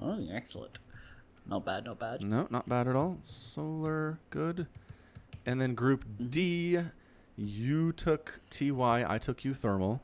Oh, 0.00 0.18
excellent. 0.32 0.78
Not 1.48 1.64
bad, 1.64 1.84
not 1.84 1.98
bad. 1.98 2.20
No, 2.22 2.46
not 2.50 2.68
bad 2.68 2.88
at 2.88 2.96
all. 2.96 3.18
Solar, 3.22 4.18
good. 4.30 4.66
And 5.46 5.60
then 5.60 5.74
Group 5.74 6.04
D, 6.30 6.78
you 7.36 7.92
took 7.92 8.40
TY, 8.50 9.04
I 9.08 9.18
took 9.18 9.40
uThermal. 9.42 10.00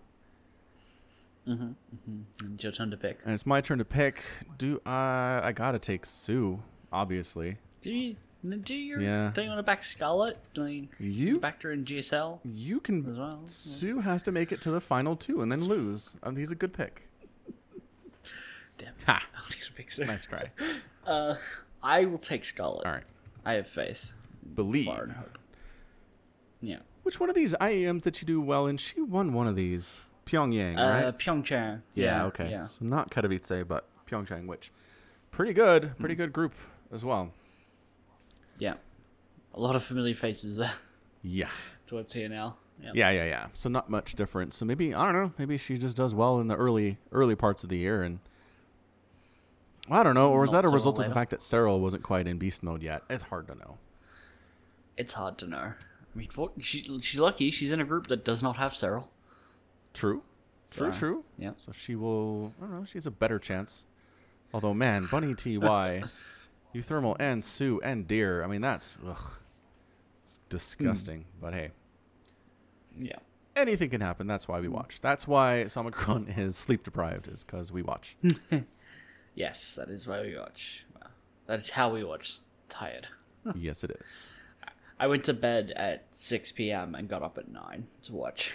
Mm-hmm, 1.48 1.64
mm-hmm. 1.64 2.54
It's 2.54 2.62
your 2.62 2.72
turn 2.72 2.90
to 2.92 2.96
pick. 2.96 3.20
And 3.24 3.34
it's 3.34 3.44
my 3.44 3.60
turn 3.60 3.78
to 3.78 3.84
pick. 3.84 4.22
Do 4.58 4.80
I? 4.86 5.40
I 5.42 5.52
gotta 5.52 5.80
take 5.80 6.06
Soo, 6.06 6.62
obviously. 6.92 7.56
Do 7.80 7.90
you? 7.90 8.14
Do 8.62 8.74
you? 8.76 9.00
Yeah. 9.00 9.30
Don't 9.34 9.44
you 9.44 9.50
want 9.50 9.58
to 9.58 9.62
back 9.64 9.82
Scarlett? 9.82 10.38
Like 10.56 10.94
You- 11.00 11.40
backed 11.40 11.64
her 11.64 11.72
in 11.72 11.84
GSL 11.84 12.40
You 12.44 12.78
can. 12.80 13.04
as 13.10 13.18
well. 13.18 13.40
Soo 13.46 13.98
has 14.00 14.22
to 14.24 14.32
make 14.32 14.52
it 14.52 14.60
to 14.62 14.70
the 14.70 14.80
final 14.80 15.16
two 15.16 15.42
and 15.42 15.50
then 15.50 15.64
lose. 15.64 16.16
Um, 16.22 16.36
he's 16.36 16.52
a 16.52 16.56
good 16.56 16.72
pick. 16.72 17.08
Damn. 18.78 18.94
Ha! 19.06 19.22
I 19.36 19.40
was 19.44 19.54
gonna 19.56 19.72
pick 19.76 19.90
Soo. 19.90 20.04
Nice 20.04 20.26
try. 20.26 20.50
Uh, 21.04 21.34
I 21.82 22.04
will 22.04 22.16
take 22.18 22.44
Scarlett. 22.44 22.86
All 22.86 22.92
right. 22.92 23.02
I 23.44 23.54
have 23.54 23.66
faith. 23.66 24.12
Believe. 24.54 24.84
Far 24.86 25.02
and 25.02 25.12
hope. 25.12 25.36
Yeah. 26.60 26.76
Which 27.02 27.18
one 27.18 27.28
of 27.28 27.34
these 27.34 27.54
IEMs 27.60 28.02
did 28.02 28.14
she 28.14 28.24
do 28.24 28.40
well 28.40 28.68
in? 28.68 28.76
She 28.76 29.00
won 29.00 29.32
one 29.32 29.48
of 29.48 29.56
these. 29.56 30.02
Pyongyang, 30.26 30.76
right? 30.76 31.06
Uh, 31.06 31.10
Pyeongchang. 31.10 31.82
Yeah, 31.94 32.26
okay. 32.26 32.48
Yeah. 32.50 32.62
So 32.62 32.84
not 32.84 33.10
Katowice, 33.10 33.66
but 33.66 33.88
Pyeongchang, 34.08 34.46
which 34.46 34.70
pretty 35.32 35.52
good, 35.52 35.98
pretty 35.98 36.14
good 36.14 36.32
group 36.32 36.54
as 36.92 37.04
well. 37.04 37.32
Yeah. 38.58 38.74
A 39.54 39.60
lot 39.60 39.74
of 39.74 39.82
familiar 39.82 40.14
faces 40.14 40.54
there 40.54 40.72
Yeah. 41.22 41.50
towards 41.86 42.12
here 42.14 42.28
now. 42.28 42.58
Yeah. 42.80 42.92
Yeah, 42.94 43.10
yeah, 43.10 43.24
yeah. 43.24 43.46
So 43.54 43.68
not 43.68 43.90
much 43.90 44.14
difference. 44.14 44.54
So 44.56 44.64
maybe 44.64 44.94
I 44.94 45.04
don't 45.04 45.14
know. 45.20 45.32
Maybe 45.36 45.58
she 45.58 45.76
just 45.78 45.96
does 45.96 46.14
well 46.14 46.38
in 46.38 46.46
the 46.46 46.54
early 46.56 46.98
early 47.10 47.34
parts 47.34 47.64
of 47.64 47.70
the 47.70 47.78
year, 47.78 48.02
and 48.04 48.20
well, 49.88 50.00
I 50.00 50.02
don't 50.02 50.14
know. 50.14 50.30
Or 50.30 50.40
was 50.40 50.50
that 50.52 50.64
a 50.64 50.68
result 50.68 50.98
of 51.00 51.06
the 51.06 51.14
fact 51.14 51.30
that 51.30 51.40
Serral 51.40 51.80
wasn't 51.80 52.02
quite 52.02 52.26
in 52.26 52.38
beast 52.38 52.62
mode 52.62 52.82
yet? 52.82 53.02
It's 53.10 53.24
hard 53.24 53.46
to 53.48 53.54
know. 53.54 53.78
It's 54.96 55.14
hard 55.14 55.38
to 55.38 55.46
know. 55.46 55.72
I 56.14 56.18
mean, 56.18 56.28
for, 56.28 56.50
she, 56.60 56.82
she's 57.00 57.18
lucky. 57.18 57.50
She's 57.50 57.72
in 57.72 57.80
a 57.80 57.84
group 57.84 58.08
that 58.08 58.24
does 58.24 58.42
not 58.42 58.56
have 58.58 58.72
Serral. 58.72 59.06
True, 59.94 60.22
true, 60.70 60.92
So, 60.92 60.98
true. 60.98 61.24
yeah. 61.38 61.52
So 61.56 61.72
she 61.72 61.96
will. 61.96 62.52
I 62.60 62.66
don't 62.66 62.80
know. 62.80 62.84
She 62.84 62.94
has 62.94 63.06
a 63.06 63.10
better 63.10 63.38
chance. 63.38 63.84
Although, 64.54 64.74
man, 64.74 65.06
Bunny 65.10 65.34
Ty, 65.34 66.02
uThermal, 66.74 67.16
and 67.18 67.42
Soo 67.42 67.80
and 67.82 68.06
Dear. 68.06 68.44
I 68.44 68.46
mean, 68.46 68.60
that's 68.60 68.98
ugh, 69.06 69.38
it's 70.24 70.38
disgusting. 70.50 71.20
Hmm. 71.20 71.40
But 71.40 71.54
hey, 71.54 71.70
Yeah. 72.98 73.16
anything 73.56 73.88
can 73.90 74.02
happen. 74.02 74.26
That's 74.26 74.46
why 74.46 74.60
we 74.60 74.66
hmm. 74.66 74.74
watch. 74.74 75.00
That's 75.00 75.26
why 75.26 75.64
Samacron 75.66 76.38
is 76.38 76.56
sleep 76.56 76.84
deprived. 76.84 77.28
Is 77.28 77.44
because 77.44 77.72
we 77.72 77.82
watch. 77.82 78.16
Yes, 79.34 79.74
that 79.74 79.88
is 79.88 80.06
why 80.06 80.22
we 80.22 80.36
watch. 80.36 80.84
Well, 80.94 81.10
that 81.46 81.60
is 81.60 81.70
how 81.70 81.90
we 81.90 82.04
watch. 82.04 82.38
Tired. 82.68 83.08
yes, 83.54 83.84
it 83.84 83.90
is. 84.04 84.26
I 84.98 85.06
went 85.06 85.24
to 85.24 85.34
bed 85.34 85.72
at 85.74 86.04
6 86.10 86.52
p.m. 86.52 86.94
and 86.94 87.08
got 87.08 87.22
up 87.22 87.38
at 87.38 87.48
9 87.50 87.86
to 88.04 88.12
watch. 88.12 88.52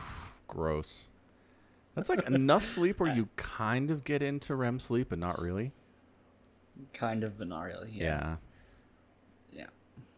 Gross. 0.48 1.08
That's 1.94 2.08
like 2.08 2.26
enough 2.28 2.64
sleep 2.64 3.00
where 3.00 3.12
you 3.12 3.28
kind 3.36 3.90
of 3.90 4.04
get 4.04 4.22
into 4.22 4.54
REM 4.54 4.78
sleep, 4.78 5.08
but 5.10 5.18
not 5.18 5.40
really. 5.40 5.72
Kind 6.94 7.24
of, 7.24 7.36
but 7.36 7.48
not 7.48 7.62
really. 7.62 7.90
Yeah. 7.92 8.04
Yeah. 8.04 8.36
Yeah. 9.52 9.66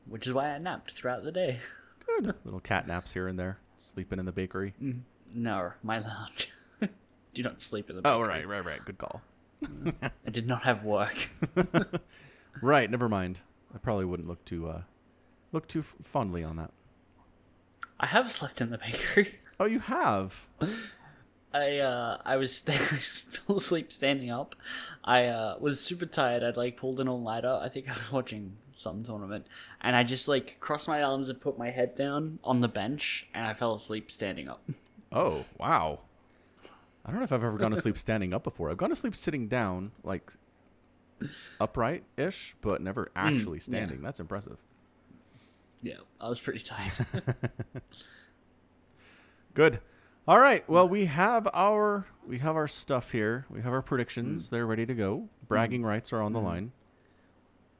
Which 0.08 0.26
is 0.26 0.32
why 0.32 0.50
I 0.50 0.58
napped 0.58 0.92
throughout 0.92 1.24
the 1.24 1.32
day. 1.32 1.58
Good. 2.06 2.34
Little 2.44 2.60
cat 2.60 2.86
naps 2.86 3.12
here 3.12 3.26
and 3.26 3.38
there. 3.38 3.58
Sleeping 3.78 4.18
in 4.18 4.26
the 4.26 4.32
bakery. 4.32 4.74
Mm-hmm. 4.80 5.00
No, 5.34 5.72
my 5.82 5.98
lounge. 5.98 6.50
Do 7.34 7.42
not 7.42 7.60
sleep 7.62 7.88
in 7.88 7.96
the 7.96 8.02
Oh, 8.04 8.20
right, 8.20 8.46
right, 8.46 8.64
right. 8.64 8.84
Good 8.84 8.98
call. 8.98 9.22
I 10.26 10.30
did 10.30 10.46
not 10.46 10.62
have 10.62 10.84
work. 10.84 11.30
Right. 12.60 12.88
Never 12.88 13.08
mind. 13.08 13.40
I 13.74 13.78
probably 13.78 14.04
wouldn't 14.04 14.28
look 14.28 14.44
too 14.44 14.68
uh, 14.68 14.82
look 15.52 15.66
too 15.66 15.80
f- 15.80 15.94
fondly 16.02 16.44
on 16.44 16.56
that. 16.56 16.70
I 17.98 18.06
have 18.06 18.30
slept 18.30 18.60
in 18.60 18.70
the 18.70 18.78
bakery. 18.78 19.36
Oh, 19.58 19.64
you 19.64 19.80
have. 19.80 20.48
I 21.54 21.78
uh 21.78 22.18
I 22.24 22.36
was 22.36 22.54
st- 22.58 22.78
I 22.78 22.96
fell 22.98 23.56
asleep 23.56 23.90
standing 23.90 24.30
up. 24.30 24.54
I 25.02 25.24
uh 25.26 25.56
was 25.60 25.80
super 25.80 26.06
tired. 26.06 26.42
I'd 26.44 26.56
like 26.56 26.76
pulled 26.76 27.00
an 27.00 27.08
all 27.08 27.20
nighter. 27.20 27.58
I 27.60 27.68
think 27.68 27.88
I 27.90 27.94
was 27.94 28.12
watching 28.12 28.56
some 28.70 29.02
tournament, 29.02 29.46
and 29.80 29.96
I 29.96 30.04
just 30.04 30.28
like 30.28 30.58
crossed 30.60 30.88
my 30.88 31.02
arms 31.02 31.30
and 31.30 31.40
put 31.40 31.58
my 31.58 31.70
head 31.70 31.94
down 31.94 32.38
on 32.44 32.60
the 32.60 32.68
bench, 32.68 33.26
and 33.34 33.46
I 33.46 33.54
fell 33.54 33.74
asleep 33.74 34.10
standing 34.10 34.48
up. 34.48 34.62
Oh, 35.10 35.44
wow. 35.58 36.00
I 37.04 37.10
don't 37.10 37.18
know 37.18 37.24
if 37.24 37.32
I've 37.32 37.44
ever 37.44 37.58
gone 37.58 37.72
to 37.72 37.76
sleep 37.76 37.98
standing 38.06 38.32
up 38.32 38.44
before. 38.44 38.70
I've 38.70 38.76
gone 38.76 38.90
to 38.90 38.96
sleep 38.96 39.16
sitting 39.16 39.48
down, 39.48 39.92
like 40.04 40.32
upright 41.60 42.04
ish, 42.16 42.54
but 42.60 42.80
never 42.80 43.10
actually 43.16 43.58
yeah. 43.58 43.64
standing. 43.64 44.02
That's 44.02 44.20
impressive. 44.20 44.58
Yeah, 45.82 45.96
I 46.20 46.28
was 46.28 46.40
pretty 46.40 46.60
tired. 46.60 46.92
Good. 49.54 49.80
All 50.28 50.38
right. 50.38 50.68
Well, 50.68 50.88
we 50.88 51.06
have 51.06 51.48
our 51.52 52.06
we 52.26 52.38
have 52.38 52.54
our 52.54 52.68
stuff 52.68 53.10
here. 53.10 53.46
We 53.50 53.60
have 53.62 53.72
our 53.72 53.82
predictions. 53.82 54.50
They're 54.50 54.66
ready 54.66 54.86
to 54.86 54.94
go. 54.94 55.28
Bragging 55.48 55.82
rights 55.82 56.12
are 56.12 56.22
on 56.22 56.32
the 56.32 56.40
line. 56.40 56.70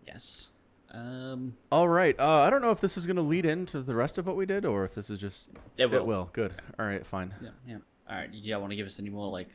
yes. 0.07 0.51
Um. 0.91 1.57
All 1.71 1.89
right. 1.89 2.19
Uh, 2.19 2.41
I 2.41 2.51
don't 2.51 2.61
know 2.61 2.71
if 2.71 2.81
this 2.81 2.99
is 2.99 3.07
going 3.07 3.17
to 3.17 3.23
lead 3.23 3.47
into 3.47 3.81
the 3.81 3.95
rest 3.95 4.19
of 4.19 4.27
what 4.27 4.37
we 4.37 4.45
did, 4.45 4.67
or 4.67 4.85
if 4.85 4.95
this 4.95 5.09
is 5.09 5.21
just 5.21 5.51
It 5.79 5.87
will. 5.87 5.99
It 5.99 6.07
will. 6.07 6.31
Good. 6.33 6.53
All 6.79 6.85
right. 6.85 7.07
Fine. 7.07 7.35
Yeah. 7.41 7.51
Yeah. 7.67 7.79
All 8.13 8.19
right. 8.19 8.31
Don't 8.47 8.61
want 8.61 8.73
to 8.73 8.77
give 8.77 8.87
us 8.87 9.01
any 9.01 9.09
more 9.09 9.31
like 9.31 9.49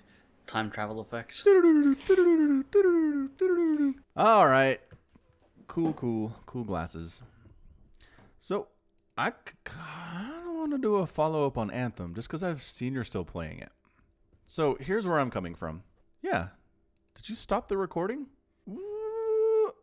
time 0.48 0.72
travel 0.72 1.00
effects? 1.00 1.44
All 4.16 4.48
right. 4.48 4.82
Cool, 5.68 5.94
cool, 5.94 6.32
cool 6.48 6.64
glasses. 6.64 7.22
So, 8.40 8.70
I 9.16 9.32
kind 9.64 10.48
of 10.48 10.56
want 10.56 10.72
to 10.72 10.80
do 10.80 10.96
a 10.96 11.06
follow 11.06 11.46
up 11.46 11.58
on 11.58 11.70
Anthem 11.70 12.16
just 12.16 12.28
because 12.28 12.42
I've 12.42 12.62
seen 12.64 12.94
you're 12.94 13.04
still 13.04 13.26
playing 13.26 13.60
it. 13.60 13.70
So, 14.44 14.76
here's 14.80 15.06
where 15.06 15.20
I'm 15.20 15.30
coming 15.30 15.54
from. 15.54 15.84
Yeah. 16.24 16.48
Did 17.14 17.30
you 17.30 17.36
stop 17.36 17.68
the 17.68 17.78
recording? 17.78 18.26
Well, 18.66 19.74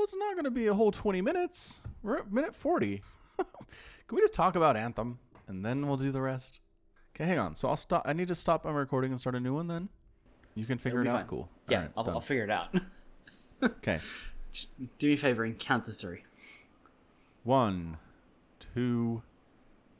it's 0.00 0.16
not 0.16 0.34
going 0.34 0.44
to 0.44 0.50
be 0.50 0.66
a 0.66 0.74
whole 0.74 0.90
20 0.90 1.20
minutes. 1.20 1.82
We're 2.02 2.18
at 2.18 2.32
minute 2.32 2.54
40. 2.54 3.00
Can 3.36 4.16
we 4.16 4.22
just 4.22 4.34
talk 4.34 4.56
about 4.56 4.76
Anthem 4.76 5.20
and 5.46 5.64
then 5.64 5.86
we'll 5.86 5.98
do 5.98 6.10
the 6.10 6.20
rest? 6.20 6.60
Okay, 7.20 7.28
hang 7.28 7.38
on. 7.38 7.54
So, 7.56 7.68
I'll 7.68 7.76
stop. 7.76 8.02
I 8.06 8.12
need 8.12 8.28
to 8.28 8.34
stop 8.34 8.64
my 8.64 8.70
recording 8.70 9.10
and 9.10 9.20
start 9.20 9.34
a 9.34 9.40
new 9.40 9.54
one 9.54 9.66
then. 9.66 9.88
You 10.54 10.64
can 10.64 10.78
figure 10.78 11.02
it 11.02 11.08
out. 11.08 11.16
fine. 11.20 11.26
Cool. 11.26 11.48
Yeah, 11.68 11.76
Alright, 11.78 11.92
I'll. 11.96 12.10
I'll 12.10 12.20
figure 12.20 12.44
it 12.44 12.50
out. 12.50 12.74
Okay. 13.60 13.98
Just 14.52 14.68
do 15.00 15.08
me 15.08 15.14
a 15.14 15.16
favor 15.16 15.42
and 15.42 15.58
count 15.58 15.82
to 15.84 15.92
three. 15.92 16.22
One, 17.42 17.96
two, 18.72 19.22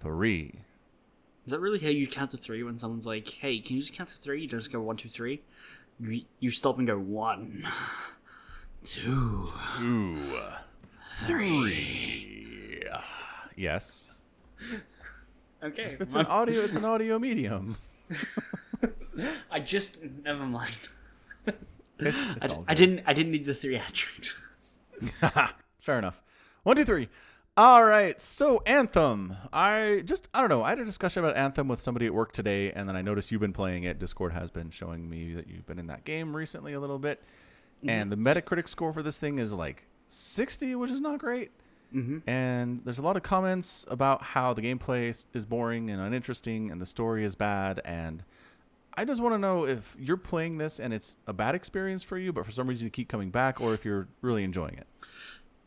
three. 0.01 0.61
Is 1.45 1.51
that 1.51 1.59
really 1.59 1.81
how 1.81 1.89
you 1.89 2.07
count 2.07 2.31
to 2.31 2.37
three 2.37 2.63
when 2.63 2.77
someone's 2.77 3.05
like, 3.05 3.27
"Hey, 3.29 3.59
can 3.59 3.75
you 3.75 3.83
just 3.83 3.95
count 3.95 4.11
to 4.11 4.17
three? 4.17 4.43
You 4.43 4.49
just 4.49 4.71
go 4.71 4.81
one, 4.81 4.97
two, 4.97 5.09
three. 5.09 5.43
You, 5.99 6.23
you 6.39 6.51
stop 6.53 6.79
and 6.79 6.87
go 6.87 7.01
one, 7.01 7.65
two, 8.85 9.51
Ooh. 9.81 10.41
three. 11.27 12.85
Yes. 13.57 14.13
Okay. 15.63 15.85
If 15.85 16.01
it's 16.01 16.15
my- 16.15 16.21
an 16.21 16.27
audio, 16.27 16.61
it's 16.61 16.77
an 16.77 16.85
audio 16.85 17.19
medium. 17.19 17.77
I 19.51 19.61
just 19.61 19.99
never 20.25 20.45
mind. 20.45 20.77
It's, 22.01 22.27
it's 22.37 22.55
I, 22.69 22.75
didn't. 22.75 23.03
I 23.07 23.13
didn't 23.13 23.33
need 23.33 23.45
the 23.45 23.55
three 23.55 23.77
attributes. 23.77 24.37
Fair 25.81 25.99
enough. 25.99 26.23
One, 26.63 26.77
two, 26.77 26.85
three. 26.85 27.09
All 27.57 27.83
right. 27.83 28.21
So 28.21 28.63
Anthem. 28.67 29.35
I 29.53 30.03
just 30.05 30.29
I 30.33 30.41
don't 30.41 30.49
know. 30.49 30.63
I 30.63 30.71
had 30.71 30.79
a 30.79 30.85
discussion 30.85 31.25
about 31.25 31.37
Anthem 31.37 31.67
with 31.67 31.81
somebody 31.81 32.07
at 32.07 32.15
work 32.15 32.31
today, 32.31 32.71
and 32.71 32.89
then 32.89 32.95
I 32.95 33.03
noticed 33.03 33.33
you've 33.33 33.41
been 33.41 33.53
playing 33.53 33.85
it. 33.85 33.99
Discord 33.99 34.33
has 34.33 34.51
been 34.51 34.71
showing 34.71 35.11
me 35.11 35.35
that 35.35 35.49
you've 35.49 35.67
been 35.67 35.81
in 35.81 35.89
that 35.89 36.05
game 36.05 36.37
recently 36.37 36.75
a 36.75 36.81
little 36.81 37.01
bit, 37.01 37.21
and 37.83 38.13
mm-hmm. 38.13 38.23
the 38.23 38.31
Metacritic 38.31 38.69
score 38.69 38.93
for 38.93 39.03
this 39.03 39.19
thing 39.19 39.39
is 39.39 39.53
like 39.53 39.85
60, 40.07 40.77
which 40.77 40.93
is 40.93 41.01
not 41.01 41.19
great. 41.19 41.51
Mm-hmm. 41.95 42.29
And 42.29 42.81
there's 42.85 42.99
a 42.99 43.03
lot 43.03 43.17
of 43.17 43.23
comments 43.23 43.87
about 43.89 44.23
how 44.23 44.53
the 44.53 44.63
gameplay 44.63 45.09
is- 45.09 45.45
boring 45.47 45.89
and 45.91 46.01
uninteresting, 46.01 46.71
and 46.71 46.81
the 46.81 46.87
story 46.87 47.25
is 47.25 47.35
bad. 47.35 47.81
And 47.85 48.23
I 48.95 49.05
just 49.05 49.23
want 49.23 49.35
to 49.35 49.39
know 49.39 49.65
if 49.67 49.97
you're 49.99 50.17
playing 50.19 50.59
this 50.59 50.81
and 50.81 50.93
it's 50.93 51.17
a 51.27 51.33
bad 51.33 51.55
experience 51.55 52.03
for 52.03 52.19
you, 52.19 52.33
but 52.33 52.45
for 52.45 52.53
some 52.53 52.67
reason 52.69 52.85
you 52.85 52.91
keep 52.91 53.09
coming 53.09 53.31
back, 53.31 53.61
or 53.61 53.73
if 53.75 53.85
you're 53.85 54.09
really 54.21 54.45
enjoying 54.45 54.75
it. 54.75 54.87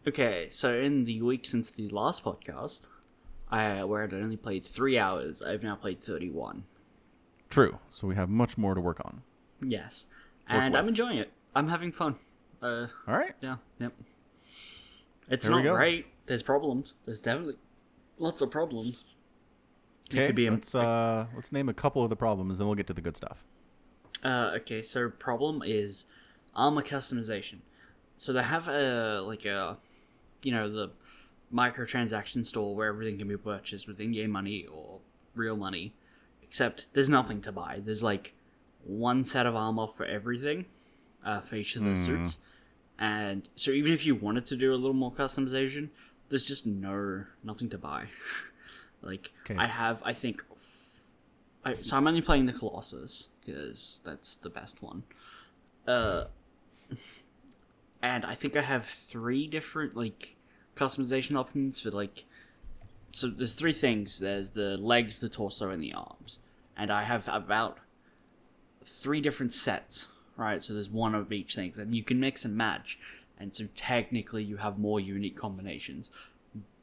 Okay, 0.08 0.48
so 0.50 0.74
in 0.74 1.06
the 1.06 1.22
week 1.22 1.46
since 1.46 1.72
the 1.72 1.88
last 1.90 2.24
podcast, 2.24 2.90
I 3.50 3.84
where 3.84 4.04
I'd 4.04 4.14
only 4.14 4.38
played 4.38 4.64
three 4.66 4.98
hours, 4.98 5.42
I've 5.42 5.62
now 5.64 5.76
played 5.76 6.02
thirty-one. 6.02 6.64
True. 7.50 7.80
So 7.90 8.08
we 8.08 8.16
have 8.16 8.30
much 8.30 8.58
more 8.58 8.74
to 8.76 8.82
work 8.82 9.00
on. 9.06 9.22
Yes, 9.62 10.08
Work 10.50 10.62
and 10.62 10.76
I'm 10.76 10.86
with. 10.86 10.90
enjoying 10.90 11.18
it. 11.18 11.32
I'm 11.56 11.68
having 11.68 11.92
fun. 11.92 12.16
Uh, 12.62 12.88
All 13.08 13.16
right. 13.18 13.34
yeah, 13.42 13.58
yep. 13.80 13.94
It's 15.30 15.48
There 15.48 15.56
we 15.56 15.64
not 15.64 15.76
great. 15.76 16.08
There's 16.26 16.44
problems. 16.44 16.96
There's 17.06 17.20
definitely 17.20 17.56
lots 18.18 18.42
of 18.42 18.52
problems. 18.52 19.06
Okay. 20.10 20.28
could 20.28 20.36
be 20.36 20.48
a- 20.48 20.52
let's 20.52 20.76
uh 20.76 21.26
let's 21.36 21.52
name 21.52 21.70
a 21.70 21.74
couple 21.74 22.04
of 22.04 22.10
the 22.10 22.16
problems, 22.16 22.58
then 22.58 22.68
we'll 22.68 22.76
get 22.76 22.88
to 22.88 22.94
the 22.94 23.02
good 23.02 23.16
stuff. 23.16 23.44
Uh, 24.24 24.52
okay, 24.58 24.82
so 24.82 25.10
problem 25.10 25.64
is 25.66 26.06
armor 26.56 26.82
customization. 26.82 27.60
So 28.18 28.34
they 28.34 28.44
have 28.44 28.68
a 28.68 29.22
like 29.26 29.46
a, 29.46 29.78
you 30.44 30.52
know, 30.52 30.70
the 30.70 30.92
microtransaction 31.54 32.46
store 32.46 32.76
where 32.76 32.88
everything 32.90 33.18
can 33.18 33.28
be 33.28 33.38
purchased 33.38 33.88
with 33.88 34.00
in-game 34.00 34.32
money 34.32 34.66
or 34.66 35.00
real 35.36 35.58
money, 35.58 35.94
except 36.44 36.94
there's 36.94 37.10
nothing 37.10 37.42
to 37.42 37.52
buy. 37.52 37.82
There's 37.84 38.04
like 38.04 38.34
one 38.84 39.26
set 39.26 39.46
of 39.46 39.56
armor 39.56 39.88
for 39.88 40.06
everything, 40.06 40.66
uh, 41.26 41.40
for 41.42 41.56
each 41.56 41.76
of 41.76 41.84
the 41.84 41.96
suits, 41.96 42.40
and 43.00 43.48
so 43.56 43.72
even 43.72 43.94
if 43.94 44.06
you 44.06 44.14
wanted 44.16 44.46
to 44.48 44.56
do 44.56 44.74
a 44.74 44.76
little 44.76 44.94
more 44.94 45.12
customization, 45.12 45.90
there's 46.32 46.46
just 46.46 46.66
no 46.66 47.26
nothing 47.44 47.70
to 47.70 47.78
buy. 47.78 48.06
like 49.04 49.32
Okay. 49.46 49.60
I 49.60 49.68
have, 49.68 50.02
I 50.04 50.14
think, 50.14 50.44
f- 50.52 51.12
I, 51.64 51.74
so 51.76 51.98
I'm 51.98 52.08
only 52.08 52.22
playing 52.22 52.48
the 52.48 52.54
Colossus 52.54 53.28
because 53.46 54.00
that's 54.04 54.36
the 54.38 54.50
best 54.50 54.82
one. 54.82 55.04
Uh, 55.88 56.26
and 58.02 58.26
I 58.26 58.34
think 58.34 58.56
I 58.56 58.62
have 58.62 58.86
three 58.86 59.46
different 59.48 59.96
like 59.96 60.38
customization 60.76 61.36
options 61.38 61.80
for 61.80 61.92
like. 61.92 62.26
So 63.14 63.28
there's 63.28 63.54
three 63.56 63.74
things. 63.74 64.20
There's 64.20 64.52
the 64.52 64.78
legs, 64.78 65.20
the 65.20 65.28
torso, 65.30 65.70
and 65.70 65.84
the 65.84 65.94
arms, 65.94 66.40
and 66.78 66.90
I 66.90 67.04
have 67.04 67.28
about 67.28 67.78
three 68.86 69.20
different 69.22 69.54
sets. 69.54 70.08
Right, 70.38 70.64
so 70.64 70.74
there's 70.74 70.90
one 70.90 71.14
of 71.14 71.32
each 71.32 71.54
things, 71.56 71.78
and 71.78 71.94
you 71.94 72.04
can 72.04 72.20
mix 72.20 72.46
and 72.46 72.56
match, 72.56 72.98
and 73.42 73.56
so 73.56 73.68
technically 73.74 74.44
you 74.44 74.58
have 74.58 74.78
more 74.78 75.00
unique 75.00 75.36
combinations, 75.36 76.12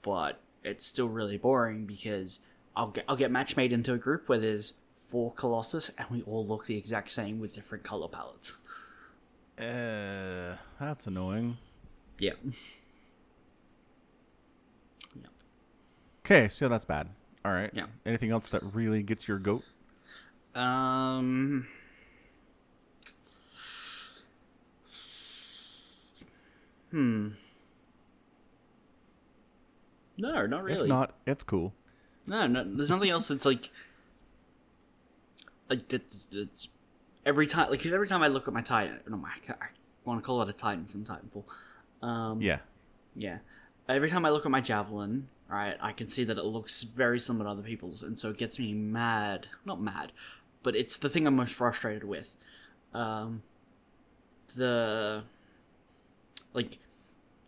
but 0.02 0.40
it's 0.64 0.84
still 0.84 1.09
really 1.09 1.36
boring 1.36 1.86
because 1.86 2.40
I'll 2.76 2.90
get 2.90 3.04
I'll 3.09 3.16
get 3.16 3.30
match 3.30 3.56
made 3.56 3.72
into 3.72 3.94
a 3.94 3.98
group 3.98 4.28
where 4.28 4.38
there's 4.38 4.74
four 4.94 5.32
Colossus 5.32 5.90
and 5.96 6.09
we 6.11 6.22
all 6.22 6.44
look 6.44 6.66
the 6.66 6.76
exact 6.76 7.11
same 7.11 7.38
with 7.38 7.52
different 7.52 7.84
color 7.84 8.09
palettes. 8.09 8.54
Uh, 9.56 10.56
that's 10.80 11.06
annoying. 11.06 11.56
Yeah. 12.18 12.32
Okay, 16.26 16.48
so 16.48 16.68
that's 16.68 16.84
bad. 16.84 17.09
All 17.44 17.52
right. 17.52 17.70
Yeah. 17.72 17.86
Anything 18.04 18.32
else 18.32 18.48
that 18.48 18.62
really 18.74 19.02
gets 19.02 19.26
your 19.26 19.38
goat? 19.38 19.64
Um. 20.54 21.68
Hmm. 26.91 27.28
No, 30.16 30.47
not 30.47 30.64
really. 30.64 30.82
If 30.82 30.89
not, 30.89 31.14
it's 31.26 31.43
cool. 31.43 31.72
No, 32.26 32.47
no, 32.47 32.64
there's 32.64 32.91
nothing 32.91 33.11
else 33.11 33.28
that's 33.28 33.45
like 33.45 33.70
like 35.70 35.86
that. 35.89 36.03
It's 36.32 36.68
every 37.24 37.47
time, 37.47 37.70
like 37.70 37.82
'cause 37.82 37.93
every 37.93 38.09
time 38.09 38.22
I 38.22 38.28
look 38.28 38.49
at 38.49 38.55
my 38.55 38.62
Titan, 38.62 39.01
no, 39.09 39.16
my, 39.16 39.30
I 39.49 39.55
want 40.05 40.20
to 40.20 40.26
call 40.26 40.43
it 40.43 40.49
a 40.49 40.53
Titan 40.53 40.86
from 40.86 41.05
Titanfall. 41.05 41.45
Um, 42.03 42.41
Yeah. 42.41 42.59
yeah. 43.14 43.39
Every 43.89 44.11
time 44.11 44.24
I 44.24 44.30
look 44.30 44.45
at 44.45 44.51
my 44.51 44.61
javelin, 44.61 45.28
right, 45.49 45.76
I 45.80 45.93
can 45.93 46.09
see 46.09 46.24
that 46.24 46.36
it 46.36 46.45
looks 46.45 46.82
very 46.82 47.18
similar 47.20 47.45
to 47.47 47.51
other 47.51 47.62
people's, 47.62 48.03
and 48.03 48.18
so 48.18 48.30
it 48.30 48.36
gets 48.39 48.59
me 48.59 48.72
mad. 48.74 49.47
Not 49.64 49.80
mad, 49.80 50.12
but 50.62 50.74
it's 50.76 50.99
the 50.99 51.09
thing 51.09 51.26
I'm 51.26 51.36
most 51.36 51.55
frustrated 51.55 52.05
with. 52.05 52.36
Um, 52.93 53.43
the 54.57 55.22
like 56.59 56.78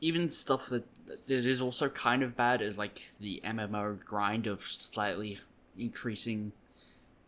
even 0.01 0.31
stuff 0.31 0.67
that 0.69 0.85
that 1.07 1.29
is 1.31 1.61
also 1.61 1.89
kind 1.89 2.23
of 2.23 2.37
bad 2.37 2.63
is 2.63 2.79
like 2.79 3.11
the 3.21 3.43
MMO 3.45 4.03
grind 4.05 4.47
of 4.47 4.63
slightly 4.63 5.39
increasing 5.77 6.53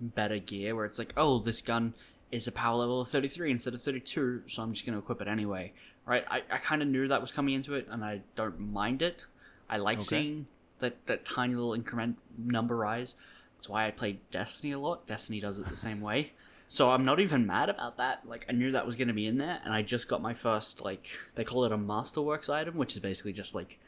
better 0.01 0.39
gear, 0.39 0.75
where 0.75 0.85
it's 0.85 0.99
like, 0.99 1.13
oh, 1.17 1.39
this 1.41 1.61
gun 1.61 1.95
is 2.31 2.47
a 2.47 2.53
power 2.53 2.77
level 2.77 3.01
of 3.01 3.09
33 3.09 3.51
instead 3.51 3.75
of 3.75 3.83
32, 3.83 4.45
so 4.49 4.63
I'm 4.63 4.73
just 4.73 4.87
going 4.87 4.95
to 4.95 5.01
equip 5.01 5.21
it 5.21 5.29
anyway. 5.29 5.73
Right? 6.07 6.25
I, 6.31 6.43
I 6.51 6.59
kind 6.59 6.81
of 6.83 6.89
knew 6.89 7.09
that 7.09 7.21
was 7.21 7.33
coming 7.33 7.55
into 7.55 7.75
it, 7.75 7.87
and 7.91 8.05
I 8.05 8.23
don't 8.37 8.59
mind 8.59 9.03
it. 9.03 9.27
I 9.69 9.77
like 9.79 9.99
Okay. 9.99 10.05
seeing 10.05 10.47
that, 10.79 11.07
that 11.07 11.25
tiny 11.25 11.55
little 11.55 11.75
increment 11.75 12.19
number 12.39 12.77
rise. 12.77 13.17
That's 13.57 13.69
why 13.69 13.87
I 13.87 13.91
played 13.91 14.19
Destiny 14.31 14.73
a 14.73 14.79
lot. 14.79 15.07
Destiny 15.07 15.41
does 15.41 15.59
it 15.59 15.67
the 15.67 15.77
same 15.77 16.01
way. 16.01 16.33
So 16.73 16.91
I'm 16.91 17.05
not 17.05 17.21
even 17.21 17.47
mad 17.47 17.69
about 17.69 17.99
that. 17.99 18.27
Like 18.27 18.47
I 18.49 18.53
knew 18.53 18.73
that 18.73 18.87
was 18.87 18.97
going 18.97 19.09
to 19.09 19.13
be 19.13 19.27
in 19.27 19.37
there, 19.37 19.61
and 19.63 19.75
I 19.75 19.83
just 19.83 20.09
got 20.09 20.23
my 20.23 20.33
first 20.33 20.81
like 20.81 21.07
they 21.35 21.45
call 21.45 21.67
it 21.67 21.73
a 21.73 21.77
Masterworks 21.77 22.49
item, 22.49 22.77
which 22.77 22.95
is 22.95 22.99
basically 22.99 23.35
just 23.35 23.55
like 23.55 23.79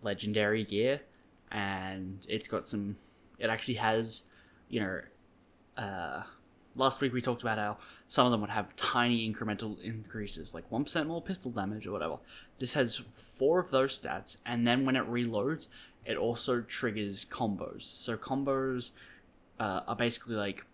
legendary 0.00 0.64
gear, 0.64 1.02
and 1.52 2.26
it's 2.26 2.48
got 2.48 2.66
some. 2.66 2.96
It 3.38 3.50
actually 3.50 3.74
has, 3.74 4.22
you 4.70 4.80
know, 4.80 5.00
uh, 5.76 6.22
last 6.74 7.02
week 7.02 7.12
we 7.12 7.20
talked 7.20 7.42
about 7.42 7.58
how 7.58 7.76
some 8.08 8.24
of 8.24 8.32
them 8.32 8.40
would 8.40 8.48
have 8.48 8.74
tiny 8.74 9.30
incremental 9.30 9.78
increases, 9.82 10.54
like 10.54 10.64
one 10.72 10.84
percent 10.84 11.06
more 11.06 11.20
pistol 11.20 11.50
damage 11.50 11.86
or 11.86 11.92
whatever. 11.92 12.16
This 12.58 12.72
has 12.72 12.96
four 12.96 13.60
of 13.60 13.70
those 13.70 14.00
stats, 14.00 14.38
and 14.46 14.66
then 14.66 14.86
when 14.86 14.96
it 14.96 15.06
reloads, 15.10 15.68
it 16.06 16.16
also 16.16 16.62
triggers 16.62 17.26
combos. 17.26 17.82
So 17.82 18.16
combos 18.16 18.92
uh, 19.60 19.80
are 19.86 19.96
basically 19.96 20.36
like 20.36 20.64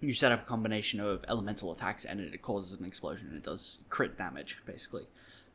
you 0.00 0.12
set 0.12 0.30
up 0.32 0.42
a 0.42 0.46
combination 0.46 1.00
of 1.00 1.24
elemental 1.28 1.72
attacks 1.72 2.04
and 2.04 2.20
it 2.20 2.40
causes 2.42 2.78
an 2.78 2.84
explosion 2.84 3.28
and 3.28 3.36
it 3.36 3.42
does 3.42 3.78
crit 3.88 4.16
damage 4.16 4.58
basically 4.64 5.06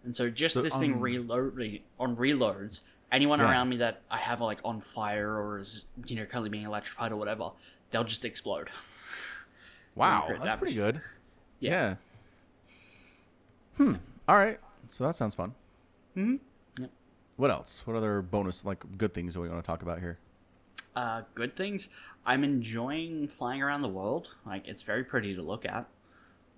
and 0.04 0.16
so 0.16 0.30
just 0.30 0.54
So, 0.56 0.62
this 0.62 0.76
thing 0.76 0.94
um, 0.94 1.00
reload 1.00 1.80
on 2.00 2.16
reloads 2.18 2.82
anyone 3.12 3.40
around 3.40 3.70
me 3.70 3.78
that 3.78 4.02
i 4.12 4.18
have 4.18 4.42
like 4.42 4.60
on 4.66 4.80
fire 4.80 5.30
or 5.40 5.60
is 5.60 5.86
you 6.08 6.16
know 6.18 6.26
currently 6.26 6.50
being 6.50 6.66
electrified 6.66 7.12
or 7.12 7.16
whatever 7.16 7.52
they'll 7.92 8.04
just 8.04 8.26
explode 8.26 8.70
Wow, 9.96 10.26
that's 10.28 10.40
damage. 10.44 10.60
pretty 10.60 10.74
good. 10.74 11.02
Yeah. 11.60 11.72
Yeah. 11.72 11.96
Hmm. 13.78 13.94
All 14.28 14.36
right. 14.38 14.60
So 14.88 15.04
that 15.06 15.16
sounds 15.16 15.36
fun. 15.36 15.54
Mhm. 16.18 16.40
Yep. 16.80 16.90
What 17.38 17.52
else? 17.52 17.86
What 17.86 17.96
other 17.96 18.24
bonus, 18.24 18.66
like 18.66 18.84
good 18.98 19.14
things, 19.14 19.36
do 19.36 19.42
we 19.42 19.50
want 19.50 19.64
to 19.64 19.68
talk 19.68 19.82
about 19.84 20.00
here? 20.00 20.18
uh 20.96 21.22
good 21.34 21.56
things 21.56 21.90
i'm 22.26 22.44
enjoying 22.44 23.28
flying 23.28 23.62
around 23.62 23.82
the 23.82 23.88
world 23.90 24.36
like 24.46 24.68
it's 24.68 24.82
very 24.84 25.04
pretty 25.04 25.36
to 25.36 25.42
look 25.42 25.66
at 25.66 25.88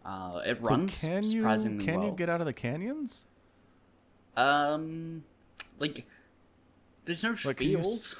uh 0.05 0.41
it 0.45 0.61
runs 0.61 0.97
so 0.97 1.07
can 1.07 1.23
you 1.23 1.29
surprisingly 1.29 1.85
can 1.85 1.95
well 1.95 2.09
you 2.09 2.11
get 2.17 2.29
out 2.29 2.39
of 2.39 2.45
the 2.45 2.53
canyons? 2.53 3.25
um 4.37 5.23
like 5.79 6.05
there's 7.05 7.23
no 7.23 7.35
Like, 7.43 7.61
you 7.61 7.77
fields 7.79 8.15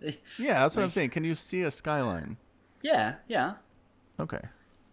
Yeah, 0.38 0.60
that's 0.60 0.76
what 0.76 0.82
I'm 0.82 0.90
saying. 0.90 1.10
Can 1.10 1.24
you 1.24 1.34
see 1.34 1.62
a 1.62 1.70
skyline? 1.70 2.36
yeah 2.82 3.14
yeah 3.28 3.54
Okay. 4.20 4.40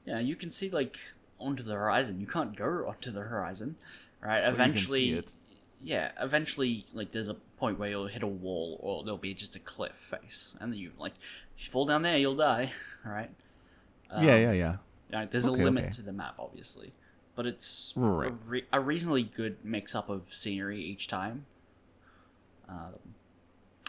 Yeah, 0.05 0.19
you 0.19 0.35
can 0.35 0.49
see 0.49 0.69
like 0.69 0.97
onto 1.39 1.63
the 1.63 1.73
horizon. 1.73 2.19
You 2.19 2.27
can't 2.27 2.55
go 2.55 2.85
onto 2.87 3.11
the 3.11 3.21
horizon, 3.21 3.75
right? 4.21 4.43
You 4.43 4.49
Eventually, 4.53 4.99
see 5.01 5.13
it. 5.13 5.35
Yeah, 5.83 6.11
eventually, 6.19 6.85
like 6.93 7.11
there's 7.11 7.29
a 7.29 7.35
point 7.57 7.79
where 7.79 7.89
you'll 7.89 8.07
hit 8.07 8.23
a 8.23 8.27
wall, 8.27 8.79
or 8.81 9.03
there'll 9.03 9.17
be 9.17 9.33
just 9.33 9.55
a 9.55 9.59
cliff 9.59 9.93
face, 9.93 10.55
and 10.59 10.71
then 10.71 10.79
you 10.79 10.91
like, 10.97 11.13
if 11.57 11.65
you 11.65 11.71
fall 11.71 11.85
down 11.85 12.01
there, 12.01 12.17
you'll 12.17 12.35
die. 12.35 12.71
All 13.05 13.11
right. 13.11 13.29
yeah, 14.11 14.17
Um, 14.17 14.25
yeah, 14.25 14.51
yeah. 14.51 14.75
yeah, 15.11 15.25
there's 15.25 15.47
Okay, 15.47 15.61
a 15.61 15.65
limit 15.65 15.83
okay. 15.85 15.91
to 15.93 16.01
the 16.01 16.11
map, 16.13 16.35
obviously, 16.39 16.93
but 17.35 17.45
it's 17.45 17.93
Right. 17.95 18.29
a, 18.29 18.31
re- 18.31 18.65
a 18.73 18.79
reasonably 18.79 19.23
good 19.23 19.57
mix 19.63 19.95
up 19.95 20.09
of 20.09 20.33
scenery 20.33 20.81
each 20.81 21.07
time. 21.07 21.45
Um, 22.69 22.93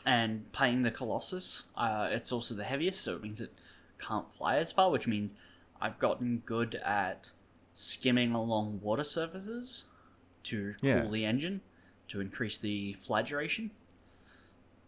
and 0.05 0.51
playing 0.53 0.83
the 0.83 0.91
Colossus, 0.91 1.65
uh, 1.77 2.09
it's 2.11 2.33
also 2.33 2.55
the 2.55 2.65
heaviest, 2.65 3.01
so 3.03 3.15
it 3.15 3.23
means 3.23 3.41
it 3.41 3.53
can't 3.99 4.29
fly 4.29 4.57
as 4.57 4.73
far, 4.73 4.91
which 4.91 5.07
means 5.07 5.35
I've 5.81 5.99
gotten 5.99 6.43
good 6.45 6.75
at 6.85 7.31
skimming 7.75 8.33
along 8.33 8.81
water 8.83 9.05
surfaces 9.05 9.85
to 10.45 10.75
cool 10.81 10.89
Yeah. 10.89 11.07
the 11.07 11.25
engine 11.25 11.61
to 12.13 12.21
increase 12.21 12.59
the 12.59 12.93
flight 12.95 13.27
duration. 13.27 13.71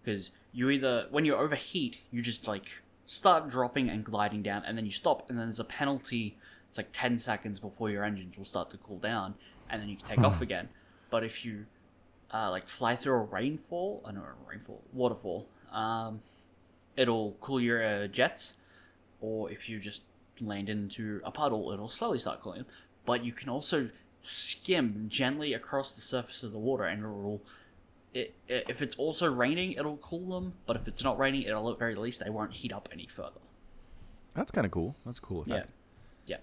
Because 0.03 0.33
you 0.53 0.69
either, 0.71 1.07
when 1.11 1.25
you 1.25 1.35
overheat, 1.35 2.01
you 2.11 2.21
just 2.23 2.47
like 2.47 2.83
start 3.07 3.49
dropping 3.49 3.89
and 3.89 4.05
gliding 4.05 4.43
down, 4.43 4.63
and 4.67 4.77
then 4.77 4.85
you 4.85 4.93
stop, 4.93 5.29
and 5.29 5.39
then 5.39 5.47
there's 5.47 5.61
a 5.61 5.65
penalty. 5.65 6.37
It's 6.69 6.79
like 6.79 6.91
10 6.93 7.19
seconds 7.19 7.59
before 7.59 7.91
your 7.91 8.05
engines 8.05 8.37
will 8.37 8.45
start 8.45 8.71
to 8.71 8.77
cool 8.77 8.99
down, 8.99 9.35
and 9.71 9.81
then 9.81 9.89
you 9.89 9.97
can 9.97 10.07
take 10.07 10.19
off 10.21 10.41
again. 10.43 10.69
But 11.11 11.25
if 11.25 11.45
you 11.45 11.65
uh, 12.33 12.51
like 12.51 12.69
fly 12.69 12.95
through 12.95 13.15
a 13.15 13.23
rainfall, 13.23 14.03
I 14.05 14.13
know 14.13 14.21
a 14.21 14.51
rainfall, 14.51 14.83
waterfall, 14.93 15.49
um, 15.73 16.21
it'll 16.97 17.37
cool 17.41 17.61
your 17.61 17.85
uh, 17.85 18.07
jets, 18.09 18.55
or 19.21 19.51
if 19.51 19.69
you 19.71 19.81
just 19.81 20.03
land 20.41 20.69
into 20.69 21.23
a 21.25 21.31
puddle, 21.31 21.73
it'll 21.73 21.89
slowly 21.89 22.19
start 22.19 22.43
cooling. 22.43 22.67
But 23.07 23.25
you 23.25 23.33
can 23.33 23.49
also 23.49 23.89
skim 24.27 25.07
gently 25.09 25.53
across 25.55 25.93
the 25.93 26.01
surface 26.01 26.43
of 26.43 26.53
the 26.53 26.59
water, 26.59 26.85
and 26.85 27.01
it'll. 27.01 27.43
It, 28.13 28.33
if 28.49 28.81
it's 28.81 28.95
also 28.95 29.29
raining, 29.29 29.73
it'll 29.73 29.97
cool 29.97 30.41
them. 30.41 30.53
But 30.67 30.77
if 30.77 30.87
it's 30.87 31.03
not 31.03 31.19
raining, 31.19 31.43
it'll 31.43 31.71
at 31.73 31.79
very 31.79 31.97
least 31.97 32.23
they 32.23 32.31
won't 32.31 32.53
heat 32.53 32.73
up 32.73 32.89
any 32.93 33.07
further. 33.07 33.41
That's 34.35 34.51
kind 34.53 34.65
of 34.65 34.71
cool. 34.71 34.95
That's 35.05 35.19
a 35.19 35.23
cool 35.23 35.45
Yeah, 35.47 35.55
effect. 35.57 35.71
yeah. 36.27 36.37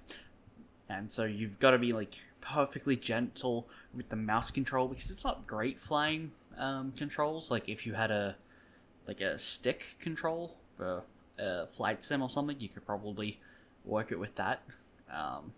And 0.90 1.10
so 1.12 1.24
you've 1.24 1.60
got 1.60 1.72
to 1.72 1.78
be 1.78 1.94
like 1.94 2.16
perfectly 2.42 2.98
gentle 2.98 3.70
with 3.94 4.10
the 4.10 4.16
mouse 4.18 4.52
control 4.52 4.88
because 4.90 5.10
it's 5.12 5.24
not 5.24 5.48
great 5.48 5.80
flying 5.80 6.32
um, 6.58 6.92
controls. 6.98 7.50
Like 7.50 7.70
if 7.70 7.86
you 7.86 7.94
had 7.94 8.12
a 8.12 8.36
like 9.08 9.22
a 9.22 9.38
stick 9.40 9.96
control 10.00 10.58
for 10.76 11.04
a 11.40 11.68
flight 11.68 12.04
sim 12.04 12.22
or 12.22 12.30
something, 12.30 12.60
you 12.60 12.68
could 12.70 12.86
probably 12.86 13.40
work 13.86 14.12
it 14.12 14.20
with 14.20 14.36
that. 14.36 14.62
Um, 15.14 15.54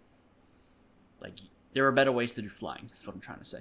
like 1.20 1.34
there 1.74 1.86
are 1.88 1.92
better 1.92 2.12
ways 2.12 2.32
to 2.34 2.42
do 2.42 2.50
flying. 2.50 2.90
Is 2.94 3.06
what 3.06 3.14
I'm 3.16 3.22
trying 3.22 3.40
to 3.40 3.46
say. 3.46 3.60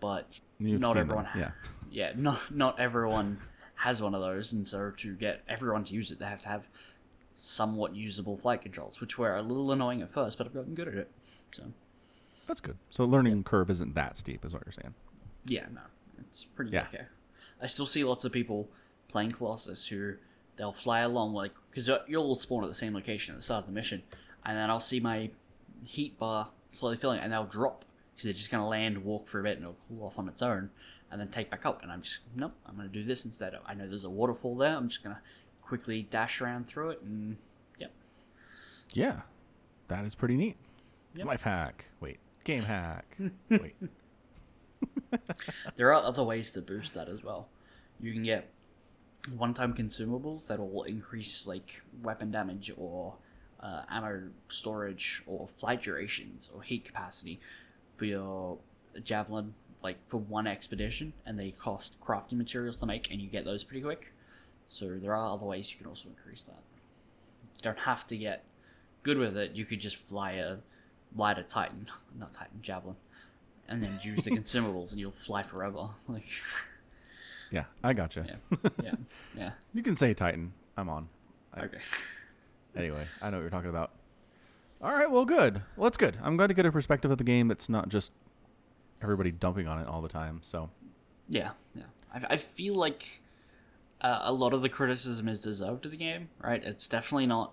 But 0.00 0.40
You've 0.58 0.80
not 0.80 0.96
everyone. 0.96 1.24
them, 1.24 1.38
Yeah. 1.38 1.50
yeah, 1.90 2.12
not 2.16 2.54
not 2.54 2.80
everyone 2.80 3.38
has 3.76 4.00
one 4.02 4.14
of 4.14 4.20
those, 4.20 4.52
and 4.52 4.66
so 4.66 4.90
to 4.98 5.14
get 5.14 5.42
everyone 5.48 5.84
to 5.84 5.94
use 5.94 6.10
it, 6.10 6.18
they 6.18 6.26
have 6.26 6.42
to 6.42 6.48
have 6.48 6.68
somewhat 7.36 7.94
usable 7.94 8.36
flight 8.36 8.62
controls, 8.62 9.00
which 9.00 9.16
were 9.18 9.34
a 9.36 9.42
little 9.42 9.72
annoying 9.72 10.02
at 10.02 10.10
first, 10.10 10.36
but 10.38 10.46
I've 10.46 10.54
gotten 10.54 10.74
good 10.74 10.88
at 10.88 10.94
it. 10.94 11.10
So 11.52 11.64
That's 12.46 12.60
good. 12.60 12.76
So 12.90 13.04
learning 13.04 13.44
curve 13.44 13.70
isn't 13.70 13.94
that 13.94 14.16
steep, 14.16 14.44
is 14.44 14.52
what 14.52 14.62
you're 14.66 14.72
saying. 14.72 14.94
yeah, 15.46 15.66
no, 15.72 15.80
it's 16.18 16.44
pretty 16.44 16.70
Yeah. 16.72 16.86
okay. 16.92 17.04
I 17.62 17.66
still 17.66 17.86
see 17.86 18.04
lots 18.04 18.24
of 18.24 18.32
people 18.32 18.68
playing 19.08 19.30
Colossus 19.32 19.86
who 19.88 20.14
they'll 20.56 20.72
fly 20.72 21.00
along 21.00 21.32
like 21.34 21.52
because 21.70 21.88
you'll 22.06 22.24
all 22.24 22.34
spawn 22.34 22.62
at 22.64 22.68
the 22.70 22.74
same 22.76 22.94
location 22.94 23.34
at 23.34 23.38
the 23.38 23.42
start 23.42 23.60
of 23.60 23.66
the 23.66 23.72
mission, 23.72 24.02
and 24.44 24.56
then 24.56 24.68
I'll 24.70 24.80
see 24.80 25.00
my 25.00 25.30
heat 25.84 26.18
bar 26.18 26.50
slowly 26.70 26.96
filling, 26.96 27.20
and 27.20 27.32
they'll 27.32 27.44
drop 27.44 27.84
because 28.12 28.24
they're 28.24 28.32
just 28.32 28.50
gonna 28.50 28.68
land, 28.68 29.04
walk 29.04 29.28
for 29.28 29.40
a 29.40 29.42
bit, 29.42 29.56
and 29.56 29.62
it'll 29.62 29.76
cool 29.88 30.06
off 30.06 30.18
on 30.18 30.28
its 30.28 30.42
own, 30.42 30.70
and 31.10 31.20
then 31.20 31.28
take 31.28 31.50
back 31.50 31.66
up. 31.66 31.82
And 31.82 31.90
I'm 31.92 32.02
just 32.02 32.20
nope, 32.34 32.52
I'm 32.66 32.76
gonna 32.76 32.88
do 32.88 33.04
this 33.04 33.24
instead. 33.24 33.54
I 33.66 33.74
know 33.74 33.86
there's 33.86 34.04
a 34.04 34.10
waterfall 34.10 34.56
there. 34.56 34.76
I'm 34.76 34.88
just 34.88 35.02
gonna 35.02 35.20
quickly 35.62 36.02
dash 36.02 36.40
around 36.40 36.66
through 36.66 36.90
it, 36.90 37.02
and 37.02 37.36
yep, 37.78 37.92
Yeah. 38.94 39.20
That 39.88 40.04
is 40.04 40.14
pretty 40.14 40.36
neat. 40.36 40.56
Yep. 41.16 41.26
Life 41.26 41.42
hack. 41.42 41.86
Wait. 41.98 42.18
Game 42.44 42.62
hack. 42.62 43.16
Wait. 43.50 43.74
there 45.76 45.92
are 45.92 45.94
other 45.94 46.22
ways 46.22 46.50
to 46.52 46.60
boost 46.60 46.94
that 46.94 47.08
as 47.08 47.24
well. 47.24 47.48
You 48.00 48.12
can 48.12 48.22
get 48.22 48.52
one-time 49.36 49.74
consumables 49.74 50.46
that 50.46 50.58
will 50.60 50.84
increase 50.84 51.46
like 51.46 51.82
weapon 52.02 52.30
damage 52.30 52.72
or 52.76 53.16
uh, 53.62 53.82
ammo 53.88 54.28
storage 54.48 55.22
or 55.26 55.46
flight 55.46 55.82
durations 55.82 56.50
or 56.54 56.62
heat 56.62 56.84
capacity 56.84 57.40
for 57.96 58.04
your 58.06 58.58
javelin, 59.04 59.54
like 59.82 59.96
for 60.06 60.16
one 60.18 60.46
expedition, 60.46 61.12
and 61.26 61.38
they 61.38 61.50
cost 61.52 61.94
crafting 62.00 62.32
materials 62.38 62.76
to 62.76 62.86
make, 62.86 63.10
and 63.10 63.20
you 63.20 63.28
get 63.28 63.44
those 63.44 63.64
pretty 63.64 63.82
quick. 63.82 64.12
So 64.68 64.98
there 65.02 65.14
are 65.14 65.32
other 65.34 65.46
ways 65.46 65.70
you 65.72 65.78
can 65.78 65.86
also 65.86 66.08
increase 66.08 66.42
that. 66.44 66.62
You 67.56 67.62
don't 67.62 67.78
have 67.80 68.06
to 68.08 68.16
get 68.16 68.44
good 69.02 69.18
with 69.18 69.36
it. 69.36 69.52
You 69.52 69.64
could 69.64 69.80
just 69.80 69.96
fly 69.96 70.32
a 70.32 70.56
lighter 71.16 71.42
Titan, 71.42 71.88
not 72.18 72.32
Titan 72.32 72.60
javelin, 72.62 72.96
and 73.68 73.82
then 73.82 73.98
use 74.02 74.24
the 74.24 74.30
consumables, 74.38 74.92
and 74.92 75.00
you'll 75.00 75.10
fly 75.12 75.42
forever. 75.42 75.88
Like, 76.08 76.24
Yeah, 77.50 77.64
I 77.82 77.92
gotcha. 77.92 78.24
yeah, 78.28 78.70
yeah, 78.82 78.94
yeah. 79.36 79.50
You 79.74 79.82
can 79.82 79.96
say 79.96 80.14
Titan. 80.14 80.52
I'm 80.76 80.88
on. 80.88 81.08
I- 81.52 81.62
Okay. 81.64 81.78
Anyway, 82.76 83.04
I 83.22 83.30
know 83.30 83.38
what 83.38 83.42
you're 83.42 83.50
talking 83.50 83.70
about. 83.70 83.92
All 84.82 84.92
right, 84.92 85.10
well, 85.10 85.24
good. 85.24 85.62
Well, 85.76 85.84
that's 85.84 85.96
good. 85.96 86.16
I'm 86.22 86.36
glad 86.36 86.46
to 86.46 86.54
get 86.54 86.64
a 86.64 86.72
perspective 86.72 87.10
of 87.10 87.18
the 87.18 87.24
game 87.24 87.48
that's 87.48 87.68
not 87.68 87.88
just 87.88 88.12
everybody 89.02 89.30
dumping 89.30 89.68
on 89.68 89.78
it 89.80 89.86
all 89.86 90.00
the 90.00 90.08
time. 90.08 90.38
So, 90.42 90.70
Yeah, 91.28 91.50
yeah. 91.74 91.84
I, 92.14 92.34
I 92.34 92.36
feel 92.36 92.74
like 92.74 93.20
uh, 94.00 94.20
a 94.22 94.32
lot 94.32 94.54
of 94.54 94.62
the 94.62 94.68
criticism 94.68 95.28
is 95.28 95.38
deserved 95.38 95.84
of 95.84 95.90
the 95.90 95.98
game, 95.98 96.30
right? 96.42 96.62
It's 96.64 96.88
definitely 96.88 97.26
not 97.26 97.52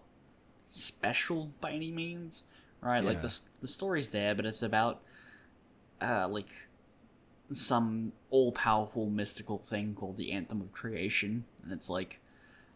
special 0.68 1.52
by 1.60 1.72
any 1.72 1.92
means, 1.92 2.44
right? 2.82 3.04
Like 3.04 3.22
the 3.22 3.40
the 3.62 3.68
story's 3.68 4.10
there, 4.10 4.34
but 4.36 4.46
it's 4.46 4.62
about 4.62 5.02
uh, 6.02 6.28
like 6.30 6.50
some 7.52 8.14
all 8.30 8.52
powerful 8.52 9.10
mystical 9.10 9.58
thing 9.58 9.96
called 9.96 10.18
the 10.18 10.32
Anthem 10.32 10.62
of 10.62 10.72
Creation, 10.72 11.46
and 11.64 11.72
it's 11.74 11.90
like, 11.90 12.20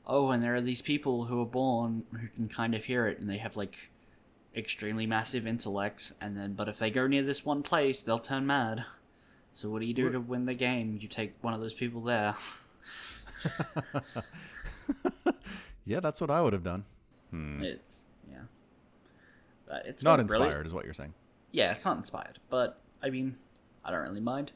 oh, 0.05 0.31
and 0.31 0.41
there 0.43 0.55
are 0.55 0.61
these 0.61 0.81
people 0.81 1.25
who 1.25 1.41
are 1.41 1.45
born 1.45 2.03
who 2.11 2.27
can 2.29 2.47
kind 2.49 2.73
of 2.75 2.85
hear 2.85 3.07
it, 3.07 3.19
and 3.19 3.29
they 3.29 3.37
have 3.37 3.55
like 3.55 3.89
extremely 4.55 5.05
massive 5.05 5.47
intellects, 5.47 6.13
and 6.19 6.35
then 6.37 6.53
but 6.53 6.67
if 6.67 6.79
they 6.79 6.89
go 6.91 7.07
near 7.07 7.23
this 7.23 7.45
one 7.45 7.63
place, 7.63 8.01
they'll 8.01 8.19
turn 8.19 8.45
mad. 8.45 8.85
So 9.53 9.69
what 9.69 9.81
do 9.81 9.85
you 9.85 9.93
do 9.93 10.09
to 10.09 10.19
win 10.19 10.45
the 10.45 10.53
game? 10.53 10.97
You 11.01 11.07
take 11.07 11.33
one 11.41 11.53
of 11.53 11.59
those 11.59 11.73
people 11.73 12.01
there. 12.01 12.35
yeah, 15.85 15.99
that's 15.99 16.21
what 16.21 16.29
I 16.29 16.41
would 16.41 16.53
have 16.53 16.63
done. 16.63 16.85
Hmm. 17.31 17.61
It's 17.63 18.03
yeah. 18.29 18.37
Uh, 19.69 19.79
it's 19.85 20.03
Not 20.03 20.17
got 20.17 20.27
brilliant- 20.27 20.49
inspired, 20.51 20.65
is 20.67 20.73
what 20.73 20.85
you're 20.85 20.93
saying. 20.93 21.13
Yeah, 21.51 21.71
it's 21.73 21.85
not 21.85 21.97
inspired, 21.97 22.39
but 22.49 22.79
I 23.03 23.09
mean, 23.09 23.35
I 23.83 23.91
don't 23.91 24.01
really 24.01 24.21
mind 24.21 24.53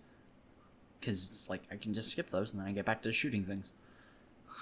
because 1.00 1.26
it's 1.26 1.50
like 1.50 1.64
I 1.72 1.76
can 1.76 1.94
just 1.94 2.12
skip 2.12 2.30
those 2.30 2.52
and 2.52 2.62
then 2.62 2.68
I 2.68 2.72
get 2.72 2.86
back 2.86 3.02
to 3.04 3.12
shooting 3.12 3.44
things. 3.44 3.72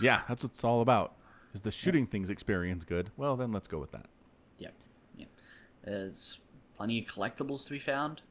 Yeah, 0.01 0.21
that's 0.27 0.43
what 0.43 0.51
it's 0.51 0.63
all 0.63 0.81
about. 0.81 1.13
Is 1.53 1.61
the 1.61 1.71
shooting 1.71 2.07
things 2.07 2.29
experience 2.29 2.83
good? 2.83 3.11
Well, 3.17 3.35
then 3.35 3.51
let's 3.51 3.67
go 3.67 3.77
with 3.79 3.91
that. 3.91 4.07
Yeah, 4.57 4.69
yeah. 5.15 5.25
There's 5.83 6.39
plenty 6.75 6.99
of 6.99 7.05
collectibles 7.05 7.65
to 7.67 7.71
be 7.71 7.79
found. 7.79 8.21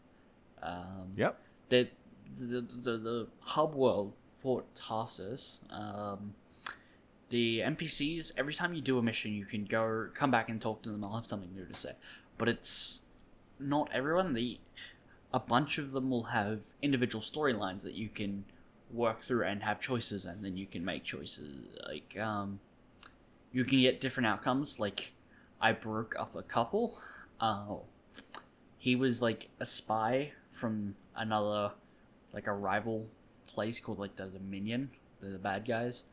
Um, 0.62 1.12
Yep. 1.16 1.40
the 1.68 1.88
the, 2.38 2.60
the 2.62 2.98
the 2.98 3.28
hub 3.40 3.74
world 3.74 4.12
for 4.36 4.64
Tarsis. 4.74 5.58
Um, 5.72 6.34
the 7.28 7.60
NPCs 7.60 8.32
every 8.36 8.52
time 8.54 8.74
you 8.74 8.80
do 8.80 8.98
a 8.98 9.02
mission, 9.02 9.32
you 9.32 9.44
can 9.46 9.64
go 9.64 10.08
come 10.14 10.30
back 10.30 10.50
and 10.50 10.60
talk 10.60 10.82
to 10.82 10.90
them. 10.90 11.04
I'll 11.04 11.14
have 11.14 11.26
something 11.26 11.54
new 11.54 11.64
to 11.64 11.74
say, 11.74 11.92
but 12.38 12.48
it's 12.48 13.02
not 13.58 13.88
everyone. 13.92 14.32
The 14.34 14.58
a 15.32 15.40
bunch 15.40 15.78
of 15.78 15.92
them 15.92 16.10
will 16.10 16.24
have 16.24 16.64
individual 16.82 17.22
storylines 17.22 17.82
that 17.82 17.94
you 17.94 18.08
can 18.08 18.44
work 18.92 19.20
through 19.20 19.44
and 19.44 19.62
have 19.62 19.80
choices, 19.80 20.24
and 20.26 20.44
then 20.44 20.56
you 20.56 20.66
can 20.66 20.84
make 20.84 21.04
choices. 21.04 21.68
Like 21.86 22.18
um, 22.18 22.60
you 23.52 23.64
can 23.64 23.80
get 23.80 24.00
different 24.00 24.26
outcomes. 24.26 24.78
Like 24.78 25.12
I 25.60 25.72
broke 25.72 26.14
up 26.18 26.34
a 26.36 26.42
couple. 26.42 26.98
Uh, 27.40 27.76
he 28.78 28.96
was 28.96 29.22
like 29.22 29.48
a 29.60 29.66
spy 29.66 30.32
from 30.50 30.94
another 31.16 31.72
like 32.32 32.46
a 32.46 32.52
rival 32.52 33.06
place 33.46 33.80
called 33.80 33.98
like 33.98 34.16
the 34.16 34.26
Dominion, 34.26 34.90
the, 35.20 35.28
the 35.28 35.38
bad 35.38 35.66
guys. 35.66 36.04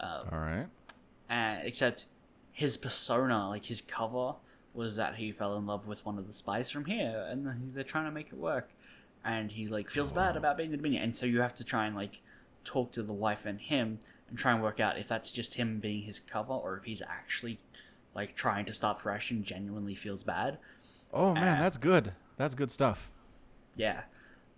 Uh, 0.00 0.20
All 0.30 0.38
right. 0.38 0.66
and 1.28 1.66
except 1.66 2.06
his 2.50 2.76
persona, 2.76 3.48
like 3.48 3.64
his 3.64 3.80
cover, 3.80 4.34
was 4.74 4.96
that 4.96 5.14
he 5.16 5.32
fell 5.32 5.56
in 5.56 5.66
love 5.66 5.86
with 5.86 6.04
one 6.04 6.18
of 6.18 6.26
the 6.26 6.32
spies 6.32 6.70
from 6.70 6.84
here, 6.84 7.26
and 7.30 7.72
they're 7.72 7.84
trying 7.84 8.06
to 8.06 8.10
make 8.10 8.28
it 8.28 8.38
work. 8.38 8.70
And 9.24 9.52
he 9.52 9.68
like 9.68 9.88
feels 9.88 10.10
bad 10.12 10.36
about 10.36 10.56
being 10.56 10.70
the 10.70 10.76
Dominion, 10.76 11.02
and 11.02 11.16
so 11.16 11.26
you 11.26 11.40
have 11.40 11.54
to 11.54 11.64
try 11.64 11.86
and 11.86 11.94
like 11.94 12.20
talk 12.64 12.90
to 12.92 13.02
the 13.02 13.12
wife 13.12 13.46
and 13.46 13.60
him 13.60 13.98
and 14.28 14.38
try 14.38 14.52
and 14.52 14.62
work 14.62 14.80
out 14.80 14.98
if 14.98 15.06
that's 15.08 15.30
just 15.30 15.54
him 15.54 15.78
being 15.78 16.02
his 16.02 16.18
cover 16.18 16.52
or 16.52 16.76
if 16.78 16.84
he's 16.84 17.02
actually 17.02 17.58
like 18.14 18.34
trying 18.34 18.64
to 18.64 18.72
start 18.72 19.00
fresh 19.00 19.30
and 19.30 19.44
genuinely 19.44 19.94
feels 19.94 20.22
bad. 20.24 20.58
Oh 21.12 21.34
man, 21.34 21.58
Uh, 21.58 21.62
that's 21.62 21.76
good. 21.76 22.12
That's 22.36 22.54
good 22.54 22.70
stuff. 22.70 23.10
Yeah. 23.76 24.02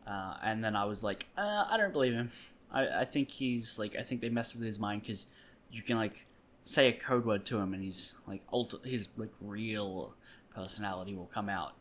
Uh, 0.06 0.36
and 0.42 0.62
then 0.62 0.76
I 0.76 0.84
was 0.84 1.02
like, 1.02 1.26
uh, 1.36 1.64
I 1.68 1.76
don't 1.76 1.92
believe 1.92 2.12
him. 2.14 2.30
I, 2.70 3.00
I 3.00 3.04
think 3.04 3.30
he's 3.30 3.78
like, 3.78 3.96
I 3.96 4.02
think 4.02 4.20
they 4.20 4.28
messed 4.28 4.54
with 4.54 4.64
his 4.64 4.78
mind 4.78 5.02
because 5.02 5.26
you 5.70 5.82
can 5.82 5.96
like 5.96 6.26
say 6.62 6.88
a 6.88 6.92
code 6.92 7.24
word 7.24 7.44
to 7.46 7.58
him 7.58 7.74
and 7.74 7.82
he's 7.82 8.14
like, 8.26 8.42
alter- 8.50 8.78
his 8.84 9.08
like 9.16 9.32
real 9.40 10.14
personality 10.54 11.14
will 11.14 11.30
come 11.32 11.48
out. 11.48 11.74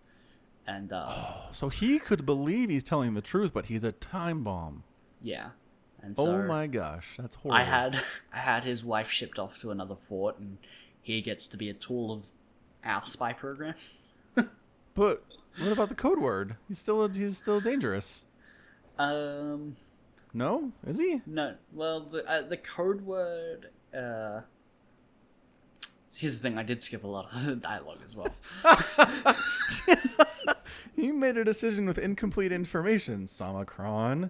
And 0.66 0.94
uh, 0.94 1.52
So 1.52 1.70
he 1.70 2.00
could 2.00 2.26
believe 2.26 2.70
he's 2.70 2.84
telling 2.84 3.14
the 3.16 3.22
truth, 3.22 3.54
but 3.54 3.66
he's 3.66 3.84
a 3.84 3.92
time 3.92 4.44
bomb. 4.44 4.84
yeah. 5.22 5.50
And 6.02 6.18
so 6.18 6.36
oh 6.36 6.44
my 6.44 6.68
gosh, 6.68 7.16
that's 7.18 7.38
horrible. 7.38 7.62
I 7.62 7.64
had 7.64 7.96
I 8.34 8.40
had 8.40 8.66
his 8.66 8.84
wife 8.84 9.10
shipped 9.10 9.40
off 9.40 9.60
to 9.62 9.72
another 9.72 9.96
fort, 10.10 10.38
and 10.38 10.58
he 11.02 11.22
gets 11.22 11.48
to 11.48 11.56
be 11.58 11.70
a 11.70 11.74
tool 11.74 12.12
of 12.12 12.30
our 12.84 13.06
spy 13.06 13.32
program. 13.32 13.76
But 14.96 15.24
what 15.60 15.72
about 15.72 15.88
the 15.90 15.96
code 15.96 16.20
word? 16.20 16.58
He's 16.68 16.78
still 16.80 17.08
he's 17.08 17.38
still 17.38 17.60
dangerous. 17.62 18.26
Um, 19.00 19.78
No, 20.34 20.72
is 20.86 21.00
he? 21.00 21.22
no. 21.26 21.56
Well, 21.72 22.02
the 22.02 22.30
uh, 22.30 22.42
the 22.42 22.58
code 22.58 23.02
word. 23.02 23.70
Uh, 23.98 24.42
here's 26.14 26.34
the 26.34 26.40
thing: 26.40 26.58
I 26.58 26.64
did 26.64 26.84
skip 26.84 27.04
a 27.06 27.08
lot 27.08 27.34
of 27.34 27.46
the 27.46 27.56
dialogue 27.72 28.00
as 28.06 28.14
well. 28.16 28.28
He 30.96 31.12
made 31.12 31.38
a 31.38 31.44
decision 31.44 31.86
with 31.86 31.98
incomplete 31.98 32.52
information. 32.52 33.26
Samacron. 33.26 34.30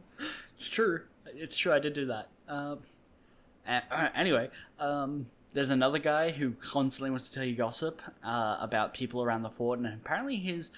It's 0.56 0.70
true. 0.70 1.02
It's 1.28 1.58
true. 1.58 1.74
I 1.74 1.80
did 1.80 1.94
do 1.94 2.06
that. 2.08 2.30
Um, 2.48 2.80
uh, 3.68 4.10
anyway, 4.16 4.50
um, 4.80 5.26
there's 5.54 5.70
another 5.72 6.00
guy 6.00 6.32
who 6.32 6.52
constantly 6.52 7.10
wants 7.10 7.30
to 7.30 7.36
tell 7.36 7.44
you 7.44 7.56
gossip 7.56 8.02
uh, 8.24 8.58
about 8.60 8.94
people 8.94 9.22
around 9.24 9.44
the 9.44 9.50
fort, 9.50 9.80
and 9.80 9.88
apparently 9.88 10.38
his 10.38 10.72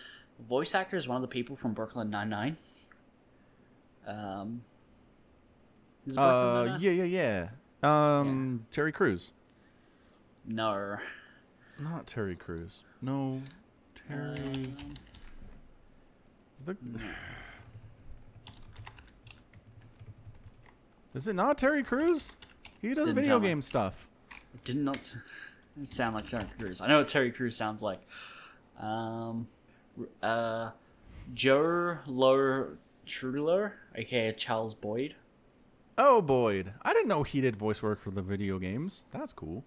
voice 0.50 0.74
actor 0.76 0.98
is 0.98 1.08
one 1.08 1.16
of 1.16 1.22
the 1.22 1.28
people 1.28 1.56
from 1.56 1.74
Brooklyn 1.74 2.10
Nine 2.10 2.30
Nine. 2.30 2.58
Um, 4.08 4.62
Uh, 6.16 6.78
yeah, 6.80 6.92
yeah, 6.92 7.04
yeah. 7.04 7.50
Um, 7.82 8.66
Terry 8.70 8.92
Crews. 8.92 9.34
No. 10.48 10.98
Not 11.80 12.06
Terry 12.08 12.36
Crews. 12.36 12.86
No, 13.02 13.42
Terry. 14.08 14.38
Um, 14.38 14.78
the... 16.66 16.76
Is 21.13 21.28
it 21.28 21.34
not 21.36 21.57
Terry 21.57 21.84
Crews? 21.84 22.38
He 22.82 22.89
does 22.89 23.05
Didn't 23.07 23.16
video 23.16 23.30
sound 23.32 23.43
like- 23.43 23.51
game 23.51 23.61
stuff. 23.61 24.07
it 24.53 24.63
did 24.63 24.78
not 24.78 25.16
sound 25.84 26.16
like 26.16 26.28
Terry 26.28 26.45
Crews. 26.59 26.82
I 26.82 26.88
know 26.88 26.99
what 26.99 27.07
Terry 27.07 27.32
Crews 27.32 27.55
sounds 27.55 27.82
like. 27.82 28.01
Um, 28.80 29.47
uh, 30.22 30.72
Joe 31.34 31.97
Lo 32.05 32.68
Truglio, 33.07 33.72
aka 33.95 34.34
Charles 34.34 34.74
Boyle. 34.74 35.11
Oh, 35.97 36.22
Boyle. 36.22 36.66
I 36.82 36.91
didn't 36.93 37.07
know 37.07 37.24
he 37.24 37.39
did 37.39 37.55
voice 37.55 37.82
work 37.82 38.01
for 38.01 38.11
the 38.11 38.22
video 38.22 38.59
games. 38.59 39.05
That's 39.11 39.32
cool. 39.32 39.63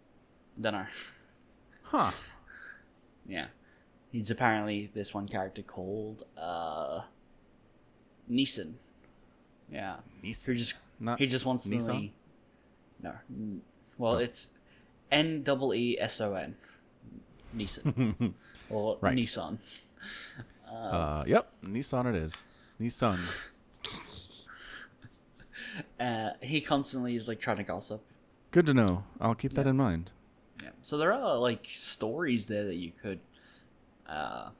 Don't 0.60 0.72
know. 0.74 0.86
Huh. 1.84 2.10
Yeah. 3.30 3.48
He's 4.12 4.30
apparently 4.30 4.90
this 4.94 5.12
one 5.12 5.28
character 5.28 5.62
called 5.62 6.24
uh 6.36 7.00
Neeson. 8.30 8.74
Yeah. 9.70 9.96
Who 10.22 10.54
just 10.54 10.74
Not 10.98 11.18
he 11.18 11.26
just 11.26 11.44
wants 11.46 11.64
to 11.64 11.70
Nissan? 11.70 12.10
No. 13.02 13.12
Well, 13.98 14.14
Oh. 14.14 14.18
it's 14.18 14.50
N 15.10 15.42
double 15.42 15.74
E 15.74 15.98
S 16.00 16.20
O 16.20 16.34
N. 16.34 16.56
Neeson. 17.56 18.34
or 18.70 18.98
Right. 19.00 19.16
Nissan. 19.16 19.58
Uh, 20.70 21.24
yep. 21.26 21.50
Nissan 21.64 22.06
it 22.06 22.14
is. 22.16 22.46
Nissan. 22.80 23.18
Uh, 26.00 26.30
he 26.42 26.60
constantly 26.60 27.14
is 27.14 27.28
like 27.28 27.38
trying 27.40 27.56
to 27.58 27.62
gossip. 27.62 28.02
Good 28.50 28.66
to 28.66 28.74
know. 28.74 29.04
I'll 29.20 29.34
keep 29.36 29.52
that 29.54 29.66
in 29.66 29.76
mind. 29.76 30.10
Yeah. 30.62 30.70
So 30.82 30.98
there 30.98 31.12
are 31.12 31.36
like 31.36 31.68
stories 31.72 32.46
there 32.46 32.64
that 32.64 32.74
you 32.76 32.90
could, 33.00 33.20
uh, 34.08 34.50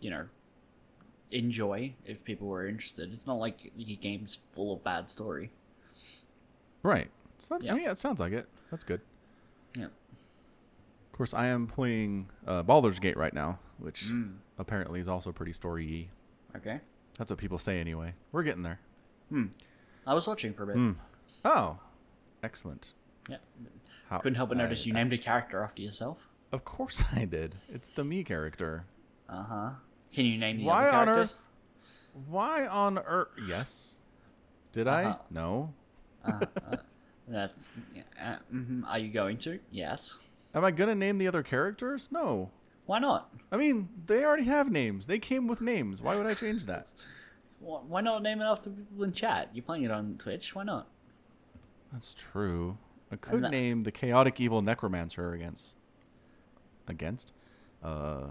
you 0.00 0.10
know, 0.10 0.26
enjoy 1.30 1.94
if 2.04 2.24
people 2.24 2.46
were 2.48 2.66
interested. 2.66 3.12
It's 3.12 3.26
not 3.26 3.34
like 3.38 3.72
the 3.76 3.96
game's 3.96 4.38
full 4.54 4.74
of 4.74 4.84
bad 4.84 5.10
story. 5.10 5.50
Right. 6.82 7.10
So 7.38 7.58
Yeah. 7.60 7.76
yeah, 7.76 7.90
it 7.90 7.98
sounds 7.98 8.20
like 8.20 8.32
it. 8.32 8.48
That's 8.70 8.84
good. 8.84 9.00
Yeah. 9.76 9.86
Of 9.86 11.12
course, 11.12 11.34
I 11.34 11.46
am 11.46 11.66
playing 11.66 12.28
uh, 12.46 12.62
Baldur's 12.62 12.98
Gate 12.98 13.16
right 13.16 13.32
now, 13.34 13.58
which 13.78 14.04
Mm. 14.04 14.36
apparently 14.58 15.00
is 15.00 15.08
also 15.08 15.32
pretty 15.32 15.52
story-y. 15.52 16.08
Okay. 16.56 16.80
That's 17.18 17.30
what 17.30 17.38
people 17.38 17.58
say 17.58 17.80
anyway. 17.80 18.14
We're 18.32 18.42
getting 18.42 18.62
there. 18.62 18.78
Hmm. 19.30 19.46
I 20.06 20.14
was 20.14 20.26
watching 20.26 20.52
for 20.54 20.62
a 20.64 20.66
bit. 20.66 20.76
Hmm. 20.76 20.92
Oh, 21.44 21.78
excellent. 22.42 22.92
Yeah. 23.28 23.38
How, 24.08 24.18
Couldn't 24.18 24.36
help 24.36 24.50
but 24.50 24.58
I- 24.58 24.62
notice 24.62 24.86
you 24.86 24.92
I- 24.92 24.96
named 24.96 25.12
a 25.12 25.18
character 25.18 25.62
after 25.64 25.82
yourself. 25.82 26.28
Of 26.52 26.64
course 26.64 27.04
I 27.16 27.24
did. 27.24 27.56
It's 27.68 27.88
the 27.88 28.04
me 28.04 28.24
character. 28.24 28.84
Uh 29.28 29.42
huh. 29.42 29.70
Can 30.12 30.24
you 30.26 30.38
name 30.38 30.58
the 30.58 30.64
Why 30.64 30.88
other 30.88 30.96
on 30.96 31.08
earth? 31.08 31.34
Why 32.28 32.66
on 32.66 32.98
earth? 32.98 33.28
Yes. 33.46 33.96
Did 34.72 34.88
I? 34.88 35.04
Uh-huh. 35.04 35.16
No. 35.30 35.74
Uh, 36.24 36.40
uh, 36.70 36.76
that's. 37.28 37.70
Uh, 38.22 38.36
mhm. 38.52 38.84
Are 38.86 38.98
you 38.98 39.08
going 39.08 39.36
to? 39.38 39.58
Yes. 39.70 40.18
Am 40.54 40.64
I 40.64 40.70
gonna 40.70 40.94
name 40.94 41.18
the 41.18 41.28
other 41.28 41.42
characters? 41.42 42.08
No. 42.10 42.50
Why 42.86 43.00
not? 43.00 43.34
I 43.50 43.56
mean, 43.56 43.88
they 44.06 44.24
already 44.24 44.44
have 44.44 44.70
names. 44.70 45.06
They 45.08 45.18
came 45.18 45.48
with 45.48 45.60
names. 45.60 46.00
Why 46.00 46.16
would 46.16 46.26
I 46.26 46.34
change 46.34 46.66
that? 46.66 46.86
Why 47.58 48.00
not 48.00 48.22
name 48.22 48.40
it 48.40 48.44
after 48.44 48.70
people 48.70 49.02
in 49.04 49.12
chat? 49.12 49.48
You're 49.52 49.64
playing 49.64 49.84
it 49.84 49.90
on 49.90 50.16
Twitch. 50.18 50.54
Why 50.54 50.62
not? 50.62 50.86
That's 51.92 52.14
true. 52.14 52.78
I 53.10 53.16
could 53.16 53.42
not- 53.42 53.50
name 53.50 53.80
the 53.82 53.90
chaotic 53.92 54.40
evil 54.40 54.62
necromancer 54.62 55.32
against. 55.32 55.76
Against? 56.88 57.32
Uh. 57.82 58.28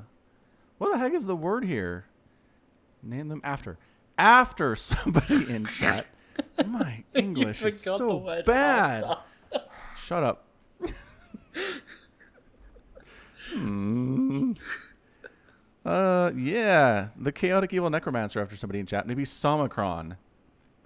What 0.78 0.92
the 0.92 0.98
heck 0.98 1.14
is 1.14 1.26
the 1.26 1.36
word 1.36 1.64
here? 1.66 2.06
Name 3.04 3.28
them 3.30 3.42
after. 3.44 3.78
After 4.18 4.76
somebody 4.76 5.50
in 5.50 5.66
chat. 5.68 6.06
My 6.66 7.04
English 7.14 7.64
is 7.64 7.80
so 7.80 8.42
bad. 8.46 9.18
Shut 9.98 10.24
up. 10.24 10.46
Hmm. 13.54 14.54
Uh, 15.86 16.32
yeah, 16.36 17.10
the 17.16 17.32
chaotic 17.32 17.72
evil 17.74 17.90
necromancer 17.90 18.42
after 18.42 18.56
somebody 18.56 18.80
in 18.80 18.86
chat. 18.86 19.08
Maybe 19.08 19.24
Somicron, 19.24 20.18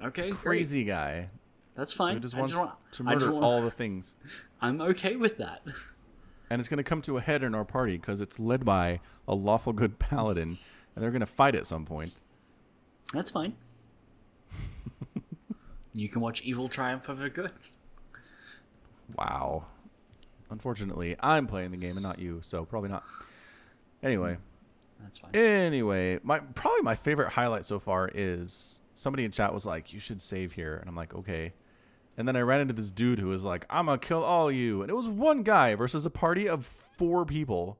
Okay, 0.04 0.30
great. 0.30 0.40
crazy 0.42 0.84
guy 0.84 1.30
That's 1.76 1.94
fine. 1.94 2.16
who 2.16 2.20
just 2.20 2.36
I 2.36 2.40
wants 2.40 2.56
want- 2.58 2.72
to 2.92 3.04
murder 3.04 3.32
want- 3.32 3.44
all 3.44 3.62
the 3.62 3.72
things. 3.72 4.16
I'm 4.62 4.82
okay 4.82 5.16
with 5.16 5.38
that. 5.38 5.62
And 6.50 6.60
it's 6.60 6.68
going 6.70 6.78
to 6.78 6.84
come 6.84 7.02
to 7.04 7.18
a 7.18 7.22
head 7.22 7.44
in 7.44 7.54
our 7.54 7.66
party 7.66 7.98
because 7.98 8.22
it's 8.22 8.40
led 8.40 8.66
by 8.66 9.02
a 9.28 9.36
lawful 9.36 9.72
good 9.74 10.00
paladin, 10.00 10.58
and 10.96 11.04
they're 11.04 11.12
going 11.12 11.20
to 11.20 11.26
fight 11.28 11.54
at 11.56 11.66
some 11.66 11.86
point. 11.86 12.16
That's 13.14 13.30
fine. 13.32 13.54
you 15.94 16.10
can 16.10 16.22
watch 16.22 16.42
evil 16.42 16.68
triumph 16.68 17.10
over 17.10 17.30
good. 17.30 17.52
Wow. 19.16 19.66
Unfortunately, 20.50 21.16
I'm 21.20 21.46
playing 21.48 21.72
the 21.72 21.78
game 21.78 21.98
and 21.98 22.04
not 22.04 22.20
you, 22.20 22.40
so 22.42 22.66
probably 22.66 22.90
not. 22.90 23.04
Anyway, 24.02 24.38
That's 25.02 25.18
fine. 25.20 25.36
anyway, 25.36 26.20
my 26.24 26.40
probably 26.40 26.82
my 26.82 26.96
favorite 26.96 27.30
highlight 27.30 27.66
so 27.66 27.80
far 27.80 28.10
is 28.14 28.82
somebody 28.94 29.26
in 29.26 29.32
chat 29.32 29.54
was 29.54 29.66
like, 29.66 29.94
"You 29.94 30.00
should 30.00 30.22
save 30.22 30.54
here," 30.54 30.78
and 30.78 30.90
I'm 30.90 30.96
like, 30.96 31.14
"Okay." 31.14 31.54
And 32.20 32.28
then 32.28 32.36
I 32.36 32.42
ran 32.42 32.60
into 32.60 32.74
this 32.74 32.92
dude 32.92 33.18
who 33.18 33.28
was 33.28 33.44
like, 33.44 33.66
"I'm 33.70 33.88
gonna 33.88 33.98
kill 33.98 34.24
all 34.24 34.52
you," 34.52 34.82
and 34.84 34.92
it 34.92 34.94
was 34.94 35.08
one 35.08 35.42
guy 35.42 35.74
versus 35.74 36.06
a 36.06 36.12
party 36.12 36.48
of 36.48 36.66
four 36.66 37.26
people. 37.26 37.80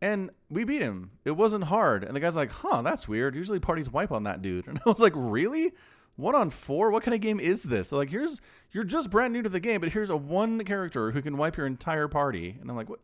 And 0.00 0.30
we 0.50 0.64
beat 0.64 0.82
him. 0.82 1.10
It 1.24 1.32
wasn't 1.32 1.64
hard. 1.64 2.04
And 2.04 2.14
the 2.14 2.20
guy's 2.20 2.36
like, 2.36 2.50
huh, 2.50 2.82
that's 2.82 3.08
weird. 3.08 3.34
Usually 3.34 3.58
parties 3.58 3.90
wipe 3.90 4.12
on 4.12 4.24
that 4.24 4.42
dude. 4.42 4.66
And 4.68 4.78
I 4.84 4.88
was 4.88 5.00
like, 5.00 5.14
really? 5.16 5.72
One 6.16 6.34
on 6.34 6.50
four? 6.50 6.90
What 6.90 7.02
kind 7.02 7.14
of 7.14 7.20
game 7.20 7.40
is 7.40 7.64
this? 7.64 7.92
Like, 7.92 8.10
here's, 8.10 8.40
you're 8.72 8.84
just 8.84 9.10
brand 9.10 9.32
new 9.32 9.42
to 9.42 9.48
the 9.48 9.60
game, 9.60 9.80
but 9.80 9.92
here's 9.92 10.10
a 10.10 10.16
one 10.16 10.64
character 10.64 11.10
who 11.10 11.20
can 11.20 11.36
wipe 11.36 11.56
your 11.56 11.66
entire 11.66 12.08
party. 12.08 12.56
And 12.60 12.70
I'm 12.70 12.76
like, 12.76 12.88
what? 12.88 13.00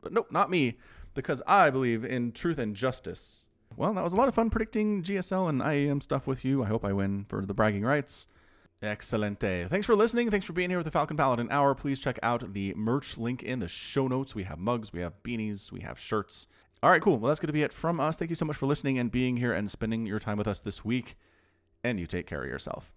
But 0.00 0.12
nope, 0.12 0.28
not 0.30 0.50
me. 0.50 0.78
Because 1.14 1.42
I 1.46 1.70
believe 1.70 2.04
in 2.04 2.32
truth 2.32 2.58
and 2.58 2.76
justice. 2.76 3.46
Well, 3.76 3.92
that 3.94 4.04
was 4.04 4.12
a 4.12 4.16
lot 4.16 4.28
of 4.28 4.34
fun 4.34 4.50
predicting 4.50 5.02
GSL 5.02 5.48
and 5.48 5.60
IEM 5.60 6.02
stuff 6.02 6.26
with 6.26 6.44
you. 6.44 6.62
I 6.62 6.66
hope 6.66 6.84
I 6.84 6.92
win 6.92 7.24
for 7.28 7.44
the 7.44 7.54
bragging 7.54 7.82
rights. 7.82 8.26
Excelente. 8.82 9.68
Thanks 9.68 9.86
for 9.86 9.94
listening. 9.94 10.30
Thanks 10.30 10.46
for 10.46 10.54
being 10.54 10.70
here 10.70 10.78
with 10.78 10.86
the 10.86 10.90
Falcon 10.90 11.16
Paladin 11.16 11.48
Hour. 11.50 11.74
Please 11.74 12.00
check 12.00 12.18
out 12.22 12.54
the 12.54 12.72
merch 12.74 13.18
link 13.18 13.42
in 13.42 13.58
the 13.58 13.68
show 13.68 14.08
notes. 14.08 14.34
We 14.34 14.44
have 14.44 14.58
mugs, 14.58 14.90
we 14.90 15.00
have 15.00 15.22
beanies, 15.22 15.70
we 15.70 15.80
have 15.80 15.98
shirts. 15.98 16.46
All 16.82 16.90
right, 16.90 17.02
cool. 17.02 17.18
Well, 17.18 17.28
that's 17.28 17.40
going 17.40 17.48
to 17.48 17.52
be 17.52 17.62
it 17.62 17.74
from 17.74 18.00
us. 18.00 18.16
Thank 18.16 18.30
you 18.30 18.34
so 18.34 18.46
much 18.46 18.56
for 18.56 18.64
listening 18.64 18.98
and 18.98 19.10
being 19.10 19.36
here 19.36 19.52
and 19.52 19.70
spending 19.70 20.06
your 20.06 20.18
time 20.18 20.38
with 20.38 20.48
us 20.48 20.60
this 20.60 20.82
week. 20.82 21.16
And 21.84 22.00
you 22.00 22.06
take 22.06 22.26
care 22.26 22.42
of 22.42 22.48
yourself. 22.48 22.88